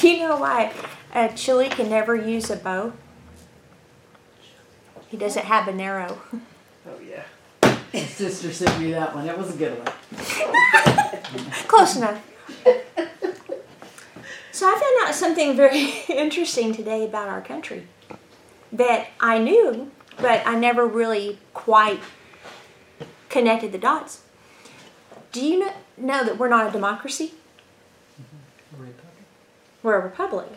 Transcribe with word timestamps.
Do 0.00 0.08
you 0.08 0.18
know 0.18 0.36
why 0.36 0.72
a 1.14 1.32
chili 1.34 1.68
can 1.68 1.88
never 1.88 2.14
use 2.14 2.50
a 2.50 2.56
bow? 2.56 2.92
He 5.08 5.16
doesn't 5.16 5.44
have 5.46 5.68
an 5.68 5.80
arrow. 5.80 6.20
Oh 6.86 6.98
yeah. 7.06 7.24
His 7.92 8.08
sister 8.10 8.52
sent 8.52 8.78
me 8.80 8.92
that 8.92 9.14
one. 9.14 9.26
It 9.28 9.36
was 9.38 9.54
a 9.54 9.56
good 9.56 9.78
one. 9.78 9.92
Close 11.66 11.96
enough. 11.96 12.22
So 14.52 14.66
I 14.66 14.72
found 14.74 15.08
out 15.08 15.14
something 15.14 15.56
very 15.56 15.84
interesting 16.08 16.74
today 16.74 17.04
about 17.04 17.28
our 17.28 17.40
country 17.40 17.86
that 18.72 19.08
I 19.20 19.38
knew, 19.38 19.90
but 20.18 20.42
I 20.46 20.58
never 20.58 20.86
really 20.86 21.38
quite 21.54 22.00
connected 23.28 23.72
the 23.72 23.78
dots. 23.78 24.22
Do 25.32 25.44
you 25.44 25.60
kn- 25.62 25.74
know 25.96 26.24
that 26.24 26.38
we're 26.38 26.48
not 26.48 26.68
a 26.68 26.70
democracy? 26.72 27.34
We're 29.82 29.96
a 29.96 30.02
republic. 30.02 30.48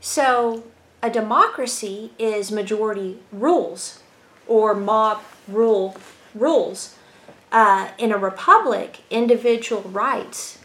So 0.00 0.64
a 1.02 1.10
democracy 1.10 2.12
is 2.18 2.52
majority 2.52 3.18
rules 3.32 4.00
or 4.46 4.74
mob 4.74 5.22
rule 5.48 5.96
rules. 6.34 6.96
Uh, 7.52 7.88
in 7.98 8.12
a 8.12 8.18
republic, 8.18 9.00
individual 9.10 9.82
rights 9.82 10.58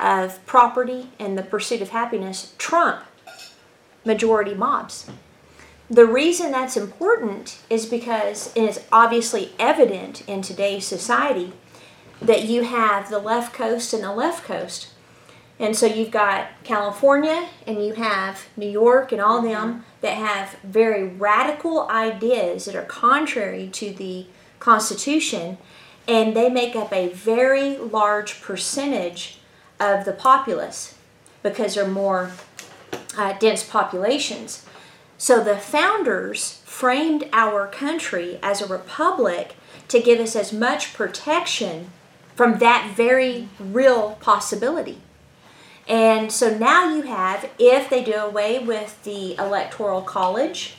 of 0.00 0.44
property 0.46 1.10
and 1.18 1.36
the 1.36 1.42
pursuit 1.42 1.82
of 1.82 1.90
happiness 1.90 2.54
trump 2.58 3.04
majority 4.04 4.54
mobs. 4.54 5.10
The 5.90 6.06
reason 6.06 6.50
that's 6.50 6.76
important 6.76 7.58
is 7.68 7.86
because 7.86 8.52
it 8.54 8.62
is 8.62 8.80
obviously 8.90 9.52
evident 9.58 10.26
in 10.26 10.40
today's 10.40 10.86
society 10.86 11.52
that 12.22 12.44
you 12.44 12.64
have 12.64 13.10
the 13.10 13.18
left 13.18 13.52
coast 13.52 13.92
and 13.92 14.02
the 14.02 14.12
left 14.12 14.44
coast. 14.44 14.88
And 15.58 15.76
so 15.76 15.86
you've 15.86 16.10
got 16.10 16.48
California 16.64 17.48
and 17.66 17.84
you 17.84 17.94
have 17.94 18.46
New 18.56 18.68
York 18.68 19.12
and 19.12 19.20
all 19.20 19.40
them 19.40 19.84
that 20.00 20.16
have 20.16 20.56
very 20.64 21.04
radical 21.04 21.88
ideas 21.88 22.64
that 22.64 22.74
are 22.74 22.84
contrary 22.84 23.68
to 23.72 23.92
the 23.92 24.26
Constitution, 24.58 25.58
and 26.08 26.34
they 26.34 26.50
make 26.50 26.74
up 26.74 26.92
a 26.92 27.08
very 27.08 27.76
large 27.76 28.40
percentage 28.40 29.38
of 29.78 30.04
the 30.04 30.12
populace 30.12 30.96
because 31.42 31.74
they're 31.74 31.86
more 31.86 32.32
uh, 33.16 33.34
dense 33.34 33.62
populations. 33.62 34.66
So 35.18 35.42
the 35.44 35.56
founders 35.56 36.62
framed 36.64 37.28
our 37.32 37.66
country 37.68 38.38
as 38.42 38.60
a 38.60 38.66
republic 38.66 39.54
to 39.88 40.00
give 40.00 40.18
us 40.18 40.34
as 40.34 40.52
much 40.52 40.94
protection 40.94 41.90
from 42.34 42.58
that 42.58 42.92
very 42.96 43.48
real 43.60 44.18
possibility. 44.20 45.00
And 45.86 46.32
so 46.32 46.56
now 46.56 46.94
you 46.94 47.02
have, 47.02 47.50
if 47.58 47.90
they 47.90 48.02
do 48.02 48.14
away 48.14 48.58
with 48.58 49.02
the 49.04 49.34
electoral 49.36 50.02
college 50.02 50.76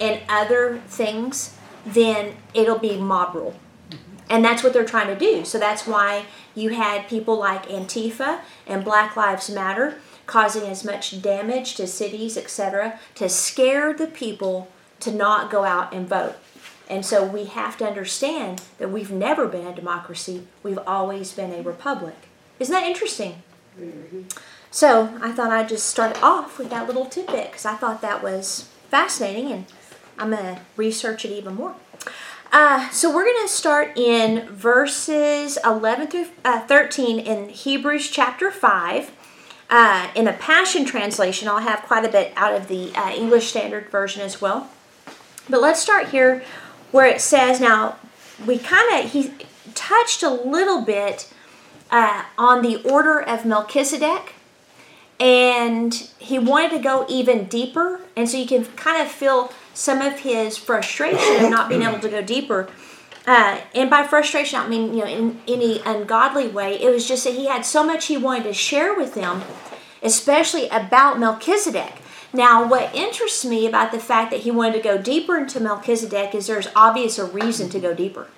and 0.00 0.20
other 0.28 0.80
things, 0.86 1.56
then 1.84 2.36
it'll 2.54 2.78
be 2.78 2.96
mob 2.96 3.34
rule. 3.34 3.54
And 4.28 4.44
that's 4.44 4.62
what 4.62 4.72
they're 4.72 4.84
trying 4.84 5.08
to 5.08 5.18
do. 5.18 5.44
So 5.44 5.58
that's 5.58 5.86
why 5.86 6.26
you 6.54 6.70
had 6.70 7.08
people 7.08 7.36
like 7.36 7.66
Antifa 7.66 8.40
and 8.66 8.84
Black 8.84 9.16
Lives 9.16 9.50
Matter 9.50 9.96
causing 10.26 10.62
as 10.70 10.84
much 10.84 11.20
damage 11.20 11.74
to 11.74 11.88
cities, 11.88 12.36
etc., 12.36 13.00
to 13.16 13.28
scare 13.28 13.92
the 13.92 14.06
people 14.06 14.68
to 15.00 15.10
not 15.10 15.50
go 15.50 15.64
out 15.64 15.92
and 15.92 16.08
vote. 16.08 16.36
And 16.88 17.04
so 17.04 17.24
we 17.24 17.46
have 17.46 17.76
to 17.78 17.86
understand 17.86 18.62
that 18.78 18.90
we've 18.90 19.10
never 19.10 19.48
been 19.48 19.66
a 19.66 19.74
democracy, 19.74 20.46
we've 20.62 20.78
always 20.86 21.32
been 21.32 21.52
a 21.52 21.62
republic. 21.62 22.14
Isn't 22.60 22.72
that 22.72 22.86
interesting? 22.86 23.42
So 24.70 25.18
I 25.20 25.32
thought 25.32 25.50
I'd 25.50 25.68
just 25.68 25.86
start 25.86 26.22
off 26.22 26.58
with 26.58 26.70
that 26.70 26.86
little 26.86 27.06
tidbit 27.06 27.50
because 27.50 27.66
I 27.66 27.74
thought 27.74 28.02
that 28.02 28.22
was 28.22 28.68
fascinating 28.88 29.50
and 29.50 29.66
I'm 30.18 30.30
going 30.30 30.56
to 30.56 30.60
research 30.76 31.24
it 31.24 31.30
even 31.30 31.54
more. 31.54 31.74
Uh, 32.52 32.90
so 32.90 33.14
we're 33.14 33.24
going 33.24 33.46
to 33.46 33.52
start 33.52 33.96
in 33.96 34.48
verses 34.48 35.58
11 35.64 36.08
through 36.08 36.26
uh, 36.44 36.60
13 36.60 37.18
in 37.20 37.48
Hebrews 37.48 38.10
chapter 38.10 38.50
5. 38.50 39.12
Uh, 39.68 40.10
in 40.16 40.26
a 40.26 40.32
Passion 40.32 40.84
translation, 40.84 41.46
I'll 41.46 41.58
have 41.58 41.82
quite 41.82 42.04
a 42.04 42.08
bit 42.08 42.32
out 42.34 42.54
of 42.54 42.66
the 42.66 42.92
uh, 42.96 43.10
English 43.10 43.48
Standard 43.48 43.88
Version 43.88 44.20
as 44.20 44.40
well. 44.40 44.68
But 45.48 45.60
let's 45.60 45.80
start 45.80 46.08
here 46.08 46.42
where 46.90 47.06
it 47.06 47.20
says, 47.20 47.60
now, 47.60 47.96
we 48.44 48.58
kind 48.58 49.04
of, 49.04 49.12
he 49.12 49.32
touched 49.74 50.24
a 50.24 50.30
little 50.30 50.82
bit 50.82 51.32
uh, 51.90 52.24
on 52.38 52.62
the 52.62 52.76
order 52.82 53.20
of 53.20 53.44
Melchizedek 53.44 54.34
and 55.18 55.92
he 56.18 56.38
wanted 56.38 56.70
to 56.70 56.78
go 56.78 57.04
even 57.08 57.44
deeper 57.44 58.00
and 58.16 58.28
so 58.28 58.38
you 58.38 58.46
can 58.46 58.64
kind 58.64 59.02
of 59.02 59.08
feel 59.08 59.52
some 59.74 60.00
of 60.00 60.20
his 60.20 60.56
frustration 60.56 61.44
of 61.44 61.50
not 61.50 61.68
being 61.68 61.82
able 61.82 61.98
to 61.98 62.08
go 62.08 62.22
deeper. 62.22 62.68
Uh, 63.26 63.60
and 63.74 63.90
by 63.90 64.02
frustration 64.02 64.58
i 64.58 64.66
mean 64.66 64.94
you 64.94 65.00
know 65.00 65.06
in 65.06 65.38
any 65.46 65.78
ungodly 65.84 66.48
way 66.48 66.80
it 66.80 66.90
was 66.90 67.06
just 67.06 67.22
that 67.24 67.34
he 67.34 67.46
had 67.46 67.66
so 67.66 67.84
much 67.84 68.06
he 68.06 68.16
wanted 68.16 68.44
to 68.44 68.52
share 68.54 68.94
with 68.94 69.14
them 69.14 69.42
especially 70.02 70.66
about 70.68 71.18
melchizedek. 71.18 71.92
Now 72.32 72.66
what 72.66 72.94
interests 72.94 73.44
me 73.44 73.66
about 73.66 73.92
the 73.92 73.98
fact 73.98 74.30
that 74.30 74.40
he 74.40 74.50
wanted 74.50 74.78
to 74.78 74.82
go 74.82 74.96
deeper 74.96 75.36
into 75.36 75.60
melchizedek 75.60 76.34
is 76.34 76.46
there's 76.46 76.68
obvious 76.74 77.18
a 77.18 77.26
reason 77.26 77.68
to 77.68 77.78
go 77.78 77.92
deeper 77.92 78.28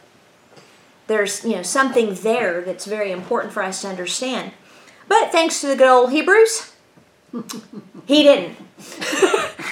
there's 1.06 1.44
you 1.44 1.56
know 1.56 1.62
something 1.62 2.14
there 2.16 2.60
that's 2.62 2.86
very 2.86 3.12
important 3.12 3.52
for 3.52 3.62
us 3.62 3.82
to 3.82 3.88
understand 3.88 4.52
but 5.08 5.30
thanks 5.30 5.60
to 5.60 5.66
the 5.66 5.76
good 5.76 5.88
old 5.88 6.12
hebrews 6.12 6.72
he 8.06 8.22
didn't. 8.22 8.56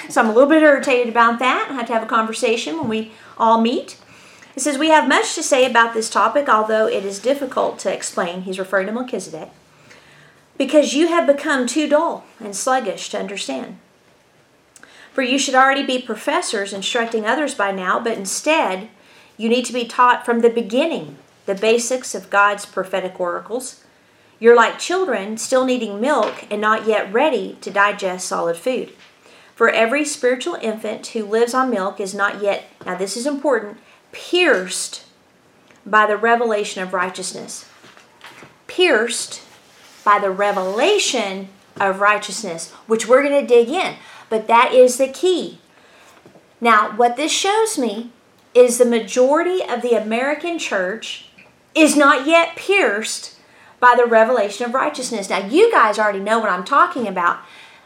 so 0.09 0.21
I'm 0.21 0.29
a 0.29 0.33
little 0.33 0.49
bit 0.49 0.63
irritated 0.63 1.09
about 1.09 1.39
that. 1.39 1.67
I 1.69 1.73
have 1.73 1.87
to 1.87 1.93
have 1.93 2.03
a 2.03 2.07
conversation 2.07 2.77
when 2.77 2.87
we 2.87 3.11
all 3.37 3.61
meet. 3.61 3.97
It 4.55 4.61
says, 4.61 4.77
We 4.77 4.89
have 4.89 5.07
much 5.07 5.35
to 5.35 5.43
say 5.43 5.65
about 5.65 5.93
this 5.93 6.09
topic, 6.09 6.49
although 6.49 6.87
it 6.87 7.05
is 7.05 7.19
difficult 7.19 7.79
to 7.79 7.93
explain. 7.93 8.41
He's 8.41 8.59
referring 8.59 8.87
to 8.87 8.93
Melchizedek. 8.93 9.49
Because 10.57 10.93
you 10.93 11.07
have 11.07 11.27
become 11.27 11.67
too 11.67 11.87
dull 11.87 12.23
and 12.39 12.55
sluggish 12.55 13.09
to 13.09 13.19
understand. 13.19 13.77
For 15.13 15.21
you 15.21 15.37
should 15.37 15.55
already 15.55 15.85
be 15.85 16.01
professors 16.01 16.73
instructing 16.73 17.25
others 17.25 17.53
by 17.53 17.71
now, 17.71 17.99
but 17.99 18.17
instead, 18.17 18.89
you 19.41 19.49
need 19.49 19.65
to 19.65 19.73
be 19.73 19.85
taught 19.85 20.25
from 20.25 20.41
the 20.41 20.49
beginning 20.49 21.17
the 21.45 21.55
basics 21.55 22.13
of 22.13 22.29
God's 22.29 22.65
prophetic 22.65 23.19
oracles 23.19 23.83
you're 24.41 24.55
like 24.55 24.79
children 24.79 25.37
still 25.37 25.65
needing 25.65 26.01
milk 26.01 26.47
and 26.49 26.59
not 26.59 26.87
yet 26.87 27.13
ready 27.13 27.59
to 27.61 27.69
digest 27.69 28.27
solid 28.27 28.57
food. 28.57 28.91
For 29.53 29.69
every 29.69 30.03
spiritual 30.03 30.55
infant 30.55 31.05
who 31.07 31.23
lives 31.23 31.53
on 31.53 31.69
milk 31.69 31.99
is 31.99 32.15
not 32.15 32.41
yet, 32.41 32.65
now 32.83 32.95
this 32.95 33.15
is 33.15 33.27
important, 33.27 33.77
pierced 34.11 35.05
by 35.85 36.07
the 36.07 36.17
revelation 36.17 36.81
of 36.81 36.91
righteousness. 36.91 37.69
Pierced 38.65 39.43
by 40.03 40.17
the 40.17 40.31
revelation 40.31 41.49
of 41.79 41.99
righteousness, 41.99 42.71
which 42.87 43.07
we're 43.07 43.21
going 43.21 43.39
to 43.39 43.47
dig 43.47 43.69
in. 43.69 43.97
But 44.27 44.47
that 44.47 44.73
is 44.73 44.97
the 44.97 45.07
key. 45.07 45.59
Now, 46.59 46.95
what 46.97 47.15
this 47.15 47.31
shows 47.31 47.77
me 47.77 48.11
is 48.53 48.77
the 48.77 48.85
majority 48.85 49.63
of 49.63 49.81
the 49.81 49.93
American 49.93 50.59
church 50.59 51.25
is 51.73 51.95
not 51.95 52.27
yet 52.27 52.55
pierced 52.55 53.37
by 53.79 53.95
the 53.97 54.05
revelation 54.05 54.65
of 54.65 54.73
righteousness. 54.73 55.29
Now, 55.29 55.45
you 55.45 55.71
guys 55.71 55.97
already 55.97 56.19
know 56.19 56.39
what 56.39 56.49
I'm 56.49 56.65
talking 56.65 57.07
about. 57.07 57.39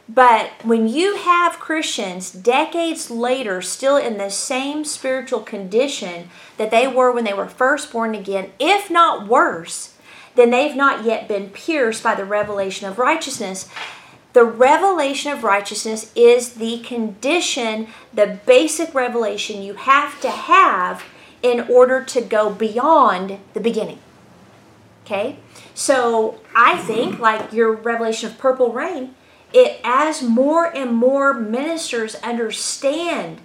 But 0.07 0.51
when 0.63 0.87
you 0.87 1.15
have 1.15 1.59
Christians 1.59 2.31
decades 2.31 3.09
later 3.09 3.61
still 3.61 3.97
in 3.97 4.17
the 4.17 4.29
same 4.29 4.85
spiritual 4.85 5.39
condition 5.39 6.29
that 6.57 6.69
they 6.69 6.87
were 6.87 7.11
when 7.11 7.23
they 7.23 7.33
were 7.33 7.47
first 7.47 7.91
born 7.91 8.13
again, 8.13 8.51
if 8.59 8.91
not 8.91 9.27
worse, 9.27 9.95
then 10.35 10.51
they've 10.51 10.75
not 10.75 11.05
yet 11.05 11.27
been 11.27 11.49
pierced 11.49 12.03
by 12.03 12.13
the 12.13 12.25
revelation 12.25 12.87
of 12.87 12.99
righteousness. 12.99 13.67
The 14.35 14.43
revelation 14.43 15.31
of 15.31 15.45
righteousness 15.45 16.11
is 16.13 16.55
the 16.55 16.79
condition, 16.79 17.87
the 18.13 18.37
basic 18.45 18.93
revelation 18.93 19.61
you 19.61 19.75
have 19.75 20.19
to 20.19 20.29
have 20.29 21.05
in 21.41 21.61
order 21.69 22.03
to 22.03 22.19
go 22.19 22.53
beyond 22.53 23.39
the 23.53 23.61
beginning. 23.61 23.99
Okay? 25.05 25.37
So 25.73 26.41
I 26.53 26.79
think, 26.79 27.17
like 27.17 27.53
your 27.53 27.71
revelation 27.71 28.29
of 28.29 28.37
purple 28.37 28.73
rain, 28.73 29.15
it 29.53 29.79
as 29.85 30.21
more 30.21 30.65
and 30.65 30.93
more 30.93 31.33
ministers 31.33 32.15
understand 32.15 33.39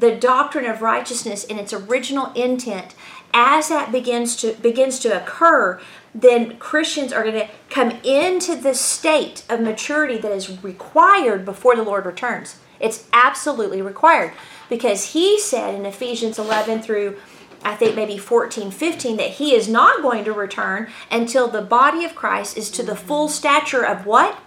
the 0.00 0.16
doctrine 0.16 0.64
of 0.64 0.82
righteousness 0.82 1.44
in 1.44 1.58
its 1.58 1.72
original 1.72 2.32
intent, 2.32 2.94
as 3.32 3.68
that 3.68 3.92
begins 3.92 4.34
to 4.36 4.54
begins 4.54 4.98
to 5.00 5.22
occur, 5.22 5.80
then 6.14 6.58
Christians 6.58 7.12
are 7.12 7.22
going 7.22 7.34
to 7.34 7.48
come 7.68 7.90
into 8.02 8.56
the 8.56 8.74
state 8.74 9.44
of 9.48 9.60
maturity 9.60 10.18
that 10.18 10.32
is 10.32 10.62
required 10.62 11.44
before 11.44 11.76
the 11.76 11.84
Lord 11.84 12.06
returns. 12.06 12.58
It's 12.80 13.06
absolutely 13.12 13.82
required 13.82 14.32
because 14.70 15.12
he 15.12 15.38
said 15.38 15.74
in 15.74 15.84
Ephesians 15.84 16.38
11 16.38 16.82
through 16.82 17.16
I 17.62 17.74
think 17.74 17.94
maybe 17.94 18.16
14, 18.16 18.70
15, 18.70 19.18
that 19.18 19.32
he 19.32 19.54
is 19.54 19.68
not 19.68 20.00
going 20.00 20.24
to 20.24 20.32
return 20.32 20.88
until 21.10 21.46
the 21.46 21.60
body 21.60 22.06
of 22.06 22.14
Christ 22.14 22.56
is 22.56 22.70
to 22.70 22.82
the 22.82 22.96
full 22.96 23.28
stature 23.28 23.84
of 23.84 24.06
what? 24.06 24.38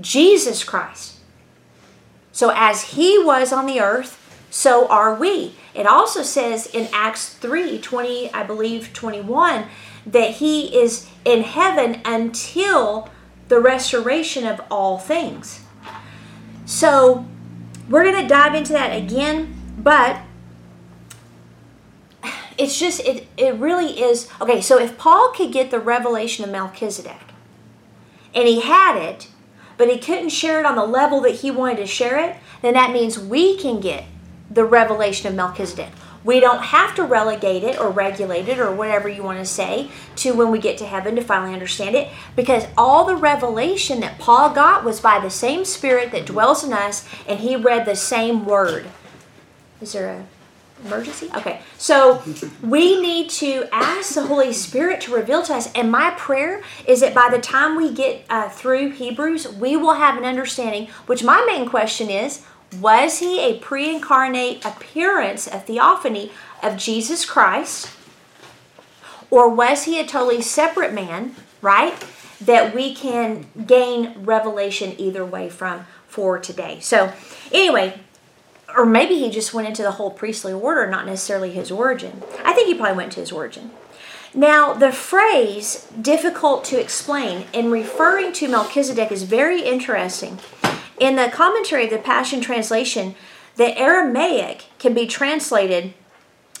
Jesus 0.00 0.64
Christ. 0.64 1.18
So 2.32 2.50
as 2.54 2.94
he 2.94 3.22
was 3.22 3.52
on 3.52 3.66
the 3.66 3.78
earth, 3.78 4.18
so 4.52 4.86
are 4.88 5.14
we. 5.14 5.54
It 5.72 5.86
also 5.86 6.22
says 6.22 6.66
in 6.66 6.86
Acts 6.92 7.30
3 7.30 7.78
20, 7.78 8.34
I 8.34 8.42
believe 8.42 8.92
21, 8.92 9.64
that 10.04 10.32
he 10.32 10.78
is 10.78 11.08
in 11.24 11.42
heaven 11.42 12.02
until 12.04 13.08
the 13.48 13.60
restoration 13.60 14.46
of 14.46 14.60
all 14.70 14.98
things. 14.98 15.64
So 16.66 17.24
we're 17.88 18.04
going 18.04 18.20
to 18.20 18.28
dive 18.28 18.54
into 18.54 18.74
that 18.74 18.94
again, 18.94 19.56
but 19.78 20.18
it's 22.58 22.78
just 22.78 23.00
it 23.00 23.26
it 23.38 23.54
really 23.54 24.02
is 24.02 24.28
okay 24.38 24.60
so 24.60 24.78
if 24.78 24.98
paul 24.98 25.32
could 25.34 25.50
get 25.50 25.70
the 25.70 25.80
revelation 25.80 26.44
of 26.44 26.50
melchizedek 26.50 27.32
and 28.34 28.46
he 28.46 28.60
had 28.60 28.94
it 28.94 29.26
but 29.78 29.88
he 29.88 29.96
couldn't 29.96 30.28
share 30.28 30.60
it 30.60 30.66
on 30.66 30.76
the 30.76 30.84
level 30.84 31.22
that 31.22 31.36
he 31.36 31.50
wanted 31.50 31.78
to 31.78 31.86
share 31.86 32.18
it 32.18 32.36
then 32.60 32.74
that 32.74 32.92
means 32.92 33.18
we 33.18 33.56
can 33.56 33.80
get 33.80 34.04
the 34.52 34.64
revelation 34.64 35.28
of 35.28 35.34
melchizedek 35.34 35.90
we 36.24 36.38
don't 36.38 36.62
have 36.62 36.94
to 36.94 37.04
relegate 37.04 37.64
it 37.64 37.80
or 37.80 37.90
regulate 37.90 38.48
it 38.48 38.58
or 38.58 38.72
whatever 38.72 39.08
you 39.08 39.22
want 39.22 39.38
to 39.38 39.44
say 39.44 39.90
to 40.14 40.32
when 40.32 40.50
we 40.50 40.58
get 40.58 40.78
to 40.78 40.86
heaven 40.86 41.16
to 41.16 41.22
finally 41.22 41.52
understand 41.52 41.94
it 41.94 42.08
because 42.36 42.66
all 42.76 43.04
the 43.04 43.16
revelation 43.16 44.00
that 44.00 44.18
paul 44.18 44.50
got 44.50 44.84
was 44.84 45.00
by 45.00 45.18
the 45.18 45.30
same 45.30 45.64
spirit 45.64 46.12
that 46.12 46.26
dwells 46.26 46.62
in 46.62 46.72
us 46.72 47.08
and 47.26 47.40
he 47.40 47.56
read 47.56 47.86
the 47.86 47.96
same 47.96 48.44
word 48.44 48.86
is 49.80 49.92
there 49.92 50.10
a 50.10 50.24
emergency? 50.84 51.30
Okay. 51.34 51.60
So 51.78 52.22
we 52.62 53.00
need 53.00 53.30
to 53.30 53.66
ask 53.72 54.14
the 54.14 54.26
Holy 54.26 54.52
Spirit 54.52 55.00
to 55.02 55.14
reveal 55.14 55.42
to 55.42 55.54
us. 55.54 55.72
And 55.74 55.90
my 55.90 56.10
prayer 56.16 56.62
is 56.86 57.00
that 57.00 57.14
by 57.14 57.28
the 57.30 57.38
time 57.38 57.76
we 57.76 57.92
get 57.92 58.24
uh, 58.28 58.48
through 58.48 58.90
Hebrews, 58.90 59.48
we 59.48 59.76
will 59.76 59.94
have 59.94 60.16
an 60.16 60.24
understanding, 60.24 60.88
which 61.06 61.22
my 61.22 61.44
main 61.46 61.68
question 61.68 62.10
is 62.10 62.44
was 62.80 63.18
he 63.18 63.40
a 63.40 63.58
pre 63.58 63.94
incarnate 63.94 64.64
appearance, 64.64 65.46
a 65.46 65.60
theophany 65.60 66.32
of 66.62 66.76
Jesus 66.76 67.24
Christ? 67.24 67.90
Or 69.30 69.48
was 69.48 69.84
he 69.84 69.98
a 69.98 70.06
totally 70.06 70.42
separate 70.42 70.92
man, 70.92 71.34
right? 71.60 71.94
That 72.40 72.74
we 72.74 72.94
can 72.94 73.46
gain 73.66 74.24
revelation 74.24 74.94
either 74.98 75.24
way 75.24 75.48
from 75.48 75.86
for 76.06 76.38
today. 76.38 76.78
So, 76.80 77.12
anyway, 77.50 77.98
or 78.76 78.84
maybe 78.84 79.18
he 79.18 79.30
just 79.30 79.54
went 79.54 79.68
into 79.68 79.82
the 79.82 79.92
whole 79.92 80.10
priestly 80.10 80.52
order, 80.52 80.86
not 80.88 81.06
necessarily 81.06 81.52
his 81.52 81.70
origin. 81.70 82.22
I 82.44 82.52
think 82.52 82.68
he 82.68 82.74
probably 82.74 82.96
went 82.96 83.12
to 83.12 83.20
his 83.20 83.32
origin. 83.32 83.70
Now, 84.34 84.72
the 84.72 84.92
phrase 84.92 85.88
difficult 86.00 86.64
to 86.66 86.80
explain 86.80 87.46
in 87.52 87.70
referring 87.70 88.32
to 88.34 88.48
Melchizedek 88.48 89.12
is 89.12 89.24
very 89.24 89.62
interesting. 89.62 90.38
In 91.02 91.16
the 91.16 91.28
commentary 91.32 91.86
of 91.86 91.90
the 91.90 91.98
Passion 91.98 92.40
Translation, 92.40 93.16
the 93.56 93.76
Aramaic 93.76 94.66
can 94.78 94.94
be 94.94 95.04
translated 95.04 95.94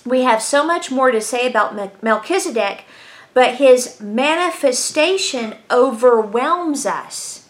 We 0.04 0.22
have 0.22 0.42
so 0.42 0.66
much 0.66 0.90
more 0.90 1.12
to 1.12 1.20
say 1.20 1.46
about 1.46 2.02
Melchizedek, 2.02 2.82
but 3.34 3.54
his 3.54 4.00
manifestation 4.00 5.54
overwhelms 5.70 6.86
us 6.86 7.46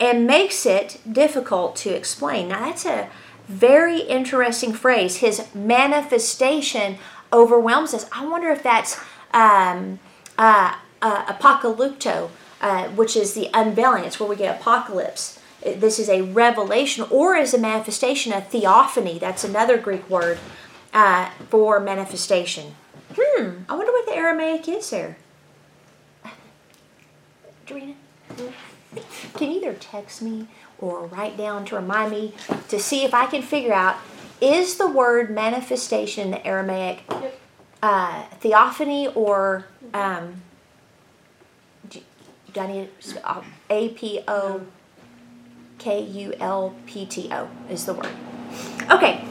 and 0.00 0.26
makes 0.26 0.66
it 0.66 0.98
difficult 1.08 1.76
to 1.76 1.90
explain. 1.90 2.48
Now, 2.48 2.64
that's 2.64 2.84
a 2.84 3.08
very 3.46 4.00
interesting 4.00 4.72
phrase. 4.72 5.18
His 5.18 5.46
manifestation 5.54 6.98
overwhelms 7.32 7.94
us. 7.94 8.04
I 8.10 8.26
wonder 8.26 8.48
if 8.48 8.64
that's 8.64 8.98
um, 9.32 10.00
uh, 10.36 10.74
uh, 11.00 11.32
apocalypto, 11.32 12.30
uh, 12.60 12.88
which 12.88 13.16
is 13.16 13.34
the 13.34 13.48
unveiling. 13.54 14.04
It's 14.04 14.20
where 14.20 14.28
we 14.28 14.36
get 14.36 14.60
apocalypse. 14.60 15.38
This 15.62 15.98
is 15.98 16.08
a 16.08 16.22
revelation, 16.22 17.04
or 17.10 17.36
is 17.36 17.52
a 17.52 17.58
manifestation, 17.58 18.32
a 18.32 18.40
theophany. 18.40 19.18
That's 19.18 19.44
another 19.44 19.76
Greek 19.76 20.08
word 20.08 20.38
uh, 20.94 21.30
for 21.48 21.80
manifestation. 21.80 22.74
Hmm, 23.18 23.62
I 23.68 23.76
wonder 23.76 23.92
what 23.92 24.06
the 24.06 24.16
Aramaic 24.16 24.68
is 24.68 24.88
there. 24.90 25.18
Dorina? 27.66 27.94
can 29.34 29.50
either 29.50 29.74
text 29.74 30.22
me 30.22 30.48
or 30.78 31.06
write 31.06 31.36
down 31.36 31.64
to 31.66 31.76
remind 31.76 32.10
me 32.10 32.34
to 32.68 32.78
see 32.78 33.04
if 33.04 33.14
I 33.14 33.26
can 33.26 33.42
figure 33.42 33.72
out 33.72 33.96
is 34.40 34.78
the 34.78 34.88
word 34.88 35.30
manifestation 35.30 36.24
in 36.24 36.30
the 36.30 36.46
Aramaic 36.46 37.04
uh, 37.82 38.24
theophany 38.40 39.08
or 39.08 39.66
um, 39.92 40.42
do, 42.52 42.88
I 43.24 43.42
A 43.68 43.88
P 43.90 44.20
O 44.28 44.62
K 45.78 46.00
U 46.00 46.34
L 46.38 46.74
P 46.86 47.06
T 47.06 47.28
O 47.32 47.48
is 47.68 47.86
the 47.86 47.94
word. 47.94 48.10
Okay. 48.90 49.24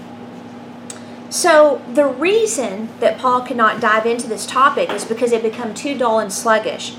So 1.30 1.82
the 1.94 2.06
reason 2.06 2.90
that 3.00 3.20
Paul 3.20 3.42
could 3.42 3.58
not 3.58 3.80
dive 3.80 4.06
into 4.08 4.28
this 4.28 4.48
topic 4.48 4.90
is 4.90 5.06
because 5.06 5.32
it 5.32 5.44
become 5.44 5.76
too 5.76 5.96
dull 5.98 6.20
and 6.20 6.34
sluggish. 6.34 6.96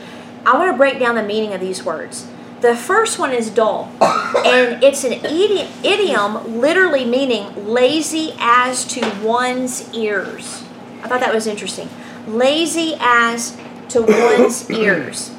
I 0.46 0.56
want 0.56 0.70
to 0.70 0.76
break 0.76 1.00
down 1.00 1.16
the 1.16 1.22
meaning 1.22 1.52
of 1.52 1.60
these 1.60 1.84
words. 1.84 2.28
The 2.60 2.76
first 2.76 3.18
one 3.18 3.32
is 3.32 3.50
dull, 3.50 3.90
and 4.00 4.84
it's 4.84 5.02
an 5.02 5.14
idiom 5.24 6.60
literally 6.60 7.06
meaning 7.06 7.66
lazy 7.66 8.34
as 8.38 8.84
to 8.88 9.00
one's 9.22 9.92
ears. 9.94 10.62
I 11.02 11.08
thought 11.08 11.20
that 11.20 11.34
was 11.34 11.46
interesting. 11.46 11.88
Lazy 12.26 12.96
as 13.00 13.56
to 13.88 14.02
one's 14.02 14.70
ears. 14.70 15.30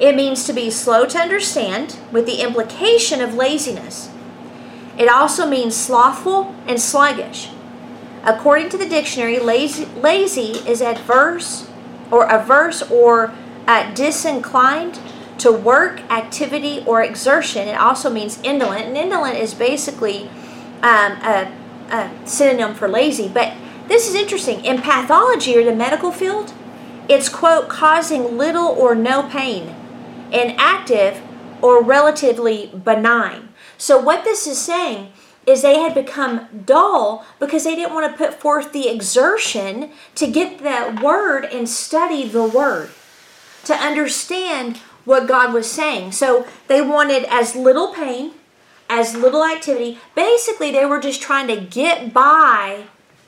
It 0.00 0.14
means 0.14 0.44
to 0.44 0.52
be 0.52 0.70
slow 0.70 1.06
to 1.06 1.18
understand 1.18 1.96
with 2.12 2.26
the 2.26 2.42
implication 2.42 3.20
of 3.20 3.34
laziness. 3.34 4.10
It 4.98 5.08
also 5.08 5.46
means 5.46 5.76
slothful 5.76 6.54
and 6.66 6.80
sluggish. 6.80 7.50
According 8.24 8.70
to 8.70 8.78
the 8.78 8.88
dictionary, 8.88 9.38
lazy, 9.38 9.84
lazy 9.84 10.58
is 10.68 10.82
adverse 10.82 11.68
or 12.10 12.26
averse 12.26 12.82
or 12.90 13.32
uh, 13.66 13.92
disinclined 13.94 14.98
to 15.38 15.52
work, 15.52 16.00
activity, 16.10 16.82
or 16.86 17.02
exertion. 17.02 17.68
It 17.68 17.78
also 17.78 18.10
means 18.10 18.40
indolent, 18.42 18.86
and 18.86 18.96
indolent 18.96 19.36
is 19.38 19.54
basically 19.54 20.28
um, 20.82 21.12
a, 21.22 21.52
a 21.90 22.10
synonym 22.24 22.74
for 22.74 22.88
lazy. 22.88 23.28
But 23.28 23.52
this 23.86 24.08
is 24.08 24.14
interesting. 24.14 24.64
In 24.64 24.80
pathology 24.80 25.56
or 25.56 25.64
the 25.64 25.74
medical 25.74 26.10
field, 26.10 26.52
it's, 27.08 27.28
quote, 27.28 27.68
causing 27.68 28.36
little 28.36 28.66
or 28.66 28.94
no 28.94 29.22
pain, 29.22 29.74
inactive 30.32 31.20
or 31.62 31.82
relatively 31.82 32.72
benign. 32.84 33.48
So, 33.78 33.98
what 33.98 34.24
this 34.24 34.46
is 34.46 34.58
saying 34.58 35.12
is 35.46 35.62
they 35.62 35.78
had 35.78 35.94
become 35.94 36.48
dull 36.64 37.24
because 37.38 37.64
they 37.64 37.76
didn't 37.76 37.94
want 37.94 38.10
to 38.10 38.18
put 38.18 38.34
forth 38.34 38.72
the 38.72 38.88
exertion 38.88 39.90
to 40.16 40.26
get 40.26 40.58
the 40.58 41.00
word 41.02 41.44
and 41.44 41.68
study 41.68 42.26
the 42.26 42.42
word, 42.42 42.90
to 43.64 43.74
understand 43.74 44.78
what 45.04 45.28
God 45.28 45.54
was 45.54 45.70
saying. 45.70 46.12
So 46.12 46.46
they 46.66 46.82
wanted 46.82 47.24
as 47.30 47.54
little 47.54 47.94
pain, 47.94 48.32
as 48.90 49.14
little 49.14 49.44
activity. 49.44 49.98
Basically, 50.14 50.72
they 50.72 50.84
were 50.84 51.00
just 51.00 51.22
trying 51.22 51.46
to 51.46 51.60
get 51.60 52.12
by 52.12 52.84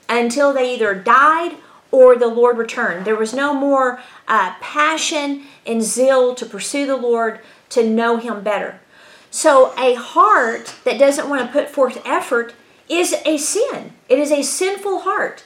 until 0.09 0.53
they 0.53 0.75
either 0.75 0.95
died 0.95 1.57
or 1.91 2.17
the 2.17 2.29
Lord 2.29 2.59
returned. 2.59 3.05
There 3.05 3.17
was 3.17 3.33
no 3.33 3.55
more 3.55 4.01
uh, 4.27 4.55
passion 4.61 5.45
and 5.67 5.83
zeal 5.83 6.35
to 6.35 6.47
pursue 6.47 6.87
the 6.87 6.97
Lord, 6.97 7.41
to 7.71 7.89
know 7.89 8.17
Him 8.17 8.43
better. 8.43 8.81
So, 9.31 9.75
a 9.79 9.95
heart 9.95 10.75
that 10.85 10.99
doesn't 10.99 11.29
want 11.29 11.47
to 11.47 11.53
put 11.53 11.69
forth 11.69 12.01
effort 12.07 12.55
is 12.89 13.15
a 13.25 13.37
sin. 13.37 13.93
It 14.09 14.19
is 14.19 14.33
a 14.33 14.43
sinful 14.43 15.01
heart. 15.01 15.45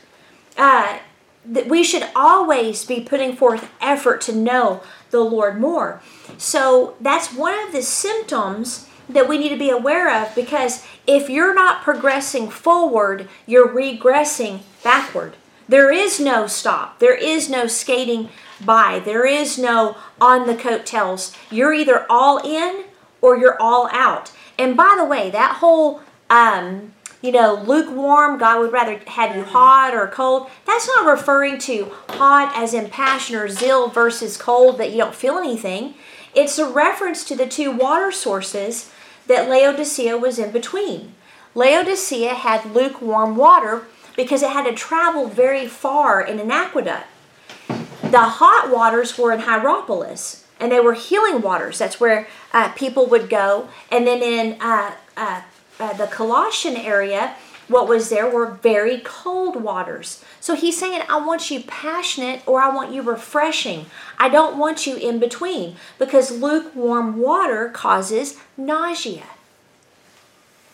Uh, 0.57 0.99
that 1.45 1.69
we 1.69 1.83
should 1.83 2.09
always 2.15 2.85
be 2.85 3.01
putting 3.01 3.35
forth 3.35 3.71
effort 3.81 4.21
to 4.23 4.35
know 4.35 4.83
the 5.11 5.21
Lord 5.21 5.61
more. 5.61 6.01
So 6.39 6.95
that's 7.01 7.35
one 7.35 7.59
of 7.67 7.73
the 7.73 7.83
symptoms 7.83 8.89
that 9.09 9.29
we 9.29 9.39
need 9.39 9.49
to 9.49 9.59
be 9.59 9.71
aware 9.71 10.23
of 10.23 10.35
because 10.35 10.87
if 11.07 11.29
you're 11.29 11.55
not 11.55 11.83
progressing 11.83 12.49
forward, 12.49 13.29
you're 13.47 13.69
regressing 13.69 14.61
backward. 14.85 15.37
There 15.73 15.91
is 15.91 16.21
no 16.21 16.47
stop. 16.47 16.99
There 16.99 17.15
is 17.15 17.49
no 17.49 17.67
skating 17.67 18.29
by. 18.63 18.99
There 18.99 19.25
is 19.25 19.57
no 19.59 19.97
on 20.21 20.47
the 20.47 20.55
coattails. 20.55 21.35
You're 21.51 21.73
either 21.73 22.05
all 22.11 22.37
in 22.45 22.85
or 23.23 23.39
you're 23.39 23.59
all 23.59 23.89
out. 23.91 24.33
And 24.59 24.77
by 24.77 24.97
the 24.99 25.05
way, 25.07 25.31
that 25.31 25.57
whole 25.61 26.03
um, 26.29 26.93
you 27.23 27.33
know, 27.33 27.55
lukewarm, 27.55 28.37
God 28.37 28.61
would 28.61 28.71
rather 28.71 29.01
have 29.07 29.35
you 29.35 29.45
hot 29.45 29.95
or 29.95 30.09
cold. 30.09 30.51
That's 30.67 30.87
not 30.89 31.11
referring 31.11 31.57
to 31.61 31.91
hot 32.11 32.53
as 32.55 32.75
in 32.75 32.91
passion 32.91 33.37
or 33.37 33.49
zeal 33.49 33.89
versus 33.89 34.37
cold 34.37 34.77
that 34.77 34.91
you 34.91 34.99
don't 34.99 35.15
feel 35.15 35.39
anything. 35.39 35.95
It's 36.35 36.59
a 36.59 36.71
reference 36.71 37.25
to 37.25 37.35
the 37.35 37.47
two 37.47 37.71
water 37.71 38.13
sources 38.13 38.91
that 39.27 39.49
Laodicea 39.49 40.19
was 40.19 40.39
in 40.39 40.51
between. 40.51 41.15
Laodicea 41.55 42.35
had 42.35 42.75
lukewarm 42.75 43.37
water 43.37 43.87
because 44.17 44.43
it 44.43 44.51
had 44.51 44.65
to 44.65 44.73
travel 44.75 45.29
very 45.29 45.67
far 45.67 46.21
in 46.21 46.39
an 46.39 46.51
aqueduct. 46.51 47.07
The 48.03 48.19
hot 48.19 48.71
waters 48.71 49.17
were 49.17 49.33
in 49.33 49.41
Hierapolis, 49.41 50.45
and 50.61 50.71
they 50.71 50.81
were 50.81 50.95
healing 50.95 51.41
waters. 51.41 51.79
That's 51.79 51.99
where 51.99 52.29
uh, 52.53 52.71
people 52.73 53.07
would 53.07 53.31
go. 53.31 53.69
And 53.91 54.07
then 54.07 54.23
in 54.23 54.61
uh, 54.61 54.95
uh, 55.17 55.43
uh, 55.81 55.93
the 55.95 56.07
Colossian 56.07 56.77
area, 56.77 57.35
what 57.69 57.89
was 57.89 58.11
there 58.11 58.29
were 58.29 58.47
very 58.47 58.99
cold 58.99 59.63
waters. 59.63 60.23
So 60.41 60.55
he's 60.55 60.79
saying, 60.79 61.03
I 61.09 61.25
want 61.25 61.51
you 61.51 61.63
passionate 61.63 62.43
or 62.47 62.61
I 62.61 62.75
want 62.75 62.93
you 62.93 63.03
refreshing. 63.03 63.87
I 64.19 64.29
don't 64.29 64.59
want 64.59 64.87
you 64.87 64.97
in 64.97 65.19
between 65.19 65.77
because 65.99 66.31
lukewarm 66.31 67.19
water 67.19 67.71
causes 67.71 68.39
nausea. 68.57 69.25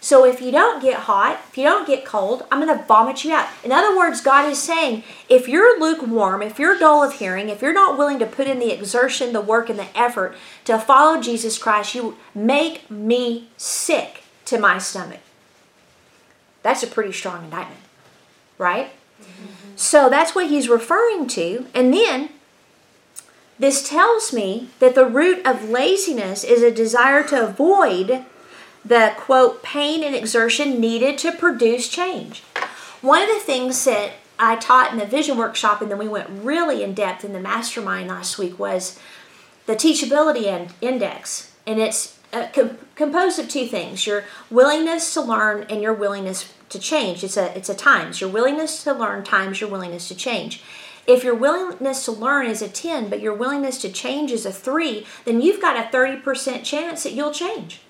So 0.00 0.24
if 0.24 0.40
you 0.40 0.52
don't 0.52 0.80
get 0.80 1.00
hot, 1.00 1.40
if 1.48 1.58
you 1.58 1.64
don't 1.64 1.86
get 1.86 2.04
cold, 2.04 2.44
I'm 2.52 2.64
going 2.64 2.76
to 2.76 2.84
vomit 2.84 3.24
you 3.24 3.32
out. 3.32 3.48
In 3.64 3.72
other 3.72 3.96
words, 3.96 4.20
God 4.20 4.48
is 4.48 4.60
saying, 4.62 5.02
if 5.28 5.48
you're 5.48 5.80
lukewarm, 5.80 6.40
if 6.40 6.58
you're 6.58 6.78
dull 6.78 7.02
of 7.02 7.14
hearing, 7.14 7.48
if 7.48 7.62
you're 7.62 7.72
not 7.72 7.98
willing 7.98 8.20
to 8.20 8.26
put 8.26 8.46
in 8.46 8.60
the 8.60 8.72
exertion, 8.72 9.32
the 9.32 9.40
work, 9.40 9.68
and 9.68 9.78
the 9.78 9.98
effort 9.98 10.36
to 10.66 10.78
follow 10.78 11.20
Jesus 11.20 11.58
Christ, 11.58 11.96
you 11.96 12.16
make 12.34 12.88
me 12.90 13.48
sick 13.56 14.22
to 14.44 14.58
my 14.58 14.78
stomach. 14.78 15.20
That's 16.62 16.82
a 16.82 16.88
pretty 16.88 17.12
strong 17.12 17.44
indictment, 17.44 17.80
right? 18.56 18.90
So 19.74 20.08
that's 20.08 20.34
what 20.34 20.48
he's 20.48 20.68
referring 20.68 21.26
to. 21.28 21.66
And 21.74 21.92
then 21.92 22.30
this 23.58 23.88
tells 23.88 24.32
me 24.32 24.68
that 24.78 24.94
the 24.94 25.06
root 25.06 25.44
of 25.44 25.68
laziness 25.68 26.44
is 26.44 26.62
a 26.62 26.70
desire 26.70 27.22
to 27.24 27.48
avoid 27.48 28.24
the 28.88 29.12
quote 29.16 29.62
pain 29.62 30.02
and 30.02 30.14
exertion 30.14 30.80
needed 30.80 31.18
to 31.18 31.32
produce 31.32 31.88
change. 31.88 32.42
One 33.02 33.22
of 33.22 33.28
the 33.28 33.40
things 33.40 33.84
that 33.84 34.12
I 34.38 34.56
taught 34.56 34.92
in 34.92 34.98
the 34.98 35.04
vision 35.04 35.36
workshop, 35.36 35.82
and 35.82 35.90
then 35.90 35.98
we 35.98 36.08
went 36.08 36.28
really 36.30 36.82
in 36.82 36.94
depth 36.94 37.24
in 37.24 37.32
the 37.32 37.40
mastermind 37.40 38.08
last 38.08 38.38
week, 38.38 38.58
was 38.58 38.98
the 39.66 39.76
teachability 39.76 40.70
index. 40.80 41.52
And 41.66 41.78
it's 41.78 42.18
uh, 42.32 42.46
com- 42.54 42.78
composed 42.94 43.38
of 43.38 43.48
two 43.48 43.66
things 43.66 44.06
your 44.06 44.24
willingness 44.50 45.12
to 45.14 45.20
learn 45.20 45.66
and 45.68 45.82
your 45.82 45.92
willingness 45.92 46.52
to 46.70 46.78
change. 46.78 47.22
It's 47.22 47.36
a, 47.36 47.56
it's 47.56 47.68
a 47.68 47.74
times. 47.74 48.20
Your 48.22 48.30
willingness 48.30 48.82
to 48.84 48.94
learn 48.94 49.22
times 49.22 49.60
your 49.60 49.70
willingness 49.70 50.08
to 50.08 50.14
change. 50.14 50.62
If 51.06 51.24
your 51.24 51.34
willingness 51.34 52.04
to 52.06 52.12
learn 52.12 52.46
is 52.46 52.62
a 52.62 52.68
10, 52.68 53.08
but 53.08 53.20
your 53.20 53.34
willingness 53.34 53.80
to 53.82 53.90
change 53.90 54.30
is 54.30 54.44
a 54.44 54.52
3, 54.52 55.06
then 55.24 55.40
you've 55.40 55.60
got 55.60 55.76
a 55.76 55.88
30% 55.94 56.64
chance 56.64 57.02
that 57.02 57.12
you'll 57.12 57.32
change. 57.32 57.80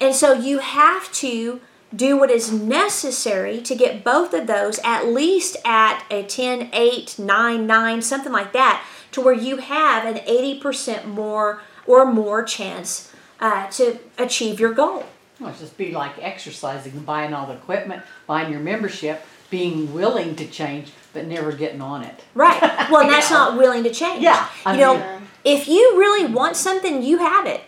And 0.00 0.14
so 0.14 0.32
you 0.32 0.58
have 0.58 1.12
to 1.14 1.60
do 1.94 2.18
what 2.18 2.30
is 2.30 2.52
necessary 2.52 3.60
to 3.62 3.74
get 3.74 4.04
both 4.04 4.34
of 4.34 4.46
those 4.46 4.78
at 4.84 5.06
least 5.06 5.56
at 5.64 6.04
a 6.10 6.24
10, 6.24 6.70
8, 6.72 7.18
9, 7.18 7.66
9, 7.66 8.02
something 8.02 8.32
like 8.32 8.52
that, 8.52 8.84
to 9.12 9.20
where 9.20 9.34
you 9.34 9.58
have 9.58 10.04
an 10.04 10.16
80% 10.26 11.06
more 11.06 11.62
or 11.86 12.04
more 12.04 12.42
chance 12.42 13.12
uh, 13.40 13.68
to 13.70 13.98
achieve 14.18 14.58
your 14.58 14.72
goal. 14.72 15.04
Well, 15.38 15.50
it's 15.50 15.60
just 15.60 15.76
be 15.76 15.92
like 15.92 16.12
exercising, 16.18 16.98
buying 17.00 17.34
all 17.34 17.46
the 17.46 17.54
equipment, 17.54 18.02
buying 18.26 18.50
your 18.50 18.60
membership, 18.60 19.24
being 19.50 19.92
willing 19.92 20.34
to 20.36 20.46
change, 20.46 20.92
but 21.12 21.26
never 21.26 21.52
getting 21.52 21.80
on 21.80 22.02
it. 22.02 22.24
Right. 22.34 22.62
Well, 22.90 23.08
that's 23.08 23.30
not 23.30 23.58
willing 23.58 23.82
to 23.82 23.90
change. 23.92 24.22
Yeah. 24.22 24.48
I 24.64 24.72
you 24.72 24.78
mean, 24.78 25.00
know, 25.00 25.20
if 25.44 25.66
you 25.66 25.98
really 25.98 26.32
want 26.32 26.56
something, 26.56 27.02
you 27.02 27.18
have 27.18 27.44
it. 27.46 27.62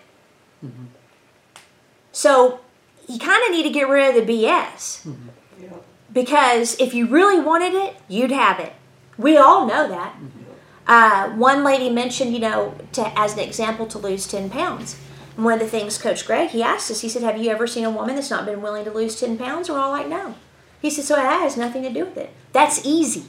Mm-hmm. 2.18 2.56
So 2.56 2.60
you 3.08 3.18
kind 3.18 3.42
of 3.44 3.50
need 3.50 3.62
to 3.64 3.70
get 3.70 3.88
rid 3.88 4.16
of 4.16 4.26
the 4.26 4.32
BS. 4.32 5.06
Mm-hmm. 5.06 5.28
Yeah. 5.62 5.68
Because 6.12 6.78
if 6.78 6.94
you 6.94 7.06
really 7.06 7.40
wanted 7.40 7.75
it, 7.75 7.96
you'd 8.08 8.30
have 8.30 8.60
it. 8.60 8.72
We 9.16 9.37
all 9.37 9.66
know 9.66 9.88
that. 9.88 10.14
Mm-hmm. 10.14 10.38
Uh, 10.87 11.37
one 11.37 11.64
lady 11.64 11.90
mentioned, 11.90 12.32
you 12.32 12.40
know, 12.40 12.75
to, 12.92 13.18
as 13.18 13.34
an 13.34 13.40
example, 13.40 13.87
to 13.87 13.98
lose 13.98 14.26
10 14.26 14.48
pounds. 14.50 14.98
And 15.37 15.44
one 15.44 15.54
of 15.54 15.60
the 15.60 15.68
things 15.68 15.98
Coach 15.98 16.26
Greg, 16.26 16.50
he 16.50 16.62
asked 16.62 16.90
us, 16.90 17.02
he 17.02 17.08
said, 17.08 17.22
Have 17.22 17.37
you 17.38 17.50
ever 17.50 17.66
seen 17.66 17.84
a 17.84 17.90
woman 17.90 18.14
that's 18.14 18.30
not 18.30 18.46
been 18.46 18.62
willing 18.62 18.84
to 18.84 18.90
lose 18.90 19.20
10 19.20 19.37
pounds? 19.37 19.68
We're 19.68 19.78
all 19.78 19.90
like, 19.90 20.08
No. 20.08 20.34
He 20.80 20.90
said, 20.90 21.04
So 21.04 21.16
that 21.16 21.42
has 21.42 21.56
nothing 21.56 21.82
to 21.82 21.90
do 21.92 22.04
with 22.06 22.16
it. 22.16 22.30
That's 22.52 22.84
easy. 22.87 23.25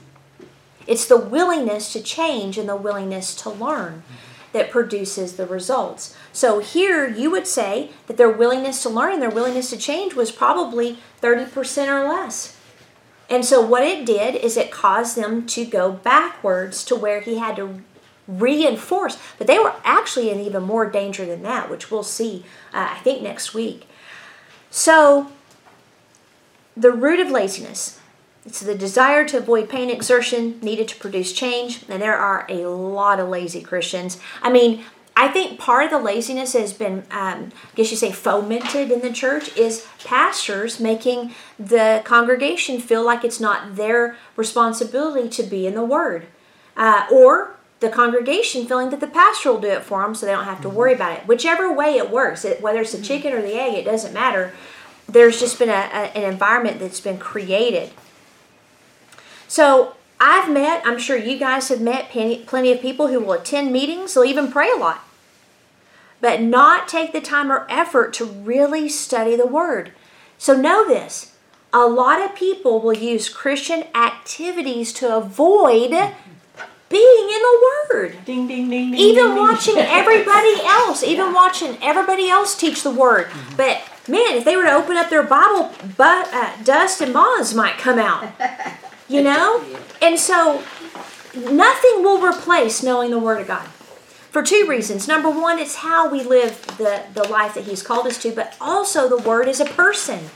It's 0.88 1.06
the 1.06 1.18
willingness 1.18 1.94
to 1.94 2.02
change 2.02 2.58
and 2.58 2.68
the 2.68 2.76
willingness 2.76 3.36
to 3.36 3.50
learn 3.50 4.04
that 4.52 4.72
produces 4.72 5.36
the 5.36 5.46
results. 5.46 6.16
So 6.34 6.60
here 6.60 7.08
you 7.08 7.30
would 7.32 7.48
say 7.48 7.92
that 8.08 8.18
their 8.18 8.30
willingness 8.30 8.82
to 8.84 8.90
learn 8.90 9.14
and 9.14 9.22
their 9.22 9.30
willingness 9.30 9.70
to 9.70 9.78
change 9.78 10.14
was 10.16 10.32
probably 10.32 10.98
30% 11.22 11.88
or 11.88 12.08
less. 12.08 12.58
And 13.30 13.46
so 13.46 13.62
what 13.62 13.84
it 13.84 14.06
did 14.06 14.36
is 14.36 14.58
it 14.58 14.72
caused 14.72 15.16
them 15.16 15.46
to 15.48 15.66
go 15.66 15.92
backwards 15.92 16.84
to 16.86 16.96
where 16.96 17.22
he 17.22 17.38
had 17.38 17.56
to 17.58 17.82
reinforce. 18.28 19.18
But 19.38 19.48
they 19.48 19.60
were 19.60 19.76
actually 19.84 20.32
in 20.32 20.40
even 20.40 20.64
more 20.64 20.90
danger 20.90 21.26
than 21.26 21.44
that, 21.44 21.70
which 21.70 21.92
we'll 21.92 22.04
see, 22.04 22.46
uh, 22.74 22.90
I 22.92 23.00
think, 23.00 23.22
next 23.22 23.54
week. 23.54 23.88
So 24.72 25.32
the 26.76 26.92
root 26.92 27.20
of 27.20 27.30
laziness. 27.30 27.99
It's 28.50 28.62
the 28.62 28.74
desire 28.74 29.26
to 29.26 29.38
avoid 29.38 29.70
pain 29.70 29.92
exertion 29.92 30.60
needed 30.62 30.88
to 30.88 30.96
produce 30.96 31.34
change, 31.34 31.84
and 31.88 32.02
there 32.02 32.18
are 32.18 32.48
a 32.50 32.66
lot 32.66 33.20
of 33.20 33.30
lazy 33.30 33.62
Christians. 33.62 34.20
I 34.42 34.52
mean, 34.52 34.84
I 35.16 35.28
think 35.28 35.60
part 35.60 35.86
of 35.86 35.92
the 35.92 36.00
laziness 36.00 36.54
has 36.54 36.74
been, 36.74 37.04
um, 37.12 37.52
I 37.52 37.76
guess 37.76 37.92
you 37.92 37.98
say, 37.98 38.12
fomented 38.12 38.90
in 38.90 39.02
the 39.02 39.14
church 39.14 39.56
is 39.56 39.86
pastors 40.04 40.80
making 40.80 41.36
the 41.60 42.02
congregation 42.04 42.82
feel 42.82 43.06
like 43.06 43.24
it's 43.24 43.40
not 43.40 43.76
their 43.76 44.18
responsibility 44.36 45.30
to 45.30 45.44
be 45.44 45.68
in 45.68 45.76
the 45.76 45.86
Word. 45.86 46.26
Uh, 46.76 47.06
or 47.12 47.56
the 47.82 47.90
congregation 47.90 48.66
feeling 48.66 48.90
that 48.90 49.00
the 49.00 49.06
pastor 49.06 49.52
will 49.52 49.62
do 49.62 49.68
it 49.68 49.84
for 49.84 50.02
them 50.02 50.16
so 50.16 50.26
they 50.26 50.32
don't 50.32 50.46
have 50.46 50.62
to 50.62 50.70
worry 50.70 50.96
about 50.96 51.20
it. 51.20 51.28
Whichever 51.28 51.72
way 51.72 51.98
it 51.98 52.10
works, 52.10 52.44
it, 52.44 52.64
whether 52.64 52.82
it's 52.82 52.94
the 52.94 53.02
chicken 53.04 53.32
or 53.32 53.44
the 53.44 53.54
egg, 53.54 53.76
it 53.76 53.86
doesn't 53.86 54.12
matter. 54.12 54.54
There's 55.08 55.40
just 55.40 55.60
been 55.60 55.70
a, 55.70 55.74
a, 55.94 56.18
an 56.18 56.24
environment 56.24 56.80
that's 56.80 57.00
been 57.00 57.20
created. 57.20 57.92
So 59.50 59.98
I've 60.22 60.50
met, 60.50 60.82
I'm 60.86 60.98
sure 60.98 61.18
you 61.18 61.38
guys 61.38 61.68
have 61.68 61.82
met 61.82 62.10
plenty, 62.10 62.72
of 62.72 62.82
people 62.82 63.08
who 63.08 63.20
will 63.20 63.34
attend 63.34 63.74
meetings, 63.74 64.14
they'll 64.14 64.24
even 64.24 64.50
pray 64.50 64.70
a 64.72 64.78
lot 64.78 65.04
but 66.22 66.42
not 66.42 66.88
take 66.88 67.12
the 67.12 67.22
time 67.22 67.52
or 67.52 67.66
effort 67.70 68.14
to 68.14 68.26
really 68.26 68.90
study 68.90 69.36
the 69.36 69.48
Word. 69.48 69.92
So 70.38 70.56
know 70.56 70.88
this 70.88 71.36
a 71.72 71.86
lot 71.86 72.22
of 72.22 72.36
people 72.36 72.80
will 72.82 72.98
use 72.98 73.30
Christian 73.30 73.84
activities 73.94 74.92
to 74.94 75.16
avoid 75.16 75.92
being 76.90 77.30
in 77.30 77.42
the 77.42 77.72
Word. 77.92 78.26
Ding, 78.26 78.48
ding, 78.48 78.70
ding, 78.70 78.92
ding. 78.92 78.96
Even 78.96 79.28
ding, 79.28 79.36
watching 79.36 79.76
ding. 79.76 79.86
everybody 79.90 80.56
else, 80.64 81.04
even 81.04 81.34
watching 81.34 81.78
everybody 81.82 82.30
else 82.30 82.58
teach 82.58 82.84
the 82.84 82.92
Word. 82.92 83.28
Mm-hmm. 83.28 83.56
But 83.56 83.84
man, 84.08 84.36
if 84.36 84.46
they 84.46 84.56
were 84.56 84.66
to 84.66 84.74
open 84.74 84.98
up 84.98 85.10
their 85.10 85.24
Bible, 85.24 85.72
but 85.96 86.34
uh, 86.34 86.52
dust 86.64 87.02
and 87.02 87.14
moths 87.14 87.54
might 87.54 87.78
come 87.78 88.00
out. 88.00 88.32
You 89.10 89.24
know? 89.24 89.64
And 90.02 90.20
so 90.20 90.64
nothing 91.36 92.04
will 92.04 92.26
replace 92.26 92.84
knowing 92.84 93.12
the 93.12 93.20
Word 93.20 93.42
of 93.42 93.48
God 93.48 93.68
for 94.30 94.44
two 94.44 94.66
reasons. 94.70 95.08
Number 95.08 95.30
one, 95.30 95.60
it's 95.60 95.76
how 95.76 96.10
we 96.10 96.24
live 96.24 96.66
the, 96.78 97.04
the 97.14 97.28
life 97.28 97.56
that 97.56 97.66
He's 97.66 97.82
called 97.82 98.08
us 98.08 98.22
to, 98.22 98.32
but 98.32 98.56
also 98.62 99.10
the 99.10 99.18
Word 99.18 99.48
is 99.48 99.60
a 99.60 99.66
person. 99.66 100.30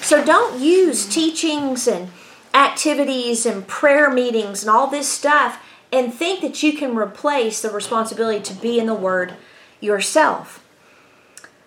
So 0.00 0.24
don't 0.24 0.60
use 0.60 1.06
teachings 1.06 1.88
and 1.88 2.10
activities 2.54 3.46
and 3.46 3.66
prayer 3.66 4.10
meetings 4.10 4.62
and 4.62 4.70
all 4.70 4.86
this 4.86 5.08
stuff 5.08 5.64
and 5.92 6.12
think 6.12 6.40
that 6.40 6.62
you 6.62 6.76
can 6.76 6.96
replace 6.96 7.62
the 7.62 7.70
responsibility 7.70 8.40
to 8.42 8.54
be 8.54 8.78
in 8.78 8.86
the 8.86 8.94
Word 8.94 9.34
yourself. 9.80 10.64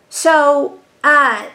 So, 0.09 0.79
uh, 1.03 1.47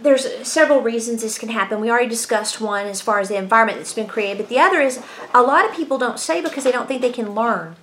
there's 0.00 0.46
several 0.46 0.80
reasons 0.80 1.22
this 1.22 1.38
can 1.38 1.48
happen. 1.48 1.80
We 1.80 1.90
already 1.90 2.08
discussed 2.08 2.60
one 2.60 2.86
as 2.86 3.00
far 3.00 3.20
as 3.20 3.28
the 3.28 3.36
environment 3.36 3.78
that's 3.78 3.94
been 3.94 4.06
created, 4.06 4.38
but 4.38 4.48
the 4.48 4.58
other 4.58 4.80
is 4.80 5.02
a 5.34 5.42
lot 5.42 5.68
of 5.68 5.74
people 5.74 5.98
don't 5.98 6.18
say 6.18 6.40
because 6.40 6.64
they 6.64 6.72
don't 6.72 6.86
think 6.86 7.00
they 7.00 7.12
can 7.12 7.34
learn. 7.34 7.76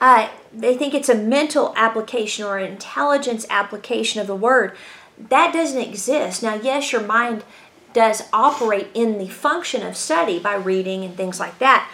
Uh, 0.00 0.28
they 0.52 0.76
think 0.76 0.94
it's 0.94 1.08
a 1.08 1.14
mental 1.14 1.72
application 1.76 2.44
or 2.44 2.58
an 2.58 2.70
intelligence 2.70 3.46
application 3.50 4.20
of 4.20 4.26
the 4.26 4.36
word. 4.36 4.76
That 5.18 5.52
doesn't 5.52 5.80
exist. 5.80 6.42
Now, 6.42 6.54
yes, 6.54 6.92
your 6.92 7.02
mind 7.02 7.44
does 7.92 8.22
operate 8.32 8.88
in 8.94 9.18
the 9.18 9.28
function 9.28 9.82
of 9.82 9.96
study 9.96 10.38
by 10.38 10.54
reading 10.54 11.04
and 11.04 11.16
things 11.16 11.40
like 11.40 11.58
that. 11.58 11.90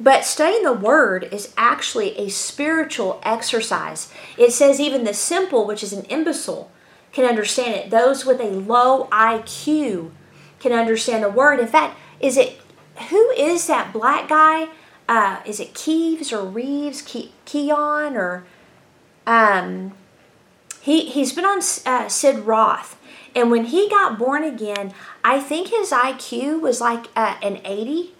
But 0.00 0.24
studying 0.24 0.64
the 0.64 0.72
word 0.72 1.28
is 1.30 1.54
actually 1.56 2.18
a 2.18 2.28
spiritual 2.28 3.20
exercise. 3.22 4.12
It 4.36 4.52
says 4.52 4.80
even 4.80 5.04
the 5.04 5.14
simple, 5.14 5.66
which 5.66 5.84
is 5.84 5.92
an 5.92 6.04
imbecile, 6.06 6.72
can 7.14 7.24
understand 7.24 7.74
it. 7.74 7.90
Those 7.90 8.26
with 8.26 8.40
a 8.40 8.50
low 8.50 9.06
IQ 9.06 10.10
can 10.58 10.72
understand 10.72 11.24
the 11.24 11.30
word. 11.30 11.60
In 11.60 11.68
fact, 11.68 11.96
is 12.20 12.36
it 12.36 12.60
who 13.08 13.30
is 13.30 13.66
that 13.68 13.92
black 13.92 14.28
guy 14.28 14.68
uh, 15.08 15.40
is 15.46 15.60
it 15.60 15.74
Keeves 15.74 16.32
or 16.32 16.44
Reeves, 16.44 17.02
Ke- 17.02 17.32
Keon 17.44 18.16
or 18.16 18.44
um, 19.26 19.92
he 20.80 21.06
he's 21.06 21.32
been 21.32 21.44
on 21.44 21.60
uh, 21.86 22.08
Sid 22.08 22.40
Roth, 22.40 22.98
and 23.34 23.50
when 23.50 23.66
he 23.66 23.88
got 23.88 24.18
born 24.18 24.44
again, 24.44 24.92
I 25.22 25.40
think 25.40 25.68
his 25.68 25.90
IQ 25.90 26.60
was 26.60 26.80
like 26.80 27.06
uh, 27.16 27.36
an 27.42 27.60
eighty, 27.64 28.14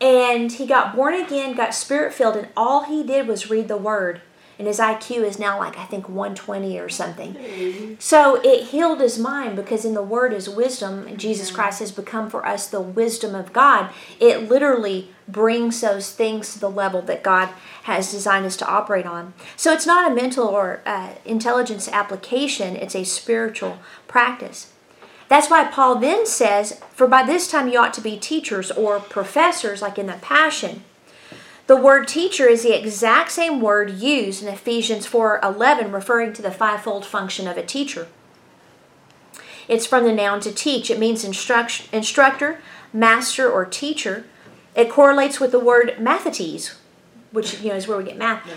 and 0.00 0.52
he 0.52 0.66
got 0.66 0.94
born 0.94 1.14
again, 1.14 1.54
got 1.54 1.74
spirit 1.74 2.12
filled, 2.12 2.36
and 2.36 2.48
all 2.56 2.84
he 2.84 3.02
did 3.02 3.26
was 3.26 3.50
read 3.50 3.68
the 3.68 3.76
word. 3.76 4.20
And 4.58 4.66
his 4.66 4.80
IQ 4.80 5.22
is 5.22 5.38
now 5.38 5.58
like, 5.58 5.78
I 5.78 5.84
think, 5.84 6.08
120 6.08 6.78
or 6.80 6.88
something. 6.88 7.96
So 8.00 8.40
it 8.42 8.64
healed 8.64 9.00
his 9.00 9.16
mind 9.18 9.54
because 9.54 9.84
in 9.84 9.94
the 9.94 10.02
word 10.02 10.32
is 10.32 10.48
wisdom, 10.48 11.16
Jesus 11.16 11.52
Christ 11.52 11.78
has 11.78 11.92
become 11.92 12.28
for 12.28 12.44
us 12.44 12.66
the 12.68 12.80
wisdom 12.80 13.36
of 13.36 13.52
God. 13.52 13.90
It 14.18 14.48
literally 14.48 15.10
brings 15.28 15.80
those 15.80 16.10
things 16.12 16.52
to 16.54 16.58
the 16.58 16.70
level 16.70 17.02
that 17.02 17.22
God 17.22 17.50
has 17.84 18.10
designed 18.10 18.46
us 18.46 18.56
to 18.56 18.68
operate 18.68 19.06
on. 19.06 19.32
So 19.56 19.72
it's 19.72 19.86
not 19.86 20.10
a 20.10 20.14
mental 20.14 20.48
or 20.48 20.80
uh, 20.84 21.10
intelligence 21.24 21.86
application, 21.88 22.74
it's 22.74 22.96
a 22.96 23.04
spiritual 23.04 23.78
practice. 24.08 24.72
That's 25.28 25.50
why 25.50 25.64
Paul 25.64 25.96
then 25.96 26.26
says, 26.26 26.80
For 26.94 27.06
by 27.06 27.22
this 27.22 27.50
time 27.50 27.68
you 27.68 27.78
ought 27.78 27.94
to 27.94 28.00
be 28.00 28.18
teachers 28.18 28.70
or 28.70 28.98
professors, 28.98 29.82
like 29.82 29.98
in 29.98 30.06
the 30.06 30.14
Passion. 30.14 30.84
The 31.68 31.76
word 31.76 32.08
teacher 32.08 32.48
is 32.48 32.62
the 32.62 32.72
exact 32.72 33.30
same 33.30 33.60
word 33.60 33.90
used 33.90 34.42
in 34.42 34.48
Ephesians 34.48 35.06
4:11 35.06 35.92
referring 35.92 36.32
to 36.32 36.40
the 36.40 36.50
fivefold 36.50 37.04
function 37.04 37.46
of 37.46 37.58
a 37.58 37.62
teacher. 37.62 38.08
It's 39.68 39.84
from 39.84 40.04
the 40.04 40.12
noun 40.14 40.40
to 40.40 40.50
teach. 40.50 40.90
It 40.90 40.98
means 40.98 41.24
instruct, 41.24 41.82
instructor, 41.92 42.60
master 42.90 43.50
or 43.50 43.66
teacher. 43.66 44.24
It 44.74 44.88
correlates 44.88 45.40
with 45.40 45.52
the 45.52 45.58
word 45.58 45.96
mathetes, 46.00 46.72
which 47.32 47.60
you 47.60 47.68
know 47.68 47.76
is 47.76 47.86
where 47.86 47.98
we 47.98 48.04
get 48.04 48.16
math. 48.16 48.48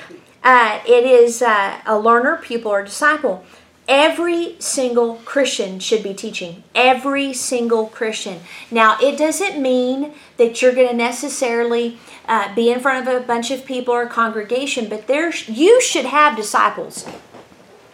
Uh, 0.42 0.80
it 0.88 1.04
is 1.04 1.42
uh, 1.42 1.82
a 1.86 2.00
learner, 2.00 2.38
pupil, 2.38 2.72
or 2.72 2.82
disciple. 2.82 3.44
Every 3.90 4.56
single 4.60 5.16
Christian 5.26 5.80
should 5.80 6.02
be 6.02 6.14
teaching. 6.14 6.64
Every 6.74 7.34
single 7.34 7.88
Christian. 7.88 8.40
Now, 8.72 8.98
it 9.02 9.18
doesn't 9.18 9.62
mean 9.62 10.14
that 10.38 10.62
you're 10.62 10.74
going 10.74 10.88
to 10.88 10.96
necessarily 10.96 11.98
uh, 12.28 12.54
be 12.56 12.72
in 12.72 12.80
front 12.80 13.08
of 13.08 13.22
a 13.22 13.26
bunch 13.26 13.52
of 13.52 13.66
people 13.66 13.94
or 13.94 14.04
a 14.04 14.10
congregation, 14.10 14.88
but 14.90 15.08
there's 15.08 15.48
you 15.48 15.82
should 15.82 16.06
have 16.06 16.36
disciples. 16.36 17.06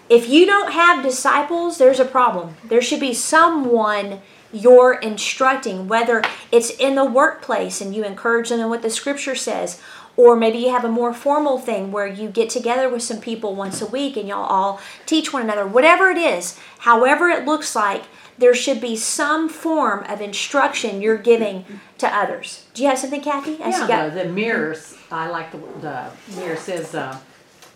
If 0.10 0.30
you 0.30 0.46
don't 0.46 0.72
have 0.72 1.04
disciples, 1.04 1.78
there's 1.78 2.00
a 2.00 2.06
problem. 2.06 2.56
There 2.64 2.82
should 2.82 3.02
be 3.02 3.14
someone 3.14 4.22
you're 4.54 4.94
instructing, 4.94 5.88
whether 5.88 6.24
it's 6.52 6.70
in 6.70 6.96
the 6.96 7.04
workplace 7.04 7.82
and 7.82 7.94
you 7.94 8.04
encourage 8.04 8.50
them 8.50 8.62
in 8.62 8.70
what 8.70 8.82
the 8.82 8.90
scripture 8.90 9.36
says, 9.36 9.82
or 10.18 10.36
maybe 10.36 10.58
you 10.58 10.72
have 10.72 10.84
a 10.84 10.90
more 10.90 11.14
formal 11.14 11.60
thing 11.60 11.92
where 11.92 12.08
you 12.08 12.28
get 12.28 12.50
together 12.50 12.90
with 12.90 13.04
some 13.04 13.22
people 13.22 13.56
once 13.56 13.82
a 13.82 13.86
week 13.86 14.18
and 14.18 14.28
y'all 14.28 14.44
all 14.44 14.82
teach 15.06 15.32
one 15.32 15.44
another. 15.44 15.66
Whatever 15.66 16.10
it 16.10 16.18
is, 16.18 16.60
however 16.80 17.28
it 17.30 17.46
looks 17.46 17.76
like, 17.76 18.04
there 18.40 18.54
should 18.54 18.82
be 18.82 18.96
some 18.96 19.48
form 19.48 20.04
of 20.06 20.20
instruction 20.22 21.02
you're 21.02 21.18
giving 21.18 21.66
to 22.00 22.08
others. 22.08 22.66
Do 22.74 22.84
you 22.84 22.90
have 22.90 23.00
something, 23.00 23.22
Kathy? 23.22 23.62
As 23.62 23.80
yeah, 23.80 23.88
got- 23.88 24.14
the, 24.14 24.24
the 24.24 24.30
mirrors. 24.30 24.96
I 25.12 25.28
like 25.30 25.52
the, 25.52 25.60
the 25.82 26.12
mirror 26.36 26.56
says, 26.56 26.94
uh, 26.94 27.18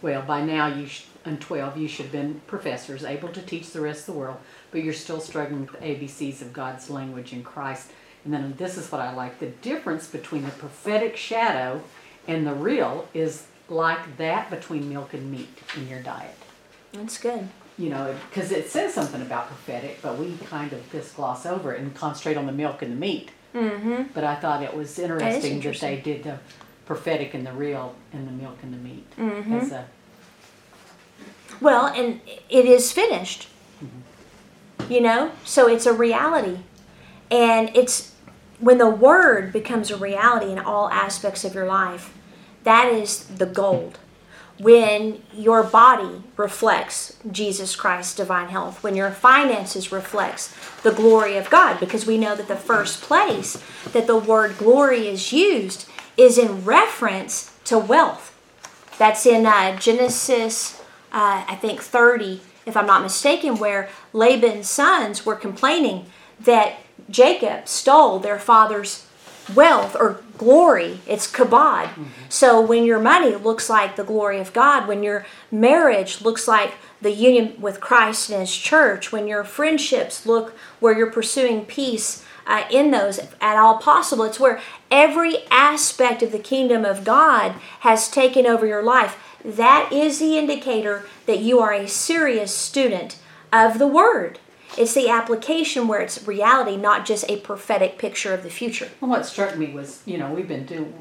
well, 0.02 0.22
by 0.24 0.44
now 0.44 0.68
you 0.68 0.88
sh- 0.88 1.06
and 1.24 1.40
12 1.40 1.78
you 1.78 1.88
should 1.88 2.06
have 2.06 2.12
been 2.12 2.42
professors, 2.48 3.04
able 3.04 3.30
to 3.30 3.42
teach 3.42 3.72
the 3.72 3.82
rest 3.82 4.08
of 4.08 4.14
the 4.16 4.20
world, 4.20 4.38
but 4.72 4.84
you're 4.84 4.94
still 4.94 5.20
struggling 5.20 5.62
with 5.62 5.72
the 5.72 5.78
ABCs 5.86 6.42
of 6.42 6.54
God's 6.54 6.90
language 6.90 7.34
in 7.34 7.44
Christ. 7.44 7.92
And 8.26 8.34
then 8.34 8.56
this 8.58 8.78
is 8.78 8.92
what 8.92 9.02
I 9.02 9.14
like 9.14 9.40
the 9.40 9.48
difference 9.48 10.08
between 10.08 10.44
the 10.44 10.52
prophetic 10.52 11.18
shadow 11.18 11.82
and 12.28 12.46
the 12.46 12.54
real 12.54 13.08
is 13.14 13.48
like 13.70 14.18
that 14.18 14.50
between 14.50 14.90
milk 14.90 15.14
and 15.14 15.32
meat 15.32 15.50
in 15.76 15.88
your 15.88 16.02
diet. 16.02 16.36
That's 16.94 17.18
good. 17.18 17.48
You 17.78 17.90
know, 17.90 18.16
because 18.30 18.52
it 18.52 18.70
says 18.70 18.94
something 18.94 19.22
about 19.22 19.48
prophetic, 19.48 20.02
but 20.02 20.18
we 20.18 20.36
kind 20.46 20.72
of 20.74 20.92
just 20.92 21.16
gloss 21.16 21.46
over 21.46 21.74
it 21.74 21.80
and 21.80 21.96
concentrate 21.96 22.38
on 22.38 22.46
the 22.46 22.52
milk 22.52 22.82
and 22.82 22.92
the 22.92 22.96
meat. 22.98 23.32
Mm-hmm. 23.56 24.04
But 24.14 24.24
I 24.24 24.36
thought 24.36 24.62
it 24.62 24.76
was 24.76 24.98
interesting 25.00 25.42
that, 25.42 25.48
interesting. 25.48 25.96
that 25.96 26.04
they 26.04 26.14
did 26.14 26.24
the 26.24 26.40
prophetic 26.86 27.34
and 27.34 27.46
the 27.46 27.54
real 27.54 27.96
and 28.14 28.28
the 28.28 28.32
milk 28.32 28.58
and 28.62 28.74
the 28.74 28.78
meat 28.78 29.10
mm-hmm. 29.18 29.54
as 29.54 29.72
a. 29.72 29.88
Well, 31.60 31.88
and 31.88 32.22
it 32.50 32.66
is 32.66 32.92
finished. 32.92 33.48
Mm-hmm. 33.84 34.92
You 34.92 35.02
know, 35.02 35.32
so 35.46 35.68
it's 35.70 35.86
a 35.86 35.94
reality, 35.94 36.60
and 37.30 37.72
it's 37.76 38.11
when 38.62 38.78
the 38.78 38.90
word 38.90 39.52
becomes 39.52 39.92
a 39.92 39.98
reality 39.98 40.52
in 40.52 40.60
all 40.60 40.90
aspects 40.90 41.44
of 41.44 41.56
your 41.56 41.66
life, 41.66 42.14
that 42.64 42.92
is 42.94 43.26
the 43.26 43.46
gold. 43.46 43.98
When 44.60 45.24
your 45.34 45.64
body 45.64 46.22
reflects 46.38 47.18
Jesus 47.32 47.76
Christ's 47.76 48.16
divine 48.16 48.50
health, 48.50 48.84
when 48.84 48.96
your 48.96 49.10
finances 49.10 49.92
reflects 49.92 50.54
the 50.84 50.92
glory 50.92 51.36
of 51.38 51.50
God, 51.50 51.80
because 51.80 52.06
we 52.06 52.20
know 52.20 52.36
that 52.36 52.48
the 52.48 52.56
first 52.56 53.02
place 53.02 53.62
that 53.92 54.06
the 54.06 54.18
word 54.18 54.60
glory 54.60 55.08
is 55.08 55.34
used 55.34 55.90
is 56.16 56.38
in 56.38 56.64
reference 56.64 57.52
to 57.66 57.80
wealth. 57.80 58.38
That's 59.00 59.26
in 59.26 59.48
uh, 59.48 59.80
Genesis, 59.80 60.80
uh, 61.12 61.44
I 61.48 61.56
think 61.56 61.82
30, 61.82 62.42
if 62.68 62.78
I'm 62.78 62.86
not 62.86 63.02
mistaken, 63.02 63.58
where 63.58 63.90
Laban's 64.14 64.70
sons 64.70 65.26
were 65.26 65.36
complaining 65.36 66.06
that 66.40 66.76
Jacob 67.12 67.68
stole 67.68 68.20
their 68.20 68.40
father's 68.40 69.06
wealth 69.54 69.96
or 70.00 70.22
glory. 70.38 71.00
It's 71.08 71.32
kabod. 71.32 71.88
Mm-hmm. 71.88 72.04
So 72.30 72.62
when 72.62 72.86
your 72.86 73.00
money 73.00 73.36
looks 73.36 73.70
like 73.70 73.96
the 73.96 74.04
glory 74.04 74.40
of 74.40 74.54
God, 74.54 74.88
when 74.88 75.04
your 75.04 75.26
marriage 75.52 76.22
looks 76.22 76.48
like 76.48 76.74
the 77.02 77.12
union 77.12 77.60
with 77.60 77.80
Christ 77.80 78.30
and 78.30 78.40
His 78.40 78.56
church, 78.56 79.12
when 79.12 79.28
your 79.28 79.44
friendships 79.44 80.26
look 80.26 80.58
where 80.80 80.98
you're 80.98 81.12
pursuing 81.12 81.66
peace 81.66 82.26
uh, 82.48 82.64
in 82.72 82.92
those 82.92 83.20
at 83.40 83.58
all 83.58 83.78
possible, 83.78 84.24
it's 84.24 84.40
where 84.40 84.62
every 84.90 85.46
aspect 85.50 86.24
of 86.24 86.32
the 86.32 86.40
kingdom 86.40 86.86
of 86.86 87.04
God 87.04 87.54
has 87.82 88.10
taken 88.10 88.46
over 88.46 88.66
your 88.66 88.84
life. 88.84 89.18
That 89.44 89.92
is 89.92 90.20
the 90.20 90.38
indicator 90.38 91.06
that 91.26 91.40
you 91.40 91.60
are 91.60 91.74
a 91.74 91.88
serious 91.88 92.56
student 92.56 93.18
of 93.52 93.80
the 93.80 93.88
Word. 93.88 94.40
It's 94.78 94.94
the 94.94 95.10
application 95.10 95.88
where 95.88 96.02
it's 96.02 96.26
reality, 96.28 96.78
not 96.78 97.06
just 97.06 97.30
a 97.30 97.38
prophetic 97.38 97.98
picture 97.98 98.34
of 98.34 98.44
the 98.44 98.50
future. 98.50 98.90
Well, 99.00 99.12
what 99.12 99.26
struck 99.26 99.58
me 99.58 99.68
was, 99.68 100.02
you 100.06 100.18
know, 100.18 100.32
we've 100.32 100.48
been 100.48 100.66
doing 100.66 100.94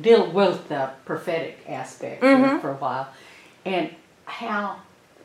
deal 0.00 0.30
with 0.30 0.68
the 0.68 0.90
prophetic 1.04 1.58
aspect 1.68 2.22
mm-hmm. 2.22 2.60
for 2.60 2.70
a 2.70 2.76
while, 2.76 3.08
and 3.64 3.90
how 4.24 4.76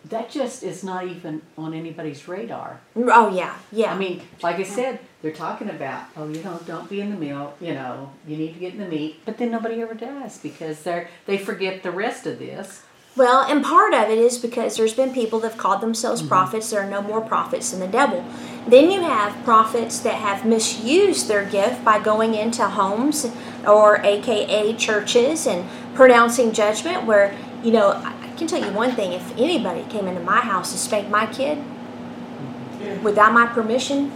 that 0.06 0.30
just 0.30 0.64
is 0.64 0.84
not 0.84 1.08
even 1.08 1.42
on 1.58 1.74
anybody's 1.74 2.28
radar. 2.28 2.80
Oh 2.96 3.34
yeah, 3.34 3.56
yeah. 3.72 3.94
I 3.94 3.98
mean, 3.98 4.22
like 4.42 4.58
I 4.58 4.64
said, 4.64 5.00
they're 5.22 5.32
talking 5.32 5.70
about, 5.70 6.06
oh, 6.18 6.28
you 6.28 6.44
know, 6.44 6.60
don't 6.66 6.90
be 6.90 7.00
in 7.00 7.12
the 7.12 7.18
milk. 7.18 7.56
You 7.62 7.74
know, 7.74 8.12
you 8.28 8.38
need 8.38 8.54
to 8.54 8.60
get 8.60 8.74
in 8.74 8.80
the 8.80 8.88
meat, 8.88 9.22
but 9.26 9.38
then 9.38 9.52
nobody 9.52 9.82
ever 9.82 9.94
does 9.94 10.38
because 10.40 10.84
they're 10.84 11.10
they 11.26 11.38
forget 11.38 11.84
the 11.84 11.92
rest 11.92 12.26
of 12.26 12.40
this. 12.40 12.84
Well, 13.16 13.42
and 13.42 13.64
part 13.64 13.94
of 13.94 14.10
it 14.10 14.18
is 14.18 14.40
because 14.40 14.76
there's 14.76 14.96
been 14.96 15.14
people 15.14 15.40
that 15.40 15.52
have 15.52 15.58
called 15.60 15.82
themselves 15.82 16.22
mm-hmm. 16.22 16.30
prophets. 16.30 16.72
There 16.72 16.82
are 16.82 16.90
no 16.90 17.02
more 17.02 17.22
prophets 17.22 17.70
than 17.70 17.80
the 17.80 17.88
devil. 17.88 18.26
Then 18.68 18.90
you 18.90 19.02
have 19.02 19.44
prophets 19.44 20.00
that 20.00 20.16
have 20.16 20.46
misused 20.46 21.28
their 21.28 21.46
gift 21.46 21.86
by 21.86 22.00
going 22.00 22.34
into 22.34 22.68
homes 22.68 23.30
or 23.68 23.98
AKA 24.02 24.76
churches 24.78 25.46
and 25.46 25.70
pronouncing 25.94 26.54
judgment. 26.54 27.06
Where, 27.06 27.38
you 27.64 27.72
know, 27.72 27.92
I 27.92 28.34
can 28.36 28.48
tell 28.48 28.64
you 28.64 28.72
one 28.72 28.96
thing 28.96 29.14
if 29.14 29.32
anybody 29.38 29.84
came 29.90 30.08
into 30.08 30.22
my 30.22 30.40
house 30.40 30.72
to 30.72 30.78
spank 30.80 31.10
my 31.10 31.28
kid 31.28 31.60
without 33.04 33.32
my 33.32 33.46
permission, 33.46 34.12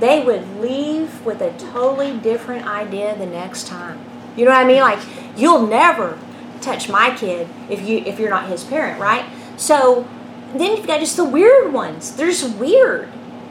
they 0.00 0.24
would 0.24 0.60
leave 0.60 1.24
with 1.24 1.40
a 1.40 1.52
totally 1.58 2.18
different 2.18 2.66
idea 2.66 3.16
the 3.16 3.26
next 3.26 3.68
time. 3.68 4.04
You 4.36 4.46
know 4.46 4.50
what 4.50 4.64
I 4.64 4.64
mean? 4.64 4.80
Like, 4.80 4.98
you'll 5.36 5.66
never 5.66 6.18
touch 6.62 6.88
my 6.88 7.14
kid 7.14 7.48
if 7.68 7.82
you 7.82 7.98
if 7.98 8.18
you're 8.18 8.30
not 8.30 8.48
his 8.48 8.64
parent, 8.64 9.00
right? 9.00 9.26
So 9.56 10.08
then 10.54 10.76
you've 10.76 10.86
got 10.86 11.00
just 11.00 11.16
the 11.16 11.24
weird 11.24 11.72
ones. 11.72 12.14
They're 12.14 12.28
just 12.28 12.56
weird. 12.56 13.08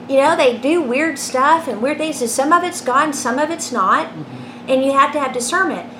You 0.10 0.18
know, 0.18 0.36
they 0.36 0.58
do 0.58 0.82
weird 0.82 1.18
stuff 1.18 1.68
and 1.68 1.82
weird 1.82 1.98
things. 1.98 2.22
And 2.22 2.30
some 2.30 2.52
of 2.52 2.64
it's 2.64 2.82
God 2.82 3.06
and 3.06 3.16
some 3.16 3.40
of 3.40 3.50
it's 3.50 3.72
not. 3.72 4.08
Mm-hmm. 4.08 4.70
And 4.70 4.84
you 4.84 4.92
have 4.92 5.12
to 5.14 5.20
have 5.20 5.34
discernment. 5.34 5.92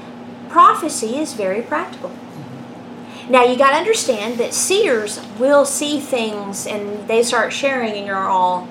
Prophecy 0.50 1.18
is 1.18 1.34
very 1.34 1.62
practical. 1.62 2.10
Mm-hmm. 2.10 3.32
Now 3.32 3.44
you 3.44 3.58
got 3.58 3.72
to 3.72 3.78
understand 3.78 4.38
that 4.40 4.54
seers 4.54 5.22
will 5.40 5.66
see 5.66 6.00
things 6.00 6.68
and 6.68 7.08
they 7.08 7.24
start 7.24 7.54
sharing, 7.54 7.94
and 7.94 8.06
you're 8.06 8.18
all 8.18 8.68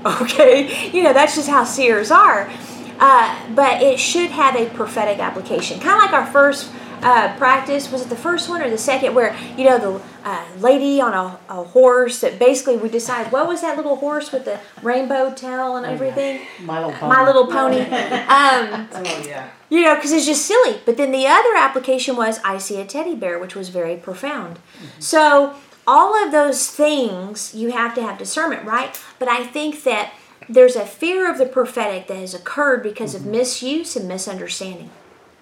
okay. 0.06 0.90
You 0.90 1.02
know 1.02 1.12
that's 1.12 1.34
just 1.34 1.48
how 1.48 1.64
seers 1.64 2.10
are. 2.10 2.50
Uh, 2.98 3.54
but 3.54 3.82
it 3.82 3.98
should 3.98 4.30
have 4.30 4.56
a 4.56 4.68
prophetic 4.70 5.18
application. 5.18 5.78
Kind 5.80 5.96
of 5.96 6.10
like 6.10 6.12
our 6.12 6.26
first 6.26 6.70
uh, 7.02 7.36
practice. 7.36 7.90
Was 7.90 8.02
it 8.02 8.08
the 8.08 8.16
first 8.16 8.48
one 8.48 8.62
or 8.62 8.70
the 8.70 8.78
second? 8.78 9.14
Where, 9.14 9.36
you 9.56 9.64
know, 9.64 9.78
the 9.78 10.02
uh, 10.28 10.44
lady 10.58 11.00
on 11.00 11.14
a, 11.14 11.38
a, 11.48 11.62
horse 11.62 12.20
that 12.20 12.38
basically 12.38 12.76
we 12.76 12.88
decided, 12.88 13.32
what 13.32 13.46
was 13.46 13.60
that 13.60 13.76
little 13.76 13.96
horse 13.96 14.32
with 14.32 14.44
the 14.44 14.58
rainbow 14.82 15.32
tail 15.32 15.76
and 15.76 15.86
everything? 15.86 16.40
My 16.60 16.84
Little 16.84 16.92
Pony. 16.98 17.14
My 17.14 17.24
Little 17.24 17.46
Pony. 17.46 17.80
um, 17.80 18.88
oh, 18.94 19.24
yeah. 19.26 19.50
You 19.70 19.84
know, 19.84 19.94
because 19.94 20.12
it's 20.12 20.26
just 20.26 20.44
silly. 20.44 20.80
But 20.84 20.96
then 20.96 21.12
the 21.12 21.26
other 21.26 21.54
application 21.56 22.16
was, 22.16 22.40
I 22.44 22.58
see 22.58 22.80
a 22.80 22.84
teddy 22.84 23.14
bear, 23.14 23.38
which 23.38 23.54
was 23.54 23.68
very 23.68 23.96
profound. 23.96 24.56
Mm-hmm. 24.56 25.00
So 25.00 25.54
all 25.86 26.14
of 26.22 26.32
those 26.32 26.68
things, 26.68 27.54
you 27.54 27.70
have 27.72 27.94
to 27.94 28.02
have 28.02 28.18
discernment, 28.18 28.64
right? 28.64 29.00
But 29.18 29.28
I 29.28 29.44
think 29.44 29.84
that 29.84 30.12
there's 30.48 30.76
a 30.76 30.86
fear 30.86 31.30
of 31.30 31.38
the 31.38 31.46
prophetic 31.46 32.06
that 32.08 32.16
has 32.16 32.34
occurred 32.34 32.82
because 32.82 33.14
of 33.14 33.22
mm-hmm. 33.22 33.32
misuse 33.32 33.96
and 33.96 34.08
misunderstanding. 34.08 34.90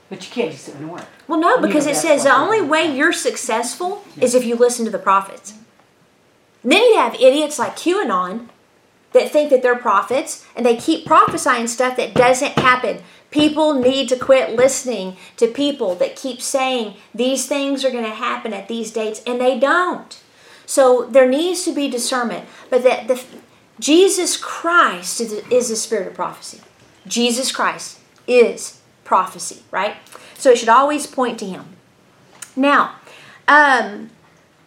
But 0.08 0.26
you 0.26 0.32
can't 0.32 0.52
just 0.52 0.68
ignore 0.68 1.00
it. 1.00 1.06
Well, 1.26 1.40
no, 1.40 1.56
You 1.56 1.62
because 1.62 1.86
know 1.86 1.92
it 1.92 1.96
says 1.96 2.24
the 2.24 2.34
only 2.34 2.60
way 2.60 2.94
you're 2.96 3.12
successful 3.12 4.04
is 4.20 4.34
if 4.34 4.44
you 4.44 4.54
listen 4.54 4.84
to 4.84 4.90
the 4.90 4.98
prophets. 4.98 5.54
And 6.62 6.72
then 6.72 6.82
you 6.82 6.96
have 6.96 7.14
idiots 7.14 7.58
like 7.58 7.76
QAnon 7.76 8.48
that 9.12 9.30
think 9.30 9.50
that 9.50 9.62
they're 9.62 9.76
prophets 9.76 10.44
and 10.54 10.64
they 10.64 10.76
keep 10.76 11.06
prophesying 11.06 11.66
stuff 11.66 11.96
that 11.96 12.14
doesn't 12.14 12.58
happen. 12.58 13.02
People 13.30 13.74
need 13.74 14.08
to 14.08 14.16
quit 14.16 14.56
listening 14.56 15.16
to 15.36 15.46
people 15.46 15.94
that 15.96 16.16
keep 16.16 16.40
saying 16.40 16.94
these 17.14 17.46
things 17.46 17.84
are 17.84 17.90
going 17.90 18.04
to 18.04 18.10
happen 18.10 18.52
at 18.52 18.68
these 18.68 18.92
dates 18.92 19.22
and 19.26 19.40
they 19.40 19.58
don't. 19.58 20.20
So 20.66 21.06
there 21.06 21.28
needs 21.28 21.64
to 21.64 21.74
be 21.74 21.88
discernment, 21.88 22.48
but 22.70 22.82
that 22.82 23.08
the 23.08 23.22
Jesus 23.78 24.36
Christ 24.36 25.20
is, 25.20 25.68
the 25.68 25.76
spirit 25.76 26.06
of 26.06 26.14
prophecy. 26.14 26.60
Jesus 27.06 27.52
Christ 27.52 27.98
is 28.26 28.80
prophecy, 29.04 29.62
right? 29.70 29.96
So 30.34 30.50
it 30.50 30.58
should 30.58 30.68
always 30.68 31.06
point 31.06 31.38
to 31.40 31.46
him. 31.46 31.64
Now, 32.54 32.96
um, 33.46 34.10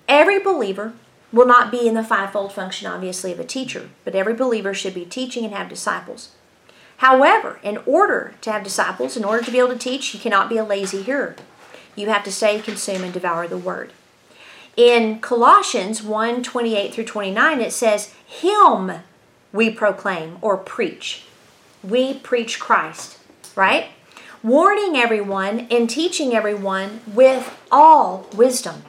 every 0.08 0.39
believer 0.39 0.93
will 1.32 1.48
not 1.48 1.72
be 1.72 1.88
in 1.88 1.95
the 1.95 2.04
fivefold 2.04 2.54
function, 2.54 2.88
obviously, 2.88 3.32
of 3.32 3.39
a 3.39 3.45
teacher, 3.45 3.89
but 4.04 4.15
every 4.15 4.34
believer 4.34 4.74
should 4.74 4.93
be 4.93 5.06
teaching 5.06 5.43
and 5.43 5.54
have 5.54 5.69
disciples. 5.69 6.32
However, 6.98 7.60
in 7.63 7.78
order 7.86 8.36
to 8.41 8.52
have 8.52 8.63
disciples, 8.63 9.15
in 9.15 9.24
order 9.24 9.43
to 9.43 9.52
be 9.52 9.60
able 9.60 9.69
to 9.69 9.78
teach, 9.78 10.13
you 10.13 10.19
cannot 10.19 10.50
be 10.50 10.58
a 10.58 10.63
lazy 10.63 11.02
hearer. 11.02 11.36
You 11.95 12.10
have 12.10 12.24
to 12.26 12.32
study, 12.32 12.62
consume, 12.62 13.04
and 13.04 13.13
devour 13.13 13.48
the 13.48 13.58
word. 13.58 13.93
In 14.76 15.19
Colossians 15.19 16.02
1 16.02 16.43
28 16.43 16.93
through 16.93 17.06
29, 17.06 17.62
it 17.62 17.74
says, 17.74 18.13
Him 18.30 18.92
we 19.52 19.72
proclaim 19.72 20.38
or 20.42 20.56
preach. 20.56 21.24
We 21.84 22.13
preach 22.13 22.60
Christ, 22.60 23.18
right? 23.56 23.88
Warning 24.44 24.96
everyone 24.96 25.68
and 25.72 25.89
teaching 25.89 26.34
everyone 26.34 27.02
with 27.08 27.58
all 27.72 28.28
wisdom, 28.36 28.84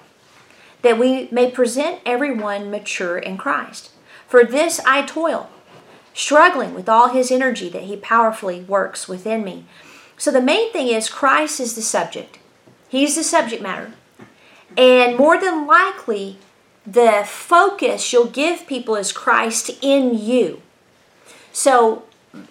that 0.83 0.99
we 0.99 1.29
may 1.33 1.51
present 1.51 2.01
everyone 2.05 2.71
mature 2.71 3.17
in 3.17 3.39
Christ. 3.39 3.91
For 4.29 4.45
this 4.45 4.79
I 4.87 5.03
toil, 5.03 5.49
struggling 6.13 6.75
with 6.75 6.89
all 6.89 7.09
his 7.09 7.31
energy 7.31 7.71
that 7.71 7.85
he 7.85 7.97
powerfully 7.97 8.61
works 8.61 9.09
within 9.09 9.43
me. 9.43 9.65
So 10.19 10.31
the 10.31 10.43
main 10.43 10.71
thing 10.71 10.89
is 10.89 11.09
Christ 11.09 11.61
is 11.61 11.75
the 11.75 11.83
subject. 11.83 12.39
He's 12.89 13.17
the 13.17 13.25
subject 13.25 13.63
matter. 13.63 13.95
And 14.77 15.17
more 15.17 15.41
than 15.41 15.67
likely, 15.67 16.39
the 16.91 17.23
focus 17.27 18.13
you'll 18.13 18.27
give 18.27 18.67
people 18.67 18.97
is 18.97 19.13
Christ 19.13 19.71
in 19.81 20.19
you. 20.19 20.61
So 21.53 22.05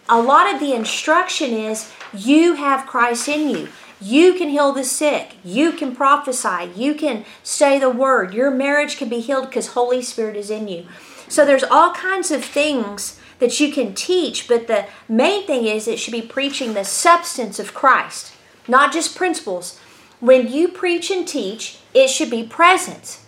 a 0.08 0.22
lot 0.22 0.54
of 0.54 0.60
the 0.60 0.74
instruction 0.74 1.52
is 1.52 1.92
you 2.14 2.54
have 2.54 2.88
Christ 2.88 3.28
in 3.28 3.50
you. 3.50 3.68
You 4.02 4.34
can 4.36 4.50
heal 4.50 4.72
the 4.72 4.86
sick. 4.86 5.36
You 5.44 5.74
can 5.74 5.94
prophesy. 5.94 6.72
You 6.74 6.96
can 6.96 7.26
say 7.44 7.80
the 7.80 7.90
word. 7.90 8.34
Your 8.34 8.50
marriage 8.50 8.98
can 8.98 9.10
be 9.10 9.20
healed 9.20 9.48
because 9.48 9.68
Holy 9.68 10.02
Spirit 10.02 10.38
is 10.38 10.50
in 10.50 10.70
you. 10.70 10.88
So 11.28 11.46
there's 11.46 11.64
all 11.64 11.94
kinds 11.94 12.32
of 12.32 12.44
things 12.44 13.20
that 13.40 13.60
you 13.60 13.72
can 13.72 13.94
teach, 13.94 14.48
but 14.48 14.68
the 14.68 14.86
main 15.08 15.46
thing 15.46 15.66
is 15.66 15.88
it 15.88 16.00
should 16.00 16.12
be 16.12 16.22
preaching 16.22 16.74
the 16.74 16.84
substance 16.84 17.60
of 17.60 17.74
Christ, 17.74 18.34
not 18.68 18.94
just 18.94 19.18
principles. 19.18 19.80
When 20.20 20.52
you 20.52 20.70
preach 20.70 21.12
and 21.12 21.28
teach, 21.28 21.80
it 21.94 22.10
should 22.10 22.30
be 22.30 22.44
presence. 22.44 23.26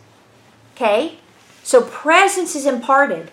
Okay? 0.81 1.17
So 1.63 1.83
presence 1.83 2.55
is 2.55 2.65
imparted 2.65 3.29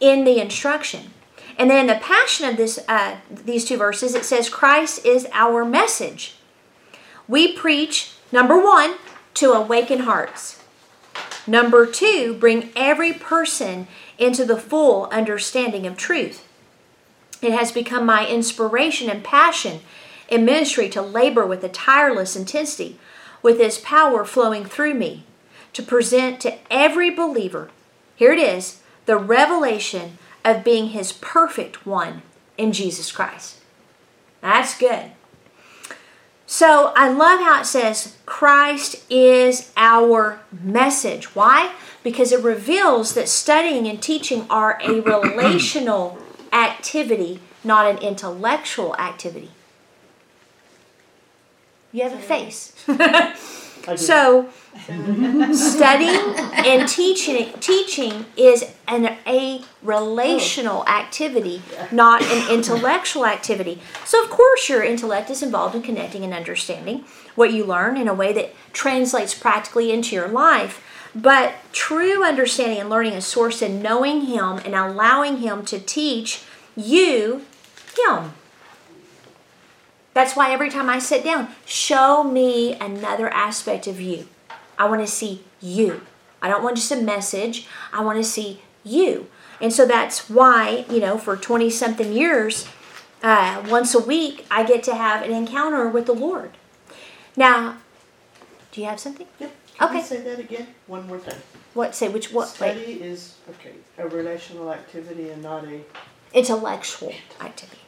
in 0.00 0.24
the 0.24 0.38
instruction. 0.38 1.12
And 1.56 1.70
then 1.70 1.80
in 1.80 1.86
the 1.86 2.00
passion 2.02 2.46
of 2.46 2.58
this, 2.58 2.78
uh, 2.88 3.16
these 3.30 3.64
two 3.64 3.78
verses, 3.78 4.14
it 4.14 4.26
says 4.26 4.50
Christ 4.50 5.06
is 5.06 5.26
our 5.32 5.64
message. 5.64 6.36
We 7.26 7.56
preach, 7.56 8.12
number 8.30 8.62
one, 8.62 8.96
to 9.34 9.52
awaken 9.52 10.00
hearts. 10.00 10.62
Number 11.46 11.86
two, 11.86 12.36
bring 12.38 12.70
every 12.76 13.14
person 13.14 13.88
into 14.18 14.44
the 14.44 14.58
full 14.58 15.06
understanding 15.06 15.86
of 15.86 15.96
truth. 15.96 16.46
It 17.40 17.52
has 17.52 17.72
become 17.72 18.04
my 18.04 18.28
inspiration 18.28 19.08
and 19.08 19.24
passion 19.24 19.80
in 20.28 20.44
ministry 20.44 20.90
to 20.90 21.00
labor 21.00 21.46
with 21.46 21.64
a 21.64 21.70
tireless 21.70 22.36
intensity, 22.36 22.98
with 23.42 23.58
His 23.58 23.78
power 23.78 24.26
flowing 24.26 24.66
through 24.66 24.94
me, 24.94 25.24
to 25.72 25.82
present 25.82 26.40
to 26.40 26.58
every 26.70 27.10
believer, 27.10 27.70
here 28.16 28.32
it 28.32 28.38
is, 28.38 28.80
the 29.06 29.16
revelation 29.16 30.18
of 30.44 30.64
being 30.64 30.88
His 30.88 31.12
perfect 31.12 31.86
one 31.86 32.22
in 32.56 32.72
Jesus 32.72 33.10
Christ. 33.12 33.58
That's 34.40 34.76
good. 34.76 35.12
So 36.46 36.92
I 36.96 37.08
love 37.08 37.40
how 37.40 37.60
it 37.60 37.64
says 37.64 38.16
Christ 38.26 39.04
is 39.08 39.70
our 39.76 40.40
message. 40.50 41.34
Why? 41.34 41.72
Because 42.02 42.32
it 42.32 42.42
reveals 42.42 43.14
that 43.14 43.28
studying 43.28 43.86
and 43.86 44.02
teaching 44.02 44.46
are 44.50 44.78
a 44.82 45.00
relational 45.00 46.18
activity, 46.52 47.40
not 47.62 47.86
an 47.86 47.98
intellectual 47.98 48.96
activity. 48.96 49.50
You 51.92 52.02
have 52.02 52.14
a 52.14 52.18
face. 52.18 52.74
So, 53.96 54.48
studying 55.52 56.34
and 56.66 56.88
teaching 56.88 57.52
teaching 57.60 58.26
is 58.36 58.64
an 58.86 59.16
a 59.26 59.62
relational 59.82 60.86
activity, 60.86 61.62
not 61.90 62.22
an 62.22 62.52
intellectual 62.52 63.26
activity. 63.26 63.80
So, 64.04 64.22
of 64.22 64.30
course, 64.30 64.68
your 64.68 64.82
intellect 64.82 65.30
is 65.30 65.42
involved 65.42 65.74
in 65.74 65.82
connecting 65.82 66.24
and 66.24 66.34
understanding 66.34 67.04
what 67.34 67.52
you 67.52 67.64
learn 67.64 67.96
in 67.96 68.08
a 68.08 68.14
way 68.14 68.32
that 68.32 68.54
translates 68.72 69.34
practically 69.34 69.92
into 69.92 70.14
your 70.14 70.28
life. 70.28 70.82
But 71.14 71.54
true 71.72 72.24
understanding 72.24 72.78
and 72.78 72.88
learning 72.88 73.14
is 73.14 73.24
sourced 73.24 73.62
in 73.62 73.82
knowing 73.82 74.26
Him 74.26 74.58
and 74.64 74.74
allowing 74.74 75.38
Him 75.38 75.64
to 75.66 75.78
teach 75.78 76.42
you 76.76 77.44
Him. 77.98 78.32
That's 80.20 80.36
why 80.36 80.52
every 80.52 80.68
time 80.68 80.90
I 80.90 80.98
sit 80.98 81.24
down, 81.24 81.48
show 81.64 82.22
me 82.22 82.74
another 82.74 83.30
aspect 83.30 83.86
of 83.86 84.02
you. 84.02 84.28
I 84.78 84.86
want 84.86 85.00
to 85.00 85.06
see 85.06 85.44
you. 85.62 86.02
I 86.42 86.48
don't 86.50 86.62
want 86.62 86.76
just 86.76 86.92
a 86.92 86.96
message. 86.96 87.66
I 87.90 88.04
want 88.04 88.18
to 88.18 88.22
see 88.22 88.60
you. 88.84 89.28
And 89.62 89.72
so 89.72 89.86
that's 89.86 90.28
why, 90.28 90.84
you 90.90 91.00
know, 91.00 91.16
for 91.16 91.38
20 91.38 91.70
something 91.70 92.12
years, 92.12 92.68
uh, 93.22 93.66
once 93.70 93.94
a 93.94 93.98
week, 93.98 94.44
I 94.50 94.62
get 94.62 94.82
to 94.82 94.94
have 94.94 95.22
an 95.22 95.32
encounter 95.32 95.88
with 95.88 96.04
the 96.04 96.12
Lord. 96.12 96.50
Now, 97.34 97.78
do 98.72 98.82
you 98.82 98.88
have 98.88 99.00
something? 99.00 99.26
Yep. 99.38 99.56
Can 99.78 99.88
Okay. 99.88 100.02
say 100.02 100.20
that 100.20 100.38
again? 100.38 100.66
One 100.86 101.06
more 101.06 101.20
time. 101.20 101.40
What, 101.72 101.94
say, 101.94 102.10
which, 102.10 102.30
what, 102.30 102.48
Study 102.48 102.78
wait, 102.78 103.00
is, 103.00 103.36
okay, 103.48 103.72
a 103.96 104.06
relational 104.06 104.70
activity 104.70 105.30
and 105.30 105.42
not 105.42 105.64
a, 105.64 105.80
intellectual 106.34 107.14
activity. 107.40 107.78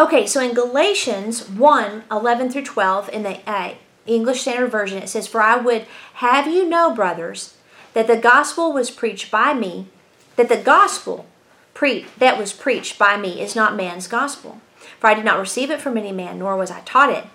Okay, 0.00 0.26
so 0.26 0.40
in 0.40 0.54
Galatians 0.54 1.46
1 1.46 2.04
11 2.10 2.50
through 2.50 2.64
12, 2.64 3.10
in 3.10 3.22
the 3.22 3.38
uh, 3.46 3.74
English 4.06 4.40
Standard 4.40 4.70
Version, 4.70 4.96
it 4.96 5.10
says, 5.10 5.28
For 5.28 5.42
I 5.42 5.56
would 5.56 5.84
have 6.14 6.46
you 6.46 6.66
know, 6.66 6.94
brothers, 6.94 7.58
that 7.92 8.06
the 8.06 8.16
gospel 8.16 8.72
was 8.72 8.90
preached 8.90 9.30
by 9.30 9.52
me, 9.52 9.88
that 10.36 10.48
the 10.48 10.56
gospel 10.56 11.26
pre- 11.74 12.06
that 12.16 12.38
was 12.38 12.54
preached 12.54 12.98
by 12.98 13.18
me 13.18 13.42
is 13.42 13.54
not 13.54 13.76
man's 13.76 14.08
gospel. 14.08 14.62
For 14.98 15.08
I 15.08 15.12
did 15.12 15.26
not 15.26 15.38
receive 15.38 15.70
it 15.70 15.82
from 15.82 15.98
any 15.98 16.12
man, 16.12 16.38
nor 16.38 16.56
was 16.56 16.70
I 16.70 16.80
taught 16.80 17.12
it, 17.12 17.26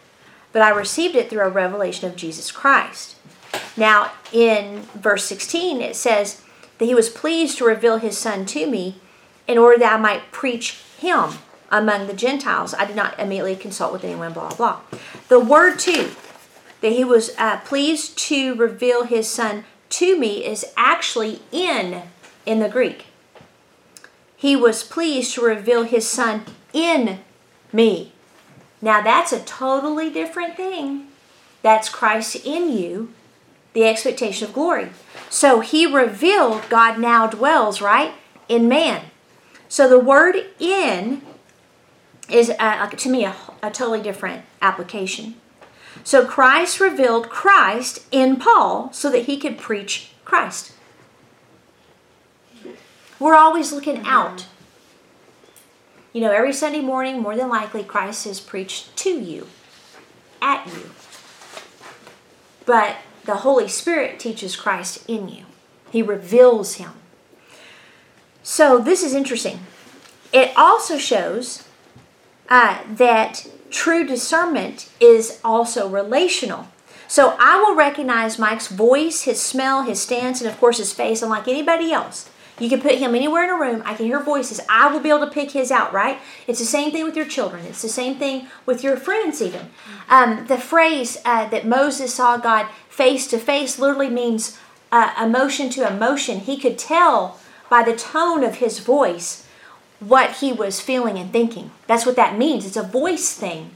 but 0.52 0.64
I 0.64 0.70
received 0.70 1.16
it 1.16 1.30
through 1.30 1.46
a 1.46 1.50
revelation 1.50 2.10
of 2.10 2.16
Jesus 2.16 2.52
Christ. 2.52 3.16
Now, 3.78 4.12
in 4.34 4.88
verse 4.96 5.26
16, 5.26 5.82
it 5.82 5.96
says 5.96 6.42
that 6.80 6.86
he 6.86 6.96
was 6.96 7.10
pleased 7.10 7.60
to 7.60 7.66
reveal 7.66 8.00
his 8.00 8.18
son 8.18 8.48
to 8.48 8.66
me 8.66 8.96
in 9.48 9.60
order 9.60 9.78
that 9.78 9.94
I 9.94 10.02
might 10.02 10.32
preach 10.32 10.82
him 10.98 11.34
among 11.72 12.08
the 12.08 12.14
Gentiles. 12.14 12.74
I 12.74 12.86
did 12.86 12.96
not 12.96 13.20
immediately 13.20 13.56
consult 13.56 13.94
with 13.94 14.04
anyone, 14.04 14.34
blah, 14.34 14.54
blah. 14.54 14.80
The 15.28 15.40
word 15.40 15.80
to, 15.80 16.12
that 16.82 16.92
he 16.92 17.04
was 17.04 17.32
uh, 17.38 17.58
pleased 17.60 18.18
to 18.20 18.56
reveal 18.56 19.04
his 19.04 19.28
son 19.28 19.66
to 19.90 20.18
me, 20.18 20.46
is 20.46 20.66
actually 20.76 21.42
in 21.52 22.04
in 22.46 22.60
the 22.60 22.70
Greek. 22.70 23.06
He 24.36 24.56
was 24.56 24.84
pleased 24.84 25.36
to 25.36 25.42
reveal 25.42 25.84
his 25.84 26.08
son 26.08 26.44
in 26.74 27.20
me. 27.72 28.12
Now, 28.82 29.02
that's 29.02 29.32
a 29.32 29.44
totally 29.44 30.10
different 30.10 30.56
thing. 30.58 31.08
That's 31.62 31.90
Christ 31.90 32.36
in 32.46 32.76
you, 32.78 33.14
the 33.74 33.86
expectation 33.86 34.48
of 34.48 34.54
glory. 34.54 34.90
So 35.30 35.62
he 35.62 35.86
revealed 35.86 36.64
God 36.70 37.00
now 37.00 37.28
dwells, 37.28 37.82
right, 37.82 38.14
in 38.48 38.68
man. 38.68 39.06
So 39.68 39.88
the 39.88 40.00
word 40.00 40.36
in 40.60 41.22
is, 42.30 42.50
uh, 42.50 42.56
like, 42.60 42.98
to 42.98 43.10
me, 43.10 43.26
a, 43.26 43.36
a 43.62 43.72
totally 43.72 44.02
different 44.02 44.44
application. 44.62 45.36
So 46.04 46.26
Christ 46.26 46.80
revealed 46.80 47.30
Christ 47.30 48.06
in 48.12 48.38
Paul 48.38 48.92
so 48.94 49.10
that 49.12 49.26
he 49.26 49.38
could 49.38 49.58
preach 49.58 50.12
Christ. 50.26 50.74
We're 53.20 53.36
always 53.36 53.72
looking 53.72 54.06
out 54.06 54.46
You 56.14 56.22
know, 56.22 56.32
every 56.32 56.54
Sunday 56.54 56.80
morning, 56.80 57.22
more 57.22 57.36
than 57.36 57.50
likely, 57.50 57.84
Christ 57.84 58.26
is 58.26 58.40
preached 58.40 58.96
to 59.00 59.10
you, 59.10 59.48
at 60.42 60.66
you. 60.66 60.92
But 62.66 62.96
the 63.26 63.36
Holy 63.44 63.68
Spirit 63.68 64.18
teaches 64.18 64.56
Christ 64.56 65.04
in 65.10 65.28
you, 65.28 65.44
He 65.92 66.02
reveals 66.02 66.76
Him. 66.76 66.92
So, 68.44 68.80
this 68.80 69.04
is 69.04 69.14
interesting. 69.14 69.60
It 70.32 70.54
also 70.56 70.98
shows 70.98 71.65
uh, 72.50 72.80
that 72.88 73.48
true 73.70 74.06
discernment 74.06 74.90
is 75.00 75.40
also 75.44 75.90
relational. 75.90 76.68
So 77.08 77.36
I 77.40 77.60
will 77.60 77.76
recognize 77.76 78.40
Mike's 78.40 78.68
voice, 78.68 79.24
his 79.24 79.42
smell, 79.42 79.84
his 79.84 80.02
stance, 80.02 80.42
and 80.42 80.50
of 80.50 80.60
course 80.60 80.78
his 80.78 80.94
face, 80.94 81.22
unlike 81.22 81.48
anybody 81.48 81.92
else. 81.92 82.30
You 82.58 82.70
can 82.70 82.82
put 82.82 82.96
him 82.96 83.16
anywhere 83.16 83.44
in 83.44 83.50
a 83.50 83.60
room. 83.60 83.84
I 83.86 83.96
can 83.96 84.06
hear 84.06 84.22
voices. 84.22 84.62
I 84.70 84.92
will 84.92 85.02
be 85.02 85.10
able 85.10 85.26
to 85.26 85.32
pick 85.32 85.52
his 85.52 85.72
out, 85.72 85.92
right? 85.92 86.20
It's 86.48 86.60
the 86.60 86.66
same 86.66 86.92
thing 86.92 87.04
with 87.04 87.16
your 87.16 87.26
children. 87.26 87.66
It's 87.66 87.82
the 87.82 87.90
same 87.90 88.16
thing 88.16 88.48
with 88.66 88.82
your 88.82 88.96
friends, 88.96 89.42
even. 89.42 89.70
Um, 90.08 90.48
the 90.48 90.58
phrase 90.58 91.18
uh, 91.26 91.50
that 91.50 91.68
Moses 91.68 92.14
saw 92.14 92.38
God 92.38 92.68
face 92.88 93.28
to 93.28 93.38
face 93.38 93.78
literally 93.78 94.10
means 94.10 94.58
uh, 94.92 95.14
emotion 95.22 95.70
to 95.72 95.88
emotion. 95.88 96.40
He 96.40 96.58
could 96.58 96.78
tell 96.78 97.40
by 97.70 97.84
the 97.84 97.96
tone 97.96 98.44
of 98.44 98.56
his 98.56 98.80
voice 98.80 99.45
what 100.00 100.38
he 100.38 100.52
was 100.52 100.82
feeling 100.82 101.18
and 101.18 101.32
thinking. 101.32 101.72
That's 101.88 102.06
what 102.06 102.16
that 102.16 102.38
means. 102.38 102.66
It's 102.66 102.78
a 102.78 102.84
voice 102.84 103.34
thing. 103.34 103.72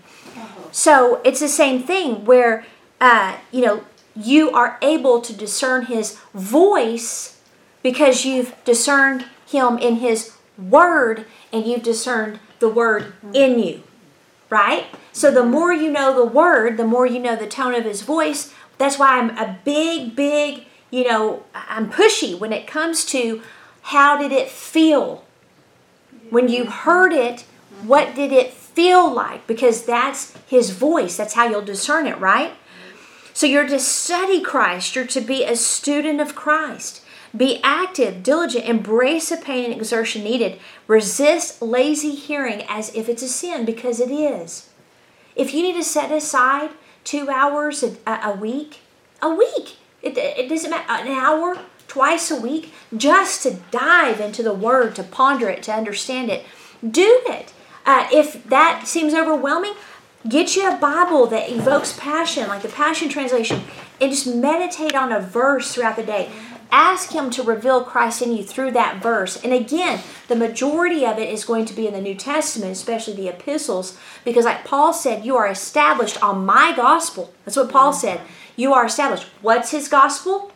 So 0.71 1.21
it's 1.23 1.39
the 1.39 1.47
same 1.47 1.82
thing 1.82 2.25
where, 2.25 2.65
uh, 3.01 3.38
you 3.51 3.65
know, 3.65 3.84
you 4.15 4.51
are 4.51 4.77
able 4.82 5.21
to 5.21 5.34
discern 5.34 5.86
his 5.86 6.17
voice 6.34 7.39
because 7.82 8.25
you've 8.25 8.53
discerned 8.65 9.25
him 9.47 9.77
in 9.77 9.97
his 9.97 10.36
word 10.58 11.25
and 11.51 11.65
you've 11.65 11.84
discerned 11.84 12.39
the 12.60 12.69
word 12.69 13.13
in 13.34 13.60
you. 13.60 13.84
Right? 14.49 14.88
So 15.12 15.32
the 15.32 15.45
more 15.45 15.71
you 15.73 15.91
know 15.91 16.13
the 16.13 16.25
word, 16.25 16.77
the 16.77 16.86
more 16.86 17.05
you 17.05 17.19
know 17.19 17.36
the 17.36 17.47
tone 17.47 17.75
of 17.75 17.86
his 17.86 18.01
voice. 18.01 18.53
That's 18.77 18.97
why 18.97 19.19
I'm 19.19 19.38
a 19.38 19.60
big, 19.63 20.15
big, 20.15 20.65
you 20.91 21.08
know, 21.08 21.43
I'm 21.53 21.91
pushy 21.91 22.38
when 22.38 22.51
it 22.51 22.65
comes 22.65 23.05
to 23.05 23.41
how 23.82 24.17
did 24.17 24.32
it 24.32 24.49
feel? 24.49 25.23
When 26.30 26.48
you 26.48 26.65
heard 26.65 27.13
it, 27.13 27.46
what 27.84 28.15
did 28.15 28.32
it 28.32 28.52
feel 28.52 29.12
like? 29.12 29.48
Because 29.48 29.86
that's 29.86 30.38
his 30.48 30.72
voice. 30.72 31.18
That's 31.18 31.34
how 31.34 31.48
you'll 31.48 31.62
discern 31.62 32.08
it, 32.08 32.20
right? 32.20 32.54
So 33.34 33.46
you're 33.46 33.68
to 33.68 33.80
study 33.80 34.42
Christ. 34.42 34.96
You're 34.96 35.06
to 35.08 35.22
be 35.22 35.44
a 35.44 35.56
student 35.56 36.20
of 36.20 36.36
Christ. 36.36 37.02
Be 37.36 37.62
active, 37.63 38.24
diligent, 38.24 38.65
embrace 38.65 39.30
the 39.30 39.38
pain 39.38 39.65
and 39.65 39.74
exertion 39.74 40.24
needed. 40.24 40.60
Resist 40.88 41.62
lazy 41.62 42.15
hearing 42.15 42.63
as 42.68 42.94
if 42.96 43.08
it's 43.08 43.22
a 43.22 43.28
sin, 43.28 43.65
because 43.65 44.00
it 44.00 44.12
is. 44.12 44.70
If 45.36 45.54
you 45.54 45.62
need 45.62 45.76
to 45.76 45.84
set 45.84 46.12
aside 46.12 46.72
two 47.04 47.30
hours 47.30 47.84
a, 47.84 47.96
a 48.06 48.36
week, 48.36 48.80
a 49.22 49.30
week, 49.30 49.78
it, 50.02 50.18
it 50.18 50.50
doesn't 50.50 50.72
matter, 50.72 50.92
an 50.92 51.08
hour, 51.08 51.60
twice 51.89 52.32
a 52.32 52.39
week, 52.39 52.71
just 52.95 53.43
to 53.43 53.58
dive 53.71 54.21
into 54.21 54.41
the 54.41 54.54
Word, 54.54 54.95
to 54.95 55.04
ponder 55.04 55.49
it, 55.49 55.63
to 55.63 55.73
understand 55.73 56.30
it, 56.30 56.45
do 56.89 57.21
it. 57.25 57.52
Uh, 57.86 58.08
if 58.13 58.47
that 58.47 58.88
seems 58.88 59.13
overwhelming, 59.13 59.73
get 60.28 60.56
you 60.56 60.69
a 60.69 60.78
Bible 60.78 61.25
that 61.28 61.49
evokes 61.49 61.97
passion, 61.99 62.47
like 62.47 62.62
the 62.62 62.69
Passion 62.69 63.10
Translation, 63.10 63.63
and 63.99 64.12
just 64.12 64.28
meditate 64.28 64.95
on 64.95 65.12
a 65.12 65.19
verse 65.19 65.73
throughout 65.73 65.95
the 65.95 66.04
day. 66.04 66.30
Ask 66.71 67.13
Him 67.13 67.32
to 67.32 67.41
reveal 67.41 67.84
Christ 67.84 68.21
in 68.21 68.32
you 68.32 68.43
through 68.43 68.71
that 68.71 69.02
verse. 69.02 69.43
And 69.43 69.52
again, 69.52 70.02
the 70.28 70.36
majority 70.36 71.04
of 71.04 71.17
it 71.17 71.30
is 71.30 71.43
going 71.43 71.65
to 71.65 71.73
be 71.73 71.88
in 71.88 71.93
the 71.93 72.02
New 72.02 72.13
Testament, 72.13 72.73
especially 72.73 73.15
the 73.15 73.30
epistles, 73.30 73.97
because, 74.23 74.45
like 74.45 74.65
Paul 74.65 74.93
said, 74.93 75.25
you 75.25 75.36
are 75.36 75.47
established 75.47 76.21
on 76.21 76.45
my 76.45 76.73
gospel. 76.75 77.34
That's 77.43 77.58
what 77.58 77.71
Paul 77.71 77.91
said. 77.91 78.21
You 78.56 78.73
are 78.73 78.86
established. 78.86 79.25
What's 79.41 79.71
his 79.71 79.88
gospel? 79.88 80.52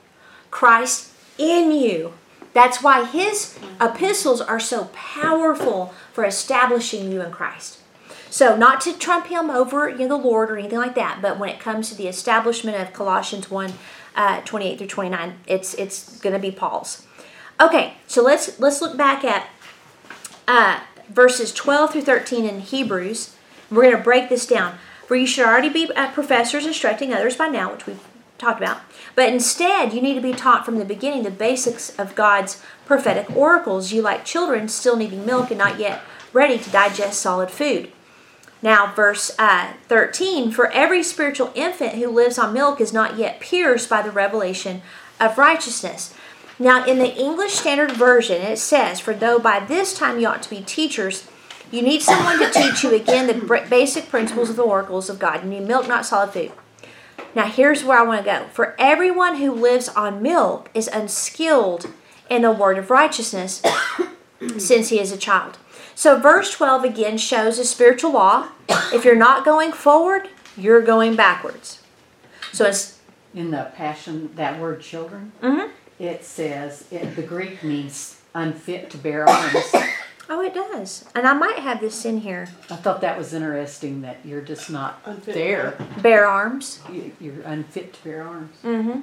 Christ 0.52 1.13
in 1.38 1.72
you. 1.72 2.14
That's 2.54 2.84
why 2.84 3.06
his 3.06 3.58
epistles 3.82 4.40
are 4.40 4.60
so 4.60 4.90
powerful 4.94 5.94
for 6.12 6.24
establishing 6.24 7.12
you 7.12 7.22
in 7.22 7.32
Christ. 7.32 7.80
So, 8.30 8.56
not 8.56 8.82
to 8.82 8.98
trump 8.98 9.28
him 9.28 9.50
over 9.50 9.90
you 9.90 10.08
know, 10.08 10.18
the 10.18 10.28
Lord 10.28 10.50
or 10.50 10.58
anything 10.58 10.80
like 10.80 10.96
that, 10.96 11.20
but 11.22 11.38
when 11.38 11.50
it 11.50 11.60
comes 11.60 11.90
to 11.90 11.96
the 11.96 12.08
establishment 12.08 12.80
of 12.80 12.94
Colossians 12.94 13.50
1 13.52 13.74
uh, 14.16 14.42
28 14.42 14.78
through 14.78 14.88
29, 14.88 15.36
it's, 15.48 15.74
it's 15.76 16.20
going 16.20 16.34
to 16.34 16.40
be 16.40 16.52
Paul's. 16.52 17.06
Okay, 17.60 17.96
so 18.08 18.24
let's, 18.24 18.60
let's 18.60 18.82
look 18.82 18.98
back 18.98 19.24
at 19.24 19.48
uh, 20.48 20.80
verses 21.10 21.54
12 21.54 21.92
through 21.92 22.02
13 22.02 22.46
in 22.46 22.60
Hebrews. 22.60 23.36
We're 23.70 23.84
going 23.84 23.98
to 23.98 24.04
break 24.04 24.30
this 24.30 24.46
down. 24.46 24.78
For 25.08 25.16
you 25.16 25.28
should 25.28 25.46
already 25.46 25.70
be 25.70 25.92
uh, 25.96 26.12
professors 26.12 26.66
instructing 26.66 27.14
others 27.14 27.36
by 27.36 27.48
now, 27.48 27.72
which 27.72 27.86
we've 27.86 28.04
talked 28.38 28.60
about. 28.60 28.82
But 29.16 29.30
instead, 29.30 29.94
you 29.94 30.02
need 30.02 30.16
to 30.16 30.22
be 30.22 30.34
taught 30.34 30.66
from 30.66 30.78
the 30.78 30.86
beginning 30.86 31.24
the 31.24 31.32
basics 31.32 31.98
of 32.00 32.16
God's 32.16 32.62
prophetic 32.86 33.36
oracles. 33.36 33.92
You, 33.92 34.02
like 34.02 34.26
children, 34.26 34.68
still 34.68 34.98
needing 34.98 35.26
milk 35.26 35.52
and 35.52 35.58
not 35.58 35.80
yet 35.80 36.02
ready 36.32 36.58
to 36.58 36.70
digest 36.70 37.22
solid 37.22 37.52
food. 37.52 37.92
Now, 38.62 38.94
verse 38.94 39.36
uh, 39.38 39.74
13 39.88 40.52
For 40.52 40.72
every 40.72 41.04
spiritual 41.04 41.52
infant 41.54 41.96
who 41.96 42.10
lives 42.10 42.40
on 42.40 42.54
milk 42.54 42.82
is 42.82 42.94
not 42.94 43.18
yet 43.18 43.40
pierced 43.40 43.90
by 43.90 44.02
the 44.02 44.12
revelation 44.12 44.82
of 45.20 45.38
righteousness. 45.38 46.14
Now, 46.58 46.86
in 46.86 46.98
the 46.98 47.14
English 47.16 47.54
Standard 47.54 47.92
Version, 47.92 48.42
it 48.42 48.58
says, 48.58 49.00
For 49.00 49.14
though 49.14 49.38
by 49.38 49.60
this 49.60 49.94
time 49.94 50.20
you 50.20 50.28
ought 50.28 50.44
to 50.44 50.50
be 50.50 50.62
teachers, 50.62 51.28
you 51.72 51.82
need 51.82 52.02
someone 52.02 52.40
to 52.40 52.52
teach 52.52 52.84
you 52.84 52.94
again 52.96 53.28
the 53.28 53.66
basic 53.70 54.10
principles 54.10 54.50
of 54.50 54.56
the 54.56 54.64
oracles 54.64 55.10
of 55.10 55.20
God. 55.20 55.44
You 55.44 55.50
need 55.50 55.68
milk, 55.68 55.88
not 55.88 56.06
solid 56.06 56.32
food. 56.32 56.52
Now, 57.36 57.46
here's 57.48 57.84
where 57.84 57.98
I 58.00 58.04
want 58.04 58.24
to 58.24 58.26
go. 58.32 58.46
For 58.54 58.76
everyone 58.78 59.38
who 59.38 59.52
lives 59.52 59.90
on 59.90 60.22
milk 60.22 60.70
is 60.74 60.88
unskilled 60.88 61.88
in 62.30 62.44
the 62.44 62.52
word 62.52 62.78
of 62.78 62.90
righteousness 62.90 63.62
since 64.58 64.90
he 64.90 65.00
is 65.00 65.12
a 65.12 65.18
child. 65.18 65.58
So, 65.96 66.20
verse 66.20 66.52
12 66.52 66.84
again 66.84 67.18
shows 67.18 67.58
a 67.60 67.66
spiritual 67.66 68.14
law. 68.14 68.50
If 68.94 69.04
you're 69.06 69.16
not 69.16 69.46
going 69.46 69.72
forward, 69.72 70.30
you're 70.58 70.82
going 70.82 71.16
backwards. 71.16 71.82
So, 72.52 72.66
it's 72.66 73.00
In 73.34 73.50
the 73.52 73.72
Passion, 73.76 74.30
that 74.36 74.60
word 74.60 74.82
children, 74.82 75.32
Mhm. 75.42 75.70
it 76.00 76.24
says, 76.24 76.86
it, 76.92 77.16
the 77.16 77.24
Greek 77.24 77.64
means 77.64 78.22
unfit 78.36 78.92
to 78.92 78.98
bear 78.98 79.28
arms. 79.28 79.56
oh, 80.30 80.42
it 80.42 80.54
does. 80.54 81.06
And 81.16 81.28
I 81.28 81.34
might 81.34 81.60
have 81.60 81.80
this 81.82 82.06
in 82.06 82.20
here 82.22 82.48
I 82.70 82.76
thought 82.76 83.02
that 83.02 83.18
was 83.18 83.34
interesting 83.34 84.02
that 84.02 84.18
you're 84.24 84.42
just 84.42 84.70
not 84.70 85.02
Unfit 85.06 85.34
there. 85.34 85.78
bare 86.02 86.26
arms. 86.26 86.80
You- 86.92 87.12
You're 87.20 87.42
unfit 87.44 87.94
to 87.94 88.04
bear 88.04 88.24
arms. 88.28 88.56
Mm-hmm. 88.64 89.02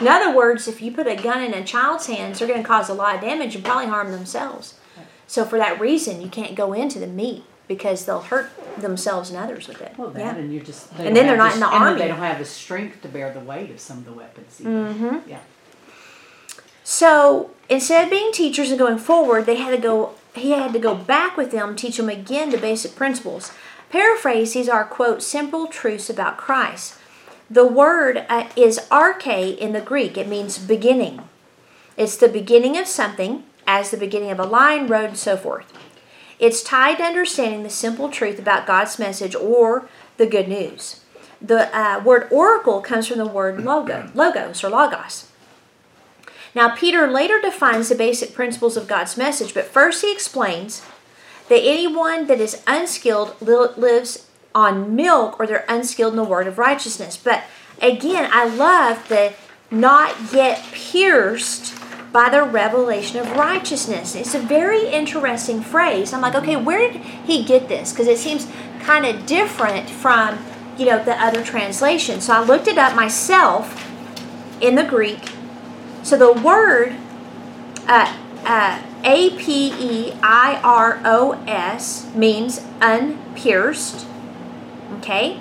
In 0.00 0.08
other 0.08 0.34
words, 0.34 0.66
if 0.68 0.80
you 0.82 0.92
put 0.92 1.06
a 1.06 1.16
gun 1.16 1.42
in 1.42 1.54
a 1.54 1.62
child's 1.64 2.06
hands, 2.06 2.38
they're 2.38 2.48
going 2.48 2.62
to 2.62 2.66
cause 2.68 2.88
a 2.88 2.94
lot 2.94 3.14
of 3.16 3.20
damage 3.20 3.54
and 3.54 3.64
probably 3.64 3.86
harm 3.86 4.10
themselves. 4.12 4.74
So, 5.26 5.44
for 5.44 5.56
that 5.58 5.80
reason, 5.80 6.20
you 6.20 6.28
can't 6.28 6.54
go 6.54 6.72
into 6.74 6.98
the 6.98 7.06
meat 7.06 7.44
because 7.66 8.04
they'll 8.04 8.20
hurt 8.20 8.50
themselves 8.78 9.30
and 9.30 9.38
others 9.38 9.66
with 9.68 9.80
it. 9.80 9.94
Well, 9.96 10.10
that 10.10 10.18
yeah. 10.20 10.34
and 10.34 10.52
you 10.52 10.60
just. 10.60 10.94
They 10.98 11.06
And 11.06 11.16
then 11.16 11.26
they're 11.26 11.36
have 11.36 11.44
not 11.46 11.54
in 11.54 11.60
the 11.60 11.66
and 11.68 11.84
army. 11.84 11.98
They 12.00 12.08
don't 12.08 12.18
have 12.18 12.38
the 12.38 12.44
strength 12.44 13.00
to 13.02 13.08
bear 13.08 13.32
the 13.32 13.40
weight 13.40 13.70
of 13.70 13.80
some 13.80 13.98
of 13.98 14.04
the 14.04 14.12
weapons. 14.12 14.60
Either. 14.60 14.68
Mhm. 14.70 15.22
Yeah. 15.26 15.38
So 16.84 17.50
instead 17.68 18.04
of 18.04 18.10
being 18.10 18.32
teachers 18.32 18.70
and 18.70 18.78
going 18.78 18.98
forward, 18.98 19.46
they 19.46 19.56
had 19.56 19.70
to 19.70 19.78
go. 19.78 20.14
He 20.34 20.52
had 20.52 20.72
to 20.72 20.78
go 20.78 20.94
back 20.94 21.36
with 21.36 21.50
them, 21.50 21.76
teach 21.76 21.98
them 21.98 22.08
again 22.08 22.50
the 22.50 22.58
basic 22.58 22.94
principles. 22.96 23.52
Paraphrase: 23.90 24.54
These 24.54 24.68
are 24.68 24.84
quote 24.84 25.22
simple 25.22 25.66
truths 25.66 26.08
about 26.08 26.38
Christ. 26.38 26.94
The 27.50 27.66
word 27.66 28.24
uh, 28.28 28.48
is 28.56 28.80
arche 28.90 29.58
in 29.58 29.72
the 29.72 29.80
Greek. 29.82 30.16
It 30.16 30.28
means 30.28 30.58
beginning. 30.58 31.20
It's 31.98 32.16
the 32.16 32.28
beginning 32.28 32.78
of 32.78 32.86
something, 32.86 33.44
as 33.66 33.90
the 33.90 33.98
beginning 33.98 34.30
of 34.30 34.40
a 34.40 34.44
line, 34.44 34.86
road, 34.86 35.10
and 35.10 35.18
so 35.18 35.36
forth. 35.36 35.70
It's 36.38 36.62
tied 36.62 36.96
to 36.96 37.04
understanding 37.04 37.62
the 37.62 37.70
simple 37.70 38.08
truth 38.08 38.38
about 38.38 38.66
God's 38.66 38.98
message 38.98 39.34
or 39.34 39.86
the 40.16 40.26
good 40.26 40.48
news. 40.48 41.00
The 41.40 41.76
uh, 41.76 42.02
word 42.02 42.28
oracle 42.30 42.80
comes 42.80 43.08
from 43.08 43.18
the 43.18 43.26
word 43.26 43.62
logo, 43.62 44.10
logos 44.14 44.64
or 44.64 44.70
logos. 44.70 45.28
Now, 46.54 46.74
Peter 46.74 47.06
later 47.06 47.40
defines 47.40 47.88
the 47.88 47.94
basic 47.94 48.34
principles 48.34 48.76
of 48.76 48.88
God's 48.88 49.16
message, 49.16 49.54
but 49.54 49.64
first 49.64 50.02
he 50.02 50.12
explains 50.12 50.82
that 51.48 51.62
anyone 51.62 52.26
that 52.26 52.40
is 52.40 52.62
unskilled 52.66 53.36
li- 53.40 53.68
lives 53.76 54.28
on 54.54 54.94
milk 54.94 55.40
or 55.40 55.46
they're 55.46 55.64
unskilled 55.68 56.12
in 56.12 56.16
the 56.16 56.24
word 56.24 56.46
of 56.46 56.58
righteousness. 56.58 57.16
But 57.16 57.44
again, 57.80 58.28
I 58.32 58.44
love 58.46 59.08
the 59.08 59.32
not 59.70 60.32
yet 60.32 60.62
pierced 60.72 61.74
by 62.12 62.28
the 62.28 62.42
revelation 62.42 63.18
of 63.18 63.30
righteousness. 63.32 64.14
It's 64.14 64.34
a 64.34 64.38
very 64.38 64.86
interesting 64.88 65.62
phrase. 65.62 66.12
I'm 66.12 66.20
like, 66.20 66.34
okay, 66.34 66.56
where 66.56 66.92
did 66.92 67.00
he 67.00 67.42
get 67.42 67.68
this? 67.68 67.92
Because 67.92 68.06
it 68.06 68.18
seems 68.18 68.46
kind 68.80 69.06
of 69.06 69.24
different 69.24 69.88
from, 69.88 70.38
you 70.76 70.84
know, 70.84 71.02
the 71.02 71.14
other 71.14 71.42
translation. 71.42 72.20
So 72.20 72.34
I 72.34 72.44
looked 72.44 72.68
it 72.68 72.76
up 72.76 72.94
myself 72.94 73.88
in 74.60 74.74
the 74.74 74.84
Greek. 74.84 75.20
So 76.02 76.16
the 76.16 76.32
word 76.32 76.96
uh, 77.86 78.16
uh, 78.44 78.82
A 79.04 79.30
P 79.36 79.72
E 79.72 80.12
I 80.22 80.60
R 80.62 81.00
O 81.04 81.32
S 81.46 82.12
means 82.14 82.60
unpierced. 82.80 84.06
Okay? 84.98 85.40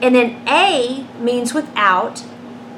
And 0.00 0.14
then 0.14 0.42
A 0.46 1.06
means 1.18 1.54
without. 1.54 2.24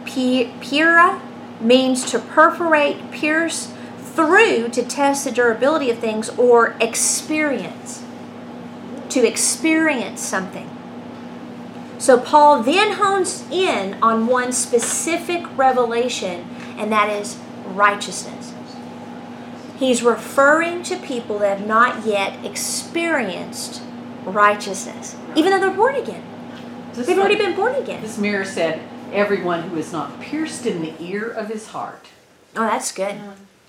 Pira 0.07 1.23
means 1.61 2.11
to 2.11 2.19
perforate, 2.19 3.11
pierce 3.13 3.73
through 3.99 4.69
to 4.71 4.83
test 4.83 5.25
the 5.25 5.31
durability 5.31 5.91
of 5.91 5.99
things 5.99 6.31
or 6.31 6.75
experience. 6.81 8.03
To 9.11 9.27
experience 9.27 10.21
something. 10.21 10.69
So 11.99 12.19
Paul 12.19 12.63
then 12.63 12.93
hones 12.93 13.45
in 13.51 13.99
on 14.03 14.27
one 14.27 14.53
specific 14.53 15.45
revelation, 15.57 16.49
and 16.81 16.91
that 16.91 17.11
is 17.11 17.39
righteousness. 17.67 18.53
He's 19.79 20.03
referring 20.03 20.83
to 20.85 20.97
people 20.97 21.39
that 21.39 21.59
have 21.59 21.67
not 21.67 22.05
yet 22.05 22.45
experienced 22.45 23.83
righteousness, 24.25 25.17
even 25.35 25.53
though 25.53 25.61
they're 25.61 25.71
born 25.71 25.95
again. 25.95 26.23
This 26.93 27.07
They've 27.07 27.19
already 27.19 27.37
one- 27.37 27.45
been 27.47 27.57
born 27.57 27.75
again. 27.77 28.03
This 28.03 28.19
mirror 28.19 28.45
said, 28.45 28.81
"Everyone 29.13 29.63
who 29.63 29.79
is 29.79 29.93
not 29.93 30.21
pierced 30.21 30.67
in 30.67 30.83
the 30.83 30.93
ear 31.01 31.31
of 31.31 31.49
his 31.49 31.69
heart." 31.69 32.07
Oh, 32.57 32.63
that's 32.63 32.93
good. 32.93 33.15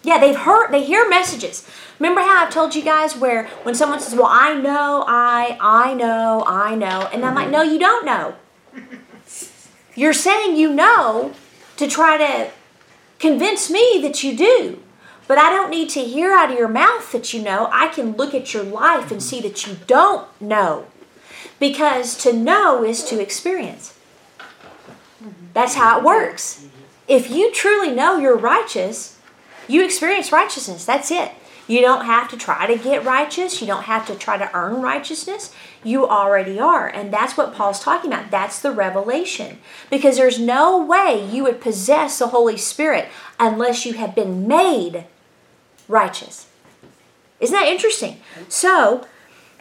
Yeah, 0.04 0.18
they've 0.18 0.36
heard, 0.36 0.72
they 0.72 0.84
hear 0.84 1.08
messages. 1.08 1.64
Remember 2.00 2.22
how 2.22 2.44
I've 2.44 2.50
told 2.50 2.74
you 2.74 2.82
guys 2.82 3.16
where 3.16 3.46
when 3.62 3.76
someone 3.76 4.00
says, 4.00 4.16
Well, 4.16 4.26
I 4.30 4.56
know, 4.56 5.06
I, 5.08 5.58
I 5.62 5.94
know, 5.94 6.44
I 6.48 6.74
know, 6.74 7.08
and 7.14 7.24
I'm 7.24 7.36
like, 7.36 7.44
mm-hmm. 7.46 7.52
No, 7.52 7.62
you 7.62 7.78
don't 7.78 8.04
know. 8.04 8.34
You're 9.96 10.14
saying 10.14 10.56
you 10.56 10.74
know 10.74 11.34
to 11.78 11.88
try 11.88 12.18
to 12.18 12.50
convince 13.22 13.70
me 13.70 14.00
that 14.02 14.24
you 14.24 14.36
do. 14.36 14.82
But 15.28 15.38
I 15.38 15.50
don't 15.50 15.70
need 15.70 15.90
to 15.92 16.04
hear 16.04 16.34
out 16.34 16.52
of 16.52 16.58
your 16.58 16.68
mouth 16.68 17.10
that 17.14 17.34
you 17.34 17.42
know. 17.42 17.70
I 17.72 17.88
can 17.88 18.18
look 18.18 18.34
at 18.34 18.54
your 18.54 18.64
life 18.64 19.12
and 19.12 19.24
see 19.24 19.40
that 19.42 19.66
you 19.66 19.78
don't 19.88 20.28
know. 20.42 20.88
Because 21.60 22.18
to 22.24 22.34
know 22.34 22.84
is 22.84 23.04
to 23.06 23.22
experience. 23.22 23.98
That's 25.54 25.76
how 25.76 26.00
it 26.00 26.04
works. 26.04 26.66
If 27.08 27.30
you 27.30 27.54
truly 27.54 27.94
know 27.94 28.18
you're 28.18 28.36
righteous, 28.36 29.20
you 29.68 29.86
experience 29.86 30.32
righteousness. 30.32 30.84
That's 30.84 31.12
it. 31.12 31.32
You 31.72 31.80
don't 31.80 32.04
have 32.04 32.28
to 32.32 32.38
try 32.38 32.68
to 32.68 32.78
get 32.78 33.06
righteous. 33.06 33.62
You 33.62 33.68
don't 33.68 33.84
have 33.84 34.06
to 34.08 34.16
try 34.16 34.38
to 34.38 34.54
earn 34.54 34.82
righteousness. 34.82 35.56
You 35.86 36.06
already 36.06 36.60
are. 36.60 36.86
And 36.86 37.14
that's 37.14 37.38
what 37.38 37.54
Paul's 37.54 37.80
talking 37.80 38.12
about. 38.12 38.30
That's 38.30 38.60
the 38.60 38.74
revelation. 38.74 39.58
Because 39.90 40.18
there's 40.18 40.38
no 40.38 40.78
way 40.78 41.26
you 41.26 41.44
would 41.44 41.62
possess 41.62 42.20
the 42.20 42.28
Holy 42.28 42.58
Spirit 42.58 43.08
unless 43.40 43.86
you 43.86 43.94
have 43.94 44.14
been 44.14 44.50
made 44.50 45.06
righteous. 45.88 46.50
Isn't 47.40 47.56
that 47.56 47.70
interesting? 47.70 48.20
So, 48.50 49.08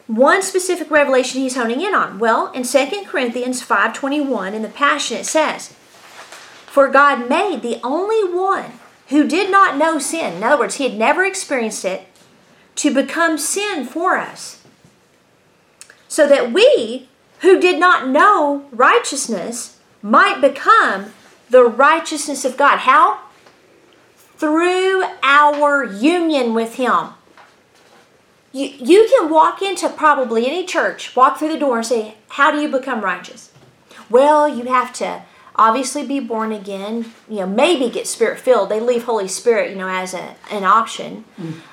one 0.09 0.43
specific 0.43 0.91
revelation 0.91 1.41
he's 1.41 1.55
honing 1.55 1.81
in 1.81 1.95
on. 1.95 2.19
Well, 2.19 2.51
in 2.51 2.65
2 2.65 3.07
Corinthians 3.07 3.63
5:21 3.63 4.53
in 4.53 4.63
the 4.63 4.69
Passion 4.69 5.19
it 5.19 5.27
says, 5.27 5.75
"For 6.67 6.89
God 6.89 7.29
made 7.29 7.63
the 7.63 7.79
only 7.85 8.25
one 8.25 8.80
who 9.11 9.27
did 9.27 9.51
not 9.51 9.77
know 9.77 9.99
sin, 9.99 10.37
in 10.37 10.43
other 10.43 10.59
words, 10.59 10.77
he 10.77 10.85
had 10.89 10.97
never 10.97 11.25
experienced 11.25 11.85
it, 11.85 12.07
to 12.77 12.95
become 12.95 13.37
sin 13.37 13.85
for 13.85 14.17
us, 14.17 14.63
so 16.09 16.27
that 16.27 16.53
we 16.53 17.09
who 17.41 17.61
did 17.61 17.79
not 17.79 18.09
know 18.09 18.67
righteousness 18.73 19.79
might 20.03 20.41
become 20.41 21.13
the 21.51 21.65
righteousness 21.65 22.45
of 22.45 22.57
God." 22.57 22.79
How? 22.79 23.19
Through 24.39 25.05
our 25.23 25.85
union 25.85 26.55
with 26.55 26.77
him. 26.77 27.11
You, 28.53 28.67
you 28.79 29.09
can 29.11 29.29
walk 29.29 29.63
into 29.63 29.89
probably 29.89 30.47
any 30.47 30.65
church, 30.65 31.15
walk 31.15 31.39
through 31.39 31.53
the 31.53 31.59
door 31.59 31.79
and 31.79 31.87
say, 31.87 32.15
How 32.29 32.51
do 32.51 32.61
you 32.61 32.69
become 32.69 33.03
righteous? 33.03 33.51
Well, 34.09 34.49
you 34.49 34.65
have 34.65 34.93
to 34.95 35.23
obviously 35.57 36.07
be 36.07 36.21
born 36.21 36.53
again, 36.53 37.13
you 37.29 37.37
know, 37.41 37.47
maybe 37.47 37.91
get 37.91 38.07
spirit 38.07 38.39
filled. 38.39 38.69
They 38.71 38.81
leave 38.81 39.05
Holy 39.05 39.29
Spirit, 39.29 39.71
you 39.71 39.77
know, 39.77 39.89
as 39.89 40.15
a, 40.15 40.37
an 40.51 40.65
option. 40.65 41.25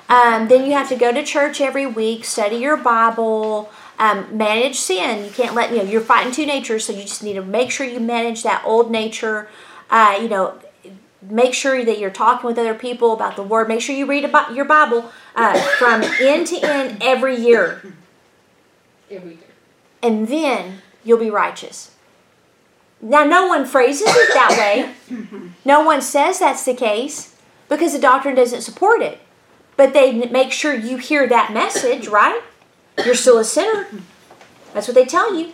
Um, 0.09 0.47
then 0.47 0.65
you 0.65 0.73
have 0.73 0.89
to 0.89 0.95
go 0.95 1.11
to 1.13 1.23
church 1.23 1.61
every 1.61 1.85
week, 1.85 2.25
study 2.25 2.57
your 2.57 2.77
Bible, 2.77 3.69
um, 3.99 4.35
manage 4.35 4.79
sin. 4.79 5.25
You 5.25 5.31
can't 5.31 5.55
let, 5.55 5.71
you 5.71 5.77
know, 5.77 5.83
you're 5.83 6.01
fighting 6.01 6.31
two 6.31 6.45
natures, 6.45 6.85
so 6.85 6.93
you 6.93 7.01
just 7.03 7.23
need 7.23 7.33
to 7.33 7.43
make 7.43 7.71
sure 7.71 7.85
you 7.85 7.99
manage 7.99 8.43
that 8.43 8.63
old 8.65 8.91
nature. 8.91 9.47
Uh, 9.89 10.17
you 10.21 10.27
know, 10.29 10.59
make 11.21 11.53
sure 11.53 11.83
that 11.83 11.97
you're 11.99 12.09
talking 12.09 12.45
with 12.47 12.57
other 12.57 12.73
people 12.75 13.11
about 13.11 13.35
the 13.35 13.41
word 13.43 13.67
make 13.67 13.81
sure 13.81 13.93
you 13.95 14.05
read 14.05 14.23
about 14.23 14.53
your 14.53 14.63
bible 14.63 15.11
uh, 15.35 15.59
from 15.77 16.03
end 16.21 16.45
to 16.45 16.55
end 16.63 16.95
every 17.01 17.35
year 17.35 17.81
Every 19.09 19.31
year. 19.31 19.39
and 20.03 20.27
then 20.27 20.81
you'll 21.03 21.17
be 21.17 21.31
righteous 21.31 21.91
now 23.01 23.23
no 23.23 23.47
one 23.47 23.65
phrases 23.65 24.07
it 24.07 24.33
that 24.33 24.55
way. 24.57 24.93
No 25.65 25.81
one 25.81 26.01
says 26.01 26.39
that's 26.39 26.65
the 26.65 26.73
case 26.73 27.35
because 27.69 27.93
the 27.93 27.99
doctrine 27.99 28.35
doesn't 28.35 28.61
support 28.61 29.01
it. 29.01 29.19
But 29.75 29.93
they 29.93 30.13
make 30.29 30.51
sure 30.51 30.73
you 30.73 30.97
hear 30.97 31.27
that 31.27 31.53
message 31.53 32.07
right? 32.07 32.41
You're 33.05 33.15
still 33.15 33.37
a 33.37 33.43
sinner. 33.43 33.87
That's 34.73 34.87
what 34.87 34.95
they 34.95 35.05
tell 35.05 35.35
you. 35.35 35.53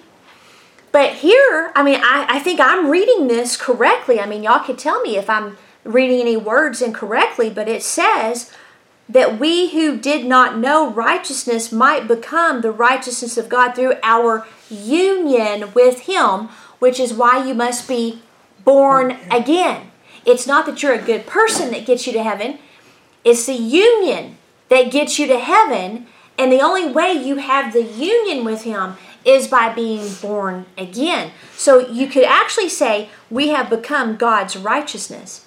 But 0.92 1.16
here, 1.16 1.72
I 1.76 1.84
mean, 1.84 2.00
I, 2.04 2.26
I 2.30 2.40
think 2.40 2.60
I'm 2.60 2.90
reading 2.90 3.28
this 3.28 3.58
correctly. 3.58 4.20
I 4.20 4.28
mean, 4.28 4.44
y'all 4.44 4.64
could 4.64 4.78
tell 4.78 5.02
me 5.02 5.18
if 5.18 5.30
I'm 5.30 5.58
reading 5.84 6.22
any 6.22 6.38
words 6.38 6.82
incorrectly, 6.82 7.50
but 7.50 7.68
it 7.68 7.84
says 7.84 8.52
that 9.10 9.40
we 9.40 9.72
who 9.72 9.98
did 9.98 10.26
not 10.26 10.58
know 10.58 10.90
righteousness 10.90 11.72
might 11.72 12.08
become 12.08 12.62
the 12.62 12.72
righteousness 12.72 13.38
of 13.38 13.50
God 13.50 13.74
through 13.74 13.96
our 14.04 14.48
union 14.70 15.74
with 15.74 16.02
Him, 16.02 16.50
which 16.84 17.00
is 17.00 17.13
why 17.13 17.48
you 17.48 17.54
must 17.54 17.88
be 17.88 18.22
born 18.65 19.15
again. 19.32 19.89
It's 20.26 20.46
not 20.46 20.65
that 20.65 20.84
you're 20.84 21.00
a 21.00 21.02
good 21.02 21.26
person 21.26 21.72
that 21.72 21.86
gets 21.86 22.06
you 22.06 22.12
to 22.12 22.22
heaven, 22.22 22.60
it's 23.24 23.46
the 23.46 23.54
union 23.54 24.38
that 24.67 24.91
gets 24.91 25.17
you 25.17 25.26
to 25.28 25.39
heaven. 25.39 26.08
And 26.38 26.52
the 26.52 26.60
only 26.60 26.86
way 26.86 27.13
you 27.13 27.38
have 27.38 27.72
the 27.72 27.84
union 27.84 28.43
with 28.43 28.63
Him 28.63 28.98
is 29.24 29.48
by 29.48 29.74
being 29.74 30.13
born 30.22 30.65
again. 30.78 31.32
So 31.56 31.88
you 31.89 32.08
could 32.08 32.26
actually 32.26 32.67
say, 32.67 33.08
we 33.30 33.48
have 33.50 33.69
become 33.69 34.17
God's 34.17 34.58
righteousness. 34.58 35.46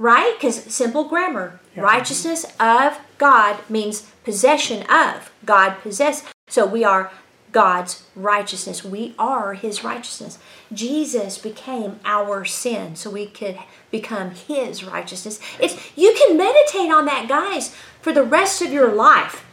Right? 0.00 0.34
Because 0.36 0.64
simple 0.64 1.04
grammar. 1.04 1.60
Righteousness 1.76 2.44
of 2.58 2.98
God 3.18 3.60
means 3.68 4.10
possession 4.24 4.82
of. 4.90 5.30
God 5.44 5.76
possess. 5.80 6.24
So 6.48 6.66
we 6.66 6.82
are 6.82 7.12
God's 7.52 8.04
righteousness. 8.14 8.84
We 8.84 9.14
are 9.18 9.54
his 9.54 9.82
righteousness. 9.82 10.38
Jesus 10.72 11.38
became 11.38 12.00
our 12.04 12.44
sin 12.44 12.96
so 12.96 13.10
we 13.10 13.26
could 13.26 13.58
become 13.90 14.30
his 14.30 14.84
righteousness. 14.84 15.40
It's 15.58 15.96
you 15.96 16.14
can 16.16 16.36
meditate 16.36 16.90
on 16.90 17.06
that 17.06 17.28
guys 17.28 17.74
for 18.00 18.12
the 18.12 18.22
rest 18.22 18.62
of 18.62 18.72
your 18.72 18.92
life 18.92 19.44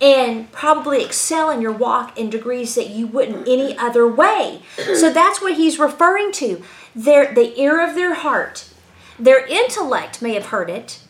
and 0.00 0.50
probably 0.50 1.04
excel 1.04 1.50
in 1.50 1.60
your 1.60 1.72
walk 1.72 2.18
in 2.18 2.30
degrees 2.30 2.74
that 2.74 2.88
you 2.88 3.06
wouldn't 3.06 3.46
any 3.46 3.76
other 3.76 4.06
way. 4.06 4.62
So 4.76 5.12
that's 5.12 5.42
what 5.42 5.54
he's 5.54 5.78
referring 5.78 6.32
to. 6.32 6.62
Their 6.94 7.34
the 7.34 7.60
ear 7.60 7.86
of 7.86 7.94
their 7.94 8.14
heart. 8.14 8.66
Their 9.18 9.46
intellect 9.46 10.22
may 10.22 10.32
have 10.34 10.46
heard 10.46 10.70
it. 10.70 11.00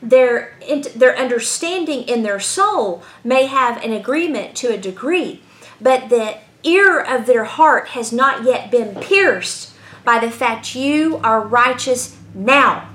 Their 0.00 0.56
their 0.96 1.16
understanding 1.16 2.02
in 2.02 2.22
their 2.22 2.40
soul 2.40 3.02
may 3.22 3.46
have 3.46 3.82
an 3.82 3.92
agreement 3.92 4.54
to 4.56 4.68
a 4.68 4.78
degree, 4.78 5.42
but 5.80 6.08
the 6.08 6.38
ear 6.62 7.00
of 7.00 7.26
their 7.26 7.44
heart 7.44 7.88
has 7.88 8.12
not 8.12 8.44
yet 8.44 8.70
been 8.70 8.94
pierced 8.96 9.72
by 10.04 10.18
the 10.18 10.30
fact 10.30 10.74
you 10.74 11.18
are 11.22 11.40
righteous 11.40 12.16
now. 12.34 12.88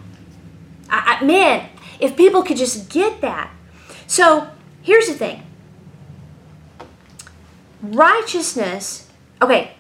I, 0.89 1.20
I, 1.20 1.24
man, 1.24 1.70
if 2.00 2.15
people 2.15 2.44
could 2.44 2.58
just 2.58 2.89
get 2.89 3.22
that. 3.22 3.52
So 4.08 4.49
here's 4.82 5.08
the 5.08 5.14
thing 5.14 5.43
righteousness, 7.82 9.10
okay, 9.41 9.72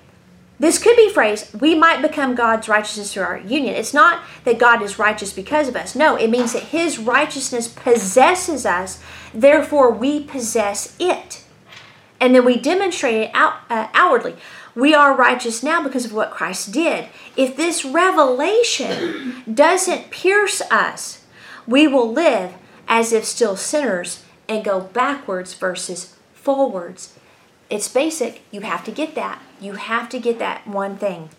this 0.59 0.77
could 0.77 0.95
be 0.97 1.09
phrased, 1.09 1.59
we 1.61 1.73
might 1.73 2.01
become 2.01 2.35
God's 2.35 2.67
righteousness 2.67 3.13
through 3.13 3.23
our 3.23 3.37
union. 3.37 3.75
It's 3.75 3.93
not 3.93 4.23
that 4.43 4.59
God 4.59 4.81
is 4.81 4.99
righteous 4.99 5.31
because 5.31 5.67
of 5.67 5.75
us. 5.75 5.95
No, 5.95 6.15
it 6.15 6.29
means 6.29 6.53
that 6.53 6.63
His 6.63 6.99
righteousness 6.99 7.67
possesses 7.67 8.65
us, 8.65 9.01
therefore 9.33 9.91
we 9.91 10.23
possess 10.23 10.95
it. 10.99 11.43
And 12.19 12.35
then 12.35 12.45
we 12.45 12.57
demonstrate 12.57 13.15
it 13.15 13.31
out, 13.33 13.53
uh, 13.69 13.87
outwardly. 13.93 14.35
We 14.75 14.93
are 14.93 15.15
righteous 15.15 15.63
now 15.63 15.81
because 15.81 16.05
of 16.05 16.13
what 16.13 16.31
Christ 16.31 16.71
did. 16.71 17.07
If 17.35 17.55
this 17.55 17.85
revelation 17.85 19.43
doesn't 19.51 20.11
pierce 20.11 20.61
us, 20.69 21.25
we 21.65 21.87
will 21.87 22.11
live 22.11 22.53
as 22.87 23.13
if 23.13 23.25
still 23.25 23.55
sinners 23.55 24.23
and 24.47 24.65
go 24.65 24.81
backwards 24.81 25.53
versus 25.53 26.15
forwards. 26.33 27.15
It's 27.69 27.87
basic. 27.87 28.41
You 28.51 28.61
have 28.61 28.83
to 28.85 28.91
get 28.91 29.15
that. 29.15 29.41
You 29.61 29.73
have 29.73 30.09
to 30.09 30.19
get 30.19 30.39
that 30.39 30.67
one 30.67 30.97
thing. 30.97 31.29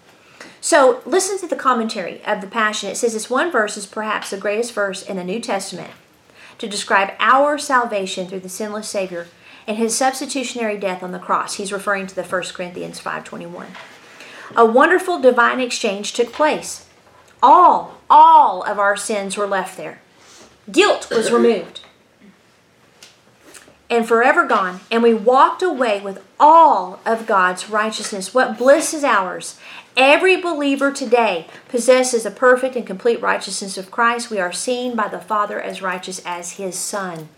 So 0.61 1.03
listen 1.05 1.39
to 1.39 1.47
the 1.47 1.57
commentary 1.57 2.23
of 2.25 2.41
the 2.41 2.47
Passion. 2.47 2.91
It 2.91 2.97
says 2.97 3.15
this 3.15 3.31
one 3.31 3.51
verse 3.51 3.77
is 3.77 3.87
perhaps 3.87 4.31
the 4.31 4.37
greatest 4.37 4.73
verse 4.73 5.03
in 5.03 5.17
the 5.17 5.25
New 5.25 5.41
Testament 5.41 5.91
to 6.59 6.69
describe 6.69 7.15
our 7.19 7.59
salvation 7.59 8.29
through 8.29 8.41
the 8.41 8.49
sinless 8.49 8.89
Savior 8.89 9.27
and 9.71 9.79
his 9.79 9.97
substitutionary 9.97 10.77
death 10.77 11.01
on 11.01 11.13
the 11.13 11.19
cross. 11.21 11.55
He's 11.55 11.73
referring 11.73 12.09
to 12.09 12.15
the 12.17 12.25
1 12.25 12.55
Corinthians 12.55 12.99
5:21. 12.99 13.69
A 14.57 14.65
wonderful 14.67 15.21
divine 15.21 15.61
exchange 15.61 16.13
took 16.13 16.33
place. 16.33 16.87
All, 17.41 18.01
all 18.11 18.65
of 18.65 18.81
our 18.81 18.97
sins 18.97 19.37
were 19.37 19.47
left 19.47 19.77
there. 19.77 20.01
Guilt 20.73 21.09
was 21.09 21.31
removed 21.33 21.83
and 23.89 24.09
forever 24.09 24.45
gone, 24.45 24.81
and 24.91 25.05
we 25.05 25.15
walked 25.15 25.63
away 25.63 26.01
with 26.01 26.21
all 26.41 26.99
of 27.07 27.27
God's 27.27 27.71
righteousness. 27.71 28.35
What 28.35 28.59
bliss 28.59 28.93
is 28.93 29.05
ours! 29.05 29.57
Every 29.97 30.37
believer 30.37 30.91
today 30.91 31.47
possesses 31.69 32.27
a 32.27 32.33
perfect 32.33 32.75
and 32.75 32.87
complete 32.87 33.23
righteousness 33.23 33.79
of 33.79 33.93
Christ. 33.93 34.31
We 34.31 34.41
are 34.41 34.53
seen 34.53 34.97
by 34.97 35.07
the 35.07 35.21
Father 35.21 35.61
as 35.61 35.81
righteous 35.81 36.21
as 36.25 36.53
His 36.53 36.77
Son. 36.77 37.29